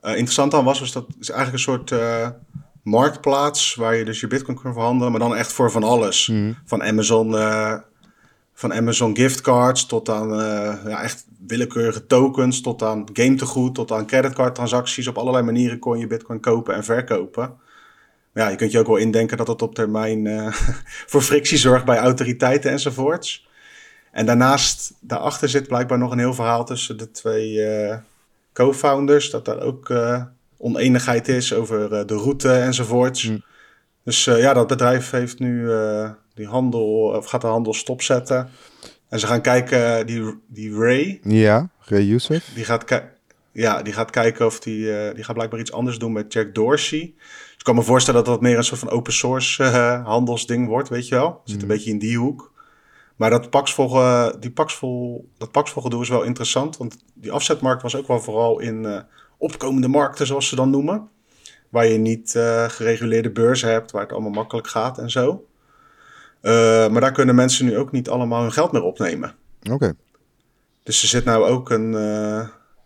interessant 0.02 0.54
aan 0.54 0.64
was, 0.64 0.80
was 0.80 0.92
dat 0.92 1.06
is 1.20 1.30
eigenlijk 1.30 1.54
een 1.54 1.60
soort 1.74 1.92
marktplaats 2.82 3.76
waar 3.76 3.96
je 3.96 4.06
dus 4.06 4.20
je 4.20 4.28
bitcoin 4.28 4.62
kan 4.62 4.74
verhandelen, 4.74 5.12
maar 5.12 5.20
dan 5.20 5.36
echt 5.36 5.52
voor 5.52 5.72
van 5.72 5.84
alles. 5.84 6.28
Mhm. 6.28 6.54
Van 6.66 6.84
Amazon, 6.84 7.38
eh, 7.38 7.78
van 8.54 8.74
Amazon 8.74 9.16
giftcards 9.16 9.86
tot 9.86 10.10
aan 10.10 10.42
eh, 10.42 10.74
ja, 10.86 11.04
echt 11.04 11.26
willekeurige 11.48 12.06
tokens, 12.06 12.62
tot 12.62 12.84
aan 12.84 13.06
game 13.14 13.36
tegoed, 13.36 13.76
tot 13.76 13.92
aan 13.92 14.06
creditcard 14.06 14.56
transacties. 14.56 15.08
Op 15.08 15.18
allerlei 15.18 15.46
manieren 15.46 15.80
kon 15.80 16.00
je 16.00 16.08
bitcoin 16.08 16.40
kopen 16.40 16.76
en 16.76 16.84
verkopen. 16.84 17.54
ja, 18.34 18.48
je 18.48 18.56
kunt 18.56 18.72
je 18.72 18.80
ook 18.80 18.88
wel 18.88 18.96
indenken 18.96 19.38
dat 19.38 19.48
het 19.48 19.62
op 19.62 19.76
termijn 19.76 20.26
uh, 20.26 20.48
voor 21.12 21.22
frictie 21.22 21.58
zorgt 21.58 21.86
bij 21.86 21.98
autoriteiten 21.98 22.72
enzovoorts. 22.72 23.50
En 24.12 24.26
daarnaast, 24.26 24.94
daarachter 25.00 25.50
zit 25.50 25.68
blijkbaar 25.68 25.98
nog 25.98 26.12
een 26.12 26.20
heel 26.20 26.34
verhaal 26.34 26.66
tussen 26.66 26.98
de 26.98 27.12
twee 27.12 27.54
uh, 27.54 27.96
co-founders. 28.54 29.30
Dat 29.30 29.46
daar 29.46 29.62
ook 29.62 29.90
uh, 29.90 30.24
oneenigheid 30.62 31.28
is 31.28 31.54
over 31.54 32.08
de 32.08 32.16
route 32.16 32.52
enzovoorts. 32.52 33.30
Mm. 33.30 33.44
Dus 34.04 34.24
ja, 34.24 34.54
dat 34.54 34.68
bedrijf 34.68 35.10
heeft 35.10 35.40
nu 35.40 35.70
die 36.34 36.48
handel, 36.48 36.88
of 37.16 37.26
gaat 37.26 37.42
de 37.42 37.48
handel 37.48 37.74
stopzetten. 37.74 38.50
En 39.10 39.20
ze 39.20 39.28
gaan 39.28 39.42
kijken, 39.42 40.06
die, 40.06 40.40
die 40.48 40.76
Ray. 40.76 41.20
Ja, 41.24 41.70
Ray 41.80 42.04
Youssef. 42.04 42.52
Die 42.56 42.66
gaat, 42.66 43.02
ja, 43.52 43.82
die 43.82 43.94
gaat 43.94 44.10
kijken 44.10 44.46
of 44.46 44.60
die, 44.60 45.14
die 45.14 45.24
gaat 45.24 45.36
blijkbaar 45.36 45.60
iets 45.60 45.72
anders 45.72 45.98
doen 45.98 46.12
met 46.12 46.34
Jack 46.34 46.56
Dorsey. 46.56 47.00
ik 47.58 47.64
kan 47.64 47.76
me 47.76 47.82
voorstellen 47.82 48.24
dat 48.24 48.34
dat 48.34 48.42
meer 48.42 48.58
een 48.58 48.64
soort 48.64 48.80
van 48.80 48.90
open 48.90 49.14
source 49.14 49.64
handelsding 50.04 50.68
wordt, 50.68 50.90
weet 50.90 51.08
je 51.08 51.16
wel. 51.16 51.42
Zit 51.44 51.56
een 51.56 51.62
mm. 51.62 51.68
beetje 51.68 51.92
in 51.92 52.00
die 52.00 52.18
hoek. 52.18 52.52
Maar 53.22 53.30
dat 53.30 53.50
Paxvol, 53.50 53.96
uh, 53.96 54.30
die 54.40 54.52
Paxvol, 54.52 55.30
dat 55.38 55.52
Paxvol 55.52 55.82
gedoe 55.82 56.02
is 56.02 56.10
wel 56.10 56.24
interessant. 56.24 56.78
Want 56.78 56.98
die 57.14 57.32
afzetmarkt 57.32 57.82
was 57.82 57.96
ook 57.96 58.08
wel 58.08 58.20
vooral 58.20 58.60
in 58.60 58.84
uh, 58.84 59.00
opkomende 59.42 59.88
markten, 59.88 60.28
zoals 60.28 60.48
ze 60.48 60.56
dan 60.56 60.70
noemen. 60.70 61.10
Waar 61.70 61.88
je 61.88 61.98
niet 61.98 62.34
uh, 62.38 62.70
gereguleerde 62.70 63.32
beurzen 63.32 63.70
hebt, 63.70 63.92
waar 63.92 64.02
het 64.02 64.12
allemaal 64.12 64.32
makkelijk 64.32 64.68
gaat 64.68 64.98
en 64.98 65.10
zo. 65.10 65.46
maar 66.42 67.02
daar 67.02 67.12
kunnen 67.12 67.36
mensen 67.36 67.66
nu 67.66 67.78
ook 67.78 67.92
niet 67.92 68.10
allemaal 68.10 68.42
hun 68.42 68.52
geld 68.52 68.72
meer 68.72 68.84
opnemen. 68.84 69.36
Oké. 69.72 69.94
Dus 70.84 71.02
er 71.02 71.08
zit 71.08 71.26
nou 71.26 71.46
ook 71.46 71.70
een, 71.70 71.92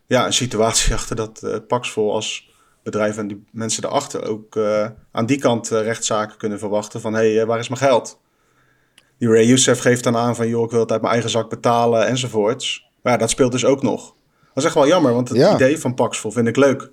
ja, 0.08 0.26
een 0.26 0.34
situatie 0.34 0.94
achter 1.00 1.16
dat 1.16 1.62
Paxvol 1.68 2.14
als 2.14 2.52
bedrijf 2.84 3.18
en 3.18 3.28
die 3.28 3.46
mensen 3.52 3.82
daarachter 3.82 4.24
ook 4.24 4.58
aan 5.12 5.26
die 5.26 5.40
kant 5.40 5.68
rechtszaken 5.68 6.38
kunnen 6.38 6.60
verwachten 6.60 7.02
van 7.02 7.14
hé, 7.14 7.36
hey, 7.36 7.46
waar 7.46 7.60
is 7.60 7.70
mijn 7.70 7.82
geld? 7.82 8.20
die 9.18 9.30
Ray 9.30 9.46
Youssef 9.46 9.80
geeft 9.80 10.04
dan 10.04 10.18
aan 10.18 10.36
van... 10.36 10.48
joh, 10.48 10.64
ik 10.64 10.72
wil 10.72 10.80
het 10.80 10.92
uit 10.92 11.02
mijn 11.02 11.14
eigen 11.14 11.32
zak 11.32 11.50
betalen 11.50 12.08
enzovoorts. 12.08 12.90
Maar 13.02 13.14
ja, 13.14 13.20
dat 13.20 13.30
speelt 13.30 13.52
dus 13.52 13.66
ook 13.66 13.82
nog. 13.82 14.16
Dat 14.56 14.64
is 14.64 14.70
echt 14.70 14.74
wel 14.74 14.88
jammer, 14.88 15.14
want 15.14 15.30
het 15.30 15.54
idee 15.54 15.80
van 15.80 15.94
Paxful 15.94 16.32
vind 16.32 16.48
ik 16.48 16.56
leuk. 16.56 16.92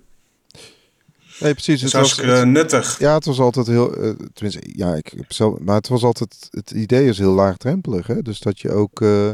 Nee, 1.40 1.52
precies. 1.52 1.82
Het, 1.82 1.92
was 1.92 2.18
uh, 2.18 2.42
nuttig. 2.42 2.98
Ja, 2.98 3.14
het 3.14 3.24
was 3.24 3.40
altijd 3.40 3.66
heel. 3.66 3.98
Uh, 3.98 4.14
tenminste, 4.32 4.62
ja, 4.72 4.94
ik 4.94 5.12
heb 5.16 5.32
zelf. 5.32 5.58
Maar 5.58 5.74
het 5.74 5.88
was 5.88 6.02
altijd. 6.02 6.48
Het 6.50 6.70
idee 6.70 7.08
is 7.08 7.18
heel 7.18 7.32
laagdrempelig. 7.32 8.06
Hè? 8.06 8.22
Dus 8.22 8.40
dat 8.40 8.60
je 8.60 8.70
ook. 8.70 9.00
Uh, 9.00 9.30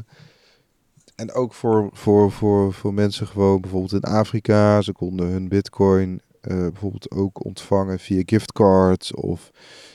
en 1.14 1.32
ook 1.32 1.54
voor, 1.54 1.90
voor, 1.92 2.32
voor, 2.32 2.72
voor 2.72 2.94
mensen 2.94 3.26
gewoon 3.26 3.60
bijvoorbeeld 3.60 4.04
in 4.04 4.10
Afrika. 4.10 4.82
Ze 4.82 4.92
konden 4.92 5.26
hun 5.26 5.48
Bitcoin 5.48 6.20
bijvoorbeeld 6.40 7.10
ook 7.10 7.44
ontvangen 7.44 7.98
via 7.98 8.22
giftcards. 8.26 9.14
Of 9.14 9.50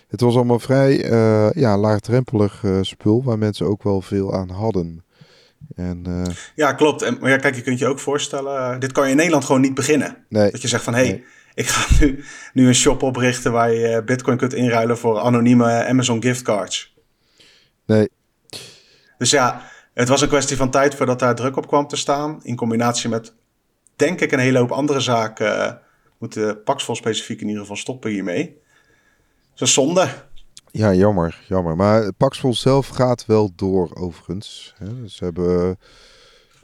het 0.07 0.21
was 0.21 0.36
allemaal 0.36 0.59
vrij 0.59 0.97
ja, 1.55 1.77
laagdrempelig 1.77 2.63
spul 2.81 3.23
waar 3.23 3.38
mensen 3.38 3.65
ook 3.65 3.84
wel 3.84 4.01
veel 4.01 4.34
aan 4.34 4.49
hadden. 4.49 5.03
En, 5.76 6.03
uh... 6.07 6.36
Ja, 6.55 6.74
klopt. 6.74 7.01
En, 7.01 7.18
maar 7.20 7.30
ja, 7.30 7.38
kijk, 7.38 7.55
je 7.55 7.61
kunt 7.61 7.80
je 7.80 7.88
ook 7.88 7.99
voorstellen, 7.99 8.80
dit 8.80 8.91
kan 8.91 9.03
je 9.03 9.09
in 9.09 9.16
Nederland 9.16 9.45
gewoon 9.45 9.61
niet 9.61 9.74
beginnen. 9.74 10.26
Nee. 10.30 10.51
Dat 10.51 10.61
je 10.61 10.68
zegt 10.68 10.84
van, 10.84 10.93
hé, 10.93 11.05
hey, 11.05 11.24
ik 11.53 11.68
ga 11.68 11.95
nu, 11.99 12.24
nu 12.53 12.68
een 12.68 12.76
shop 12.76 13.03
oprichten 13.03 13.51
waar 13.51 13.72
je 13.72 14.03
bitcoin 14.03 14.38
kunt 14.38 14.53
inruilen 14.53 14.97
voor 14.97 15.20
anonieme 15.20 15.86
Amazon 15.86 16.22
giftcards. 16.22 16.95
Nee. 17.86 18.09
Dus 19.18 19.30
ja, 19.30 19.61
het 19.93 20.07
was 20.07 20.22
een 20.22 20.28
kwestie 20.28 20.57
van 20.57 20.72
tijd 20.72 20.95
voordat 20.95 21.20
daar 21.20 21.36
druk 21.36 21.57
op 21.57 21.68
kwam 21.68 21.88
te 21.88 21.95
staan. 21.95 22.39
In 22.43 22.55
combinatie 22.55 23.09
met, 23.09 23.34
denk 23.95 24.22
ik, 24.22 24.32
een 24.32 24.39
hele 24.39 24.57
hoop 24.57 24.72
andere 24.72 24.99
zaken 24.99 25.82
moeten 26.18 26.64
Paxful 26.64 26.95
specifiek 26.95 27.41
in 27.41 27.47
ieder 27.47 27.61
geval 27.61 27.78
stoppen 27.78 28.11
hiermee 28.11 28.61
is 29.55 29.74
zonde. 29.74 30.07
Ja, 30.76 30.93
jammer, 30.93 31.43
jammer. 31.47 31.76
Maar 31.76 32.13
Paxful 32.13 32.53
zelf 32.53 32.88
gaat 32.88 33.26
wel 33.26 33.51
door, 33.55 33.95
overigens. 33.95 34.76
Ze 35.05 35.24
hebben... 35.24 35.78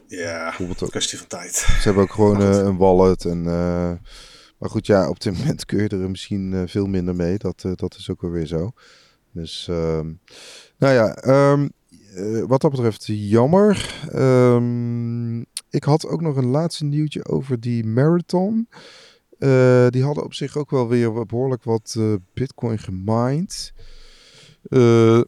Ja, 0.07 0.53
ook, 0.62 0.89
kwestie 0.89 1.18
van 1.18 1.28
tijd. 1.28 1.53
Ze 1.55 1.82
hebben 1.84 2.03
ook 2.03 2.12
gewoon 2.12 2.41
uh, 2.51 2.57
een 2.57 2.78
wallet. 2.78 3.26
En, 3.26 3.38
uh, 3.38 3.91
maar 4.57 4.70
goed, 4.70 4.86
ja, 4.86 5.10
op 5.10 5.20
dit 5.20 5.34
moment 5.38 5.66
kun 5.66 5.82
je 5.82 5.89
er 5.89 6.10
misschien 6.10 6.51
uh, 6.51 6.62
veel 6.66 6.86
minder 6.86 7.16
mee. 7.16 7.38
Dat, 7.38 7.66
dat 7.76 7.95
is 7.95 8.10
ook 8.10 8.22
wel 8.22 8.32
weer 8.32 8.45
zo. 8.45 8.72
Dus, 9.32 9.68
ehm, 9.68 10.12
nou 10.78 10.93
ja, 10.93 11.28
um, 11.51 11.72
wat 12.47 12.62
dat 12.62 12.72
betreft 12.72 13.05
jammer. 13.05 13.95
Um, 14.16 15.39
ik 15.70 15.84
had 15.84 16.07
ook 16.07 16.22
nog 16.22 16.36
een 16.36 16.49
laatste 16.49 16.86
nieuwtje 16.86 17.26
over 17.26 17.60
die 17.60 17.86
marathon. 17.86 18.68
Die 19.89 20.03
hadden 20.03 20.24
op 20.24 20.34
zich 20.34 20.57
ook 20.57 20.70
wel 20.70 20.88
weer 20.88 21.26
behoorlijk 21.26 21.64
wat 21.64 21.97
bitcoin 22.34 22.80
gemined. 22.80 23.74
Uh, 24.64 25.22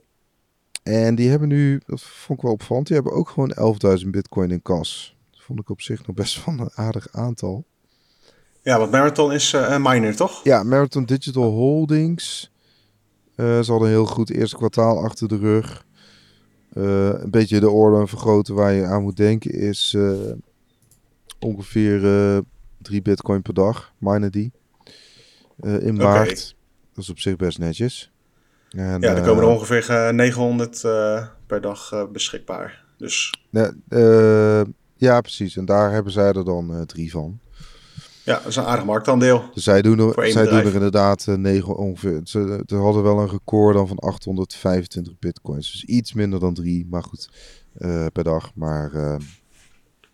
en 0.84 1.16
die 1.16 1.30
hebben 1.30 1.48
nu, 1.48 1.82
dat 1.86 2.02
vond 2.02 2.40
ik 2.40 2.44
wel 2.44 2.54
opvallend, 2.54 2.88
die 2.88 2.96
hebben 2.96 3.14
ook 3.14 3.30
gewoon 3.30 3.78
11.000 4.04 4.08
bitcoin 4.10 4.52
in 4.52 4.62
kas. 4.62 5.18
Dat 5.32 5.42
vond 5.42 5.60
ik 5.60 5.70
op 5.70 5.82
zich 5.82 6.08
nog 6.08 6.16
best 6.16 6.46
wel 6.46 6.60
een 6.60 6.72
aardig 6.74 7.08
aantal. 7.12 7.66
Ja, 8.62 8.78
want 8.78 8.92
Marathon 8.92 9.32
is 9.32 9.54
een 9.54 9.82
miner, 9.82 10.16
toch? 10.16 10.44
Ja, 10.44 10.64
Marathon 10.64 11.06
Digital 11.06 11.52
Holdings. 11.52 12.52
ze 13.36 13.64
hadden 13.66 13.82
een 13.82 13.94
heel 13.94 14.06
goed 14.06 14.30
eerste 14.30 14.56
kwartaal 14.56 15.04
achter 15.04 15.28
de 15.28 15.38
rug. 15.38 15.86
een 16.74 17.32
beetje 17.32 17.60
de 17.60 17.70
orde 17.70 18.08
vergroten 18.08 18.56
waar 18.56 18.74
je 18.74 18.86
aan 18.86 19.02
moet 19.02 19.18
denken 19.18 19.52
is 19.52 19.98
ongeveer 21.40 22.00
3 22.82 23.02
bitcoin 23.02 23.42
per 23.42 23.54
dag, 23.54 23.94
minen 23.98 24.32
die. 24.32 24.52
Uh, 25.64 25.82
in 25.82 25.96
maart. 25.96 26.56
Dat 26.94 27.04
is 27.04 27.10
op 27.10 27.20
zich 27.20 27.36
best 27.36 27.58
netjes. 27.58 28.12
En, 28.72 29.02
ja, 29.02 29.16
er 29.16 29.22
komen 29.22 29.44
er 29.44 29.50
eh, 29.50 29.56
ongeveer 29.56 30.14
900 30.14 30.84
uh, 30.84 31.26
per 31.48 31.62
dag 31.62 32.08
beschikbaar. 32.12 32.84
Dus... 32.98 33.34
ja, 34.96 35.22
precies. 35.22 35.58
En 35.58 35.66
daar 35.66 35.92
hebben 35.92 36.12
zij 36.12 36.32
er 36.32 36.46
dan 36.46 36.86
drie 36.86 37.12
van. 37.12 37.40
Ja, 38.24 38.38
dat 38.38 38.46
is 38.46 38.56
een 38.56 38.64
aardig 38.64 38.86
marktaandeel. 38.86 39.50
Dus 39.54 39.64
zij 39.64 39.82
doen 39.82 40.00
er, 40.00 40.32
zij 40.32 40.48
doen 40.48 40.60
er 40.60 40.74
inderdaad 40.74 41.26
uh, 41.30 41.36
9 41.36 41.76
ongeveer. 41.76 42.22
Ze, 42.24 42.64
ze, 42.66 42.76
hadden 42.76 43.04
wel 43.04 43.20
een 43.20 43.30
record 43.30 43.76
dan 43.76 43.88
van 43.88 44.00
825 44.00 45.20
bitcoins. 45.20 45.72
Dus 45.72 45.84
iets 45.84 46.14
minder 46.14 46.40
dan 46.40 46.54
drie, 46.54 46.88
maar 46.90 47.04
goed, 47.04 47.30
uh, 47.78 48.06
per 48.14 48.24
dag. 48.24 48.52
Maar 48.56 48.92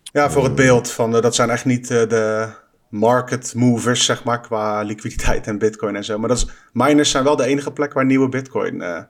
ja, 0.02 0.30
voor 0.30 0.44
het 0.44 0.54
beeld 0.54 0.90
van 0.90 1.10
dat 1.10 1.34
zijn 1.34 1.50
echt 1.50 1.64
niet 1.64 1.88
de 1.88 2.48
market 2.88 3.54
movers, 3.54 4.04
zeg 4.04 4.24
maar, 4.24 4.40
qua 4.40 4.82
liquiditeit 4.82 5.46
en 5.46 5.58
bitcoin 5.58 5.96
en 5.96 6.04
zo. 6.04 6.18
Maar 6.18 6.28
dat 6.28 6.38
is, 6.38 6.46
miners 6.72 7.10
zijn 7.10 7.24
wel 7.24 7.36
de 7.36 7.44
enige 7.44 7.72
plek 7.72 7.92
waar 7.92 8.04
nieuwe 8.04 8.28
bitcoin 8.28 8.74
uh, 8.74 9.02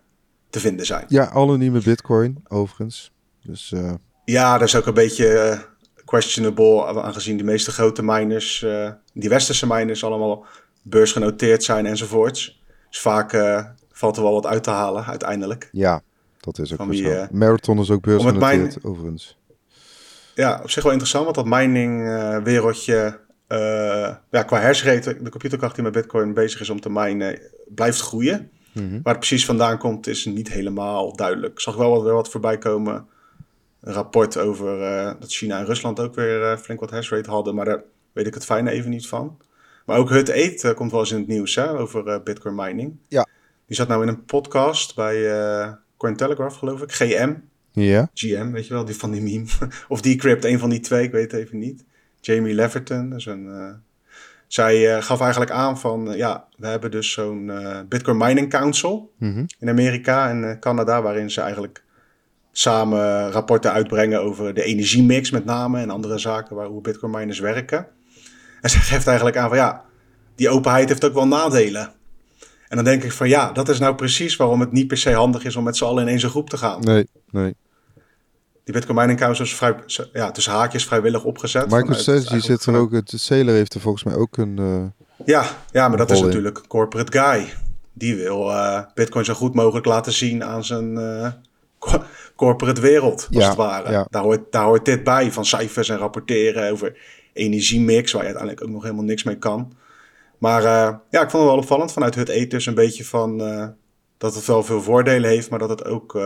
te 0.51 0.61
vinden 0.61 0.87
zijn. 0.87 1.05
Ja, 1.09 1.25
alle 1.25 1.57
nieuwe 1.57 1.83
bitcoin, 1.83 2.43
overigens. 2.49 3.13
Dus, 3.43 3.75
ja, 4.25 4.59
dat 4.59 4.69
is 4.69 4.77
ook 4.77 4.87
een 4.87 4.95
beetje 4.95 5.59
questionable, 6.05 7.03
aangezien 7.03 7.37
de 7.37 7.45
meeste 7.45 7.73
grote 7.73 8.03
miners, 8.03 8.67
die 9.13 9.29
westerse 9.29 9.67
miners, 9.67 10.05
allemaal 10.05 10.47
beursgenoteerd 10.83 11.63
zijn 11.63 11.87
enzovoorts. 11.87 12.63
Dus 12.89 13.01
vaak 13.01 13.31
valt 13.93 14.17
er 14.17 14.23
wel 14.23 14.33
wat 14.33 14.47
uit 14.47 14.63
te 14.63 14.71
halen 14.71 15.05
uiteindelijk. 15.05 15.69
Ja, 15.73 16.03
dat 16.41 16.59
is 16.59 16.79
ook 16.79 16.95
zo. 16.95 17.27
Marathon 17.31 17.79
is 17.79 17.91
ook 17.91 18.03
beursgenoteerd, 18.03 18.85
overigens 18.85 19.39
ja, 20.39 20.61
op 20.63 20.71
zich 20.71 20.83
wel 20.83 20.93
interessant, 20.93 21.25
want 21.25 21.37
dat 21.37 21.59
mining-wereldje, 21.59 23.21
uh, 23.49 24.15
ja, 24.31 24.43
qua 24.43 24.61
hashrate, 24.61 25.23
de 25.23 25.31
computerkracht 25.31 25.75
die 25.75 25.85
met 25.85 25.93
Bitcoin 25.93 26.35
bezig 26.35 26.61
is 26.61 26.71
om 26.71 26.81
te 26.81 26.91
minen, 26.91 27.41
blijft 27.69 28.01
groeien. 28.01 28.51
Mm 28.73 29.01
Waar 29.03 29.15
het 29.15 29.27
precies 29.27 29.45
vandaan 29.45 29.79
komt, 29.79 30.07
is 30.07 30.25
niet 30.25 30.49
helemaal 30.49 31.17
duidelijk. 31.17 31.53
Ik 31.53 31.61
zag 31.61 31.77
wel 31.77 31.91
wat, 31.91 32.03
weer 32.03 32.13
wat 32.13 32.31
voorbij 32.31 32.59
komen. 32.59 33.07
Een 33.81 33.93
rapport 33.93 34.39
over 34.39 34.81
uh, 34.81 35.13
dat 35.21 35.33
China 35.33 35.59
en 35.59 35.65
Rusland 35.65 36.01
ook 36.01 36.15
weer 36.15 36.41
uh, 36.41 36.57
flink 36.57 36.81
wat 36.81 36.91
hashrate 36.91 37.31
hadden, 37.31 37.55
maar 37.55 37.65
daar 37.65 37.83
weet 38.13 38.27
ik 38.27 38.35
het 38.35 38.45
fijne 38.45 38.71
even 38.71 38.91
niet 38.91 39.09
van. 39.09 39.39
Maar 39.87 39.99
ook 39.99 40.09
Hut 40.09 40.29
Eet 40.29 40.75
komt 40.75 40.91
wel 40.91 41.01
eens 41.01 41.11
in 41.11 41.19
het 41.19 41.27
nieuws 41.27 41.55
hè, 41.55 41.79
over 41.79 42.23
Bitcoin 42.23 42.55
mining. 42.55 42.97
Ja. 43.09 43.27
Die 43.67 43.77
zat 43.77 43.89
nou 43.89 44.03
in 44.03 44.09
een 44.09 44.25
podcast 44.25 44.95
bij 44.95 45.77
Cointelegraph, 45.97 46.59
geloof 46.59 46.83
ik, 46.83 46.93
GM. 46.93 47.35
Ja. 47.73 48.11
GM, 48.15 48.51
weet 48.51 48.67
je 48.67 48.75
wel, 48.75 48.85
die 48.85 48.97
van 48.97 49.11
die 49.11 49.23
meme. 49.23 49.47
of 49.89 50.01
Decrypt, 50.01 50.45
een 50.45 50.59
van 50.59 50.71
die 50.71 50.81
twee, 50.81 51.05
ik 51.05 51.13
weet 51.13 51.33
het 51.33 51.41
even 51.41 51.59
niet. 51.59 51.85
Jamie 52.33 52.55
Leverton, 52.55 53.11
dus 53.11 53.27
een, 53.27 53.45
uh, 53.45 53.71
zij 54.47 54.97
uh, 54.97 55.03
gaf 55.03 55.21
eigenlijk 55.21 55.51
aan 55.51 55.79
van, 55.79 56.11
uh, 56.11 56.17
ja, 56.17 56.49
we 56.57 56.67
hebben 56.67 56.91
dus 56.91 57.13
zo'n 57.13 57.51
Bitcoin 57.89 58.17
Mining 58.17 58.51
Council 58.51 59.13
mm 59.19 59.33
-hmm. 59.33 59.47
in 59.59 59.69
Amerika 59.69 60.31
en 60.31 60.61
Canada, 60.61 61.03
waarin 61.03 61.31
ze 61.31 61.41
eigenlijk 61.41 61.85
samen 62.53 63.31
rapporten 63.31 63.73
uitbrengen 63.73 64.21
over 64.21 64.55
de 64.55 64.63
energiemix 64.63 65.31
met 65.31 65.45
name 65.45 65.81
en 65.81 65.91
andere 65.91 66.19
zaken 66.19 66.57
waar 66.57 66.67
hoe 66.67 66.81
Bitcoin 66.81 67.13
miners 67.13 67.39
werken. 67.39 67.87
En 68.61 68.71
ze 68.75 68.79
geeft 68.79 69.07
eigenlijk 69.07 69.37
aan 69.37 69.49
van, 69.49 69.59
ja, 69.59 69.85
die 70.35 70.49
openheid 70.49 70.89
heeft 70.89 71.05
ook 71.05 71.15
wel 71.15 71.27
nadelen. 71.27 71.93
En 72.69 72.77
dan 72.77 72.85
denk 72.85 73.03
ik 73.03 73.13
van 73.13 73.29
ja, 73.29 73.53
dat 73.53 73.69
is 73.69 73.79
nou 73.79 73.95
precies 73.95 74.37
waarom 74.37 74.61
het 74.61 74.73
niet 74.73 74.87
per 74.87 74.97
se 74.97 75.13
handig 75.13 75.45
is 75.45 75.57
om 75.57 75.65
met 75.65 75.77
z'n 75.77 75.85
allen 75.85 76.03
in 76.03 76.09
één 76.09 76.31
groep 76.31 76.51
te 76.51 76.57
gaan. 76.57 76.81
Nee, 76.81 77.09
nee. 77.31 77.55
Die 78.69 78.77
Bitcoin 78.77 78.99
Mining 78.99 79.19
Council 79.19 79.45
is 79.45 79.55
vrij, 79.55 79.75
ja, 80.13 80.31
tussen 80.31 80.53
haakjes 80.53 80.85
vrijwillig 80.85 81.25
opgezet. 81.25 81.71
Michael 81.71 82.21
zit 82.41 82.65
er 82.65 82.77
ook, 82.77 82.93
het 82.93 83.13
Sailor 83.17 83.55
heeft 83.55 83.75
er 83.75 83.81
volgens 83.81 84.05
mij 84.05 84.15
ook 84.15 84.37
een... 84.37 84.57
Uh, 84.61 84.85
ja, 85.25 85.45
ja, 85.73 85.89
maar 85.89 85.97
dat 85.99 86.11
is 86.11 86.21
natuurlijk 86.21 86.61
corporate 86.67 87.19
guy. 87.19 87.53
die 87.93 88.17
wil 88.17 88.49
uh, 88.51 88.81
Bitcoin 88.95 89.25
zo 89.25 89.35
goed 89.35 89.55
mogelijk 89.55 89.87
laten 89.87 90.13
zien 90.13 90.45
aan 90.45 90.65
zijn 90.65 90.99
uh, 90.99 91.29
corporate 92.37 92.81
wereld, 92.81 93.29
als 93.33 93.43
ja, 93.43 93.49
het 93.49 93.57
ware. 93.57 93.91
Ja. 93.91 94.07
Daar, 94.11 94.23
hoort, 94.23 94.53
daar 94.53 94.65
hoort 94.65 94.85
dit 94.85 95.05
bij, 95.05 95.33
van 95.33 95.45
cijfers 95.45 95.89
en 95.89 95.99
rapporteren 95.99 96.71
over 96.71 96.99
energiemix, 97.33 98.13
waar 98.13 98.23
je 98.23 98.29
uiteindelijk 98.29 98.67
ook 98.67 98.75
nog 98.75 98.83
helemaal 98.83 99.05
niks 99.05 99.23
mee 99.23 99.39
kan. 99.39 99.73
Maar 100.39 100.63
ja, 101.11 101.23
ik 101.23 101.31
vond 101.31 101.33
het 101.33 101.43
wel 101.53 101.57
opvallend 101.57 101.93
vanuit 101.93 102.15
het 102.15 102.29
Ethos 102.29 102.67
een 102.67 102.75
beetje 102.75 103.05
van 103.05 103.39
dat 104.19 104.35
het 104.35 104.47
wel 104.47 104.63
veel 104.63 104.83
voordelen 104.83 105.31
heeft, 105.31 105.51
maar 105.51 105.59
dat 105.59 105.69
het 105.69 105.85
ook 105.85 106.21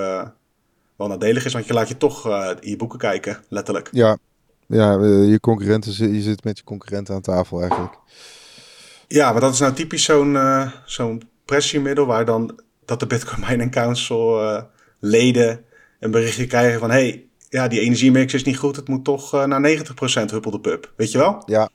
wel 1.08 1.16
nadelig 1.16 1.44
is, 1.44 1.52
want 1.52 1.66
je 1.66 1.72
laat 1.72 1.88
je 1.88 1.96
toch 1.96 2.26
in 2.60 2.70
je 2.70 2.76
boeken 2.76 2.98
kijken, 2.98 3.44
letterlijk. 3.48 3.88
Ja, 3.92 4.18
ja 4.66 4.92
je 5.04 5.40
concurrenten, 5.40 6.12
je 6.14 6.22
zit 6.22 6.44
met 6.44 6.58
je 6.58 6.64
concurrenten 6.64 7.14
aan 7.14 7.20
tafel 7.20 7.60
eigenlijk. 7.60 7.98
Ja, 9.08 9.32
maar 9.32 9.40
dat 9.40 9.52
is 9.52 9.58
nou 9.58 9.72
typisch 9.72 10.04
zo'n 10.04 10.38
zo'n 10.84 11.22
pressiemiddel 11.44 12.06
waar 12.06 12.24
dan 12.24 12.60
dat 12.84 13.00
de 13.00 13.06
Bitcoin 13.06 13.40
Mining 13.48 13.70
Council 13.70 14.42
uh, 14.42 14.62
leden 14.98 15.64
een 16.00 16.10
berichtje 16.10 16.46
krijgen 16.46 16.80
van 16.80 16.90
hey, 16.90 17.26
ja, 17.48 17.68
die 17.68 17.80
energiemix 17.80 18.34
is 18.34 18.44
niet 18.44 18.58
goed, 18.58 18.76
het 18.76 18.88
moet 18.88 19.04
toch 19.04 19.34
uh, 19.34 19.44
naar 19.44 19.78
90% 19.78 20.30
huppel 20.30 20.50
de 20.50 20.60
pub. 20.60 20.92
Weet 20.96 21.12
je 21.12 21.18
wel? 21.18 21.42
Ja. 21.46 21.68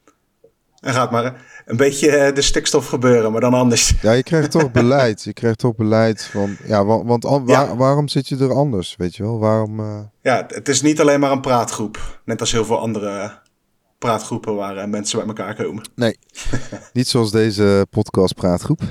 En 0.79 0.93
gaat 0.93 1.11
maar 1.11 1.56
een 1.67 1.77
beetje 1.77 2.27
uh, 2.27 2.35
de 2.35 2.41
stikstof 2.41 2.87
gebeuren, 2.87 3.31
maar 3.31 3.41
dan 3.41 3.53
anders. 3.53 3.93
Ja, 4.01 4.11
je 4.11 4.23
krijgt 4.23 4.51
toch 4.51 4.71
beleid. 4.71 5.23
Je 5.23 5.33
krijgt 5.33 5.59
toch 5.59 5.75
beleid 5.75 6.23
van, 6.23 6.57
ja, 6.65 6.85
want, 6.85 7.23
want 7.23 7.45
waar, 7.45 7.77
waarom 7.77 8.07
zit 8.07 8.27
je 8.27 8.37
er 8.37 8.53
anders, 8.53 8.95
weet 8.97 9.15
je 9.15 9.23
wel? 9.23 9.39
Waarom... 9.39 9.81
Ja, 10.21 10.45
het 10.47 10.69
is 10.69 10.81
niet 10.81 11.01
alleen 11.01 11.19
maar 11.19 11.31
een 11.31 11.41
praatgroep. 11.41 12.19
Net 12.25 12.39
als 12.39 12.51
heel 12.51 12.65
veel 12.65 12.79
andere 12.79 13.39
praatgroepen 13.97 14.55
waar 14.55 14.89
mensen 14.89 15.17
bij 15.17 15.27
elkaar 15.27 15.55
komen. 15.55 15.89
Nee, 15.95 16.19
niet 16.93 17.07
zoals 17.07 17.31
deze 17.31 17.87
podcast 17.89 18.35
praatgroep. 18.35 18.81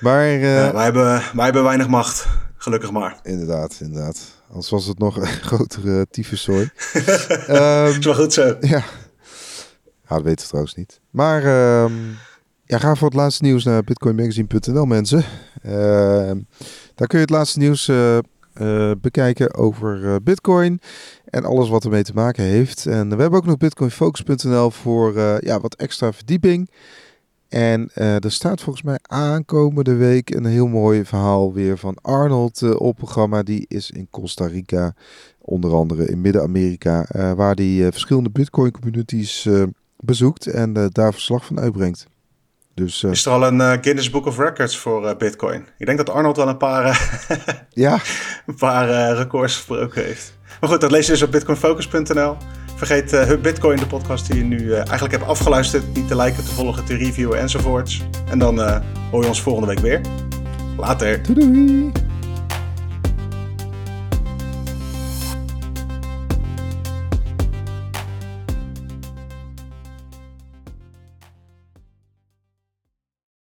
Maar, 0.00 0.34
uh, 0.34 0.70
wij, 0.72 0.84
hebben, 0.84 1.22
wij 1.34 1.44
hebben 1.44 1.64
weinig 1.64 1.88
macht, 1.88 2.26
gelukkig 2.56 2.90
maar. 2.90 3.18
Inderdaad, 3.22 3.78
inderdaad. 3.80 4.20
Anders 4.48 4.70
was 4.70 4.86
het 4.86 4.98
nog 4.98 5.16
een 5.16 5.26
grotere 5.50 6.06
tyfuszooi. 6.10 6.70
um, 7.48 7.86
is 7.86 7.98
wel 7.98 8.14
goed 8.14 8.32
zo. 8.32 8.56
Ja. 8.60 8.84
Ja, 10.10 10.16
dat 10.16 10.24
weten 10.24 10.40
we 10.40 10.46
trouwens 10.46 10.74
niet. 10.74 11.00
Maar 11.10 11.42
um, 11.82 12.16
ja, 12.64 12.78
ga 12.78 12.94
voor 12.94 13.08
het 13.08 13.16
laatste 13.16 13.44
nieuws 13.44 13.64
naar 13.64 13.84
bitcoinmagazine.nl 13.84 14.84
mensen. 14.84 15.24
Uh, 15.66 15.72
daar 16.94 17.06
kun 17.06 17.18
je 17.18 17.24
het 17.24 17.30
laatste 17.30 17.58
nieuws 17.58 17.88
uh, 17.88 18.18
uh, 18.60 18.90
bekijken 19.00 19.54
over 19.54 20.22
bitcoin 20.22 20.80
en 21.24 21.44
alles 21.44 21.68
wat 21.68 21.84
ermee 21.84 22.02
te 22.02 22.14
maken 22.14 22.44
heeft. 22.44 22.86
En 22.86 23.08
we 23.08 23.20
hebben 23.20 23.38
ook 23.38 23.46
nog 23.46 23.56
bitcoinfocus.nl 23.56 24.70
voor 24.70 25.18
ja, 25.40 25.60
wat 25.60 25.74
extra 25.74 26.12
verdieping. 26.12 26.70
En 27.48 27.90
er 27.94 28.32
staat 28.32 28.60
volgens 28.60 28.84
mij 28.84 28.98
aankomende 29.02 29.94
week 29.94 30.34
een 30.34 30.44
heel 30.44 30.66
mooi 30.66 31.04
verhaal 31.04 31.52
weer 31.52 31.78
van 31.78 31.98
Arnold 32.02 32.78
op 32.78 32.96
programma. 32.96 33.42
Die 33.42 33.64
is 33.68 33.90
in 33.90 34.08
Costa 34.10 34.46
Rica, 34.46 34.94
onder 35.38 35.74
andere 35.74 36.06
in 36.06 36.20
Midden-Amerika, 36.20 37.06
waar 37.36 37.54
hij 37.54 37.92
verschillende 37.92 38.30
Bitcoin 38.30 38.70
communities 38.70 39.48
bezoekt 40.02 40.46
en 40.46 40.88
daar 40.92 41.12
verslag 41.12 41.44
van 41.44 41.60
uitbrengt. 41.60 42.06
Dus, 42.74 43.04
is 43.04 43.26
er 43.26 43.32
al 43.32 43.46
een 43.46 43.60
Guinness 43.60 44.10
Book 44.10 44.26
of 44.26 44.38
Records 44.38 44.78
voor 44.78 45.16
Bitcoin? 45.16 45.66
Ik 45.78 45.86
denk 45.86 45.98
dat 45.98 46.10
Arnold 46.10 46.36
wel 46.36 46.48
een 46.48 46.56
paar, 46.56 47.18
ja. 47.70 47.98
een 48.46 48.54
paar 48.54 49.16
records 49.16 49.56
verbroken 49.56 50.04
heeft. 50.04 50.38
Maar 50.60 50.70
goed, 50.70 50.80
dat 50.80 50.90
lees 50.90 51.06
je 51.06 51.12
dus 51.12 51.22
op 51.22 51.30
bitcoinfocus.nl. 51.30 52.36
Vergeet 52.80 53.12
uh, 53.12 53.36
Bitcoin, 53.42 53.78
de 53.78 53.86
podcast 53.86 54.26
die 54.26 54.36
je 54.36 54.44
nu 54.44 54.58
uh, 54.58 54.76
eigenlijk 54.76 55.10
hebt 55.10 55.24
afgeluisterd, 55.24 55.94
niet 55.94 56.08
te 56.08 56.16
liken, 56.16 56.44
te 56.44 56.50
volgen, 56.50 56.84
te 56.84 56.94
reviewen 56.94 57.38
enzovoorts. 57.38 58.02
En 58.30 58.38
dan 58.38 58.58
uh, 58.58 58.80
hoor 59.10 59.22
je 59.22 59.28
ons 59.28 59.42
volgende 59.42 59.68
week 59.68 59.78
weer. 59.78 60.00
Later. 60.76 61.22
Doei 61.22 61.52
doei. 61.52 62.09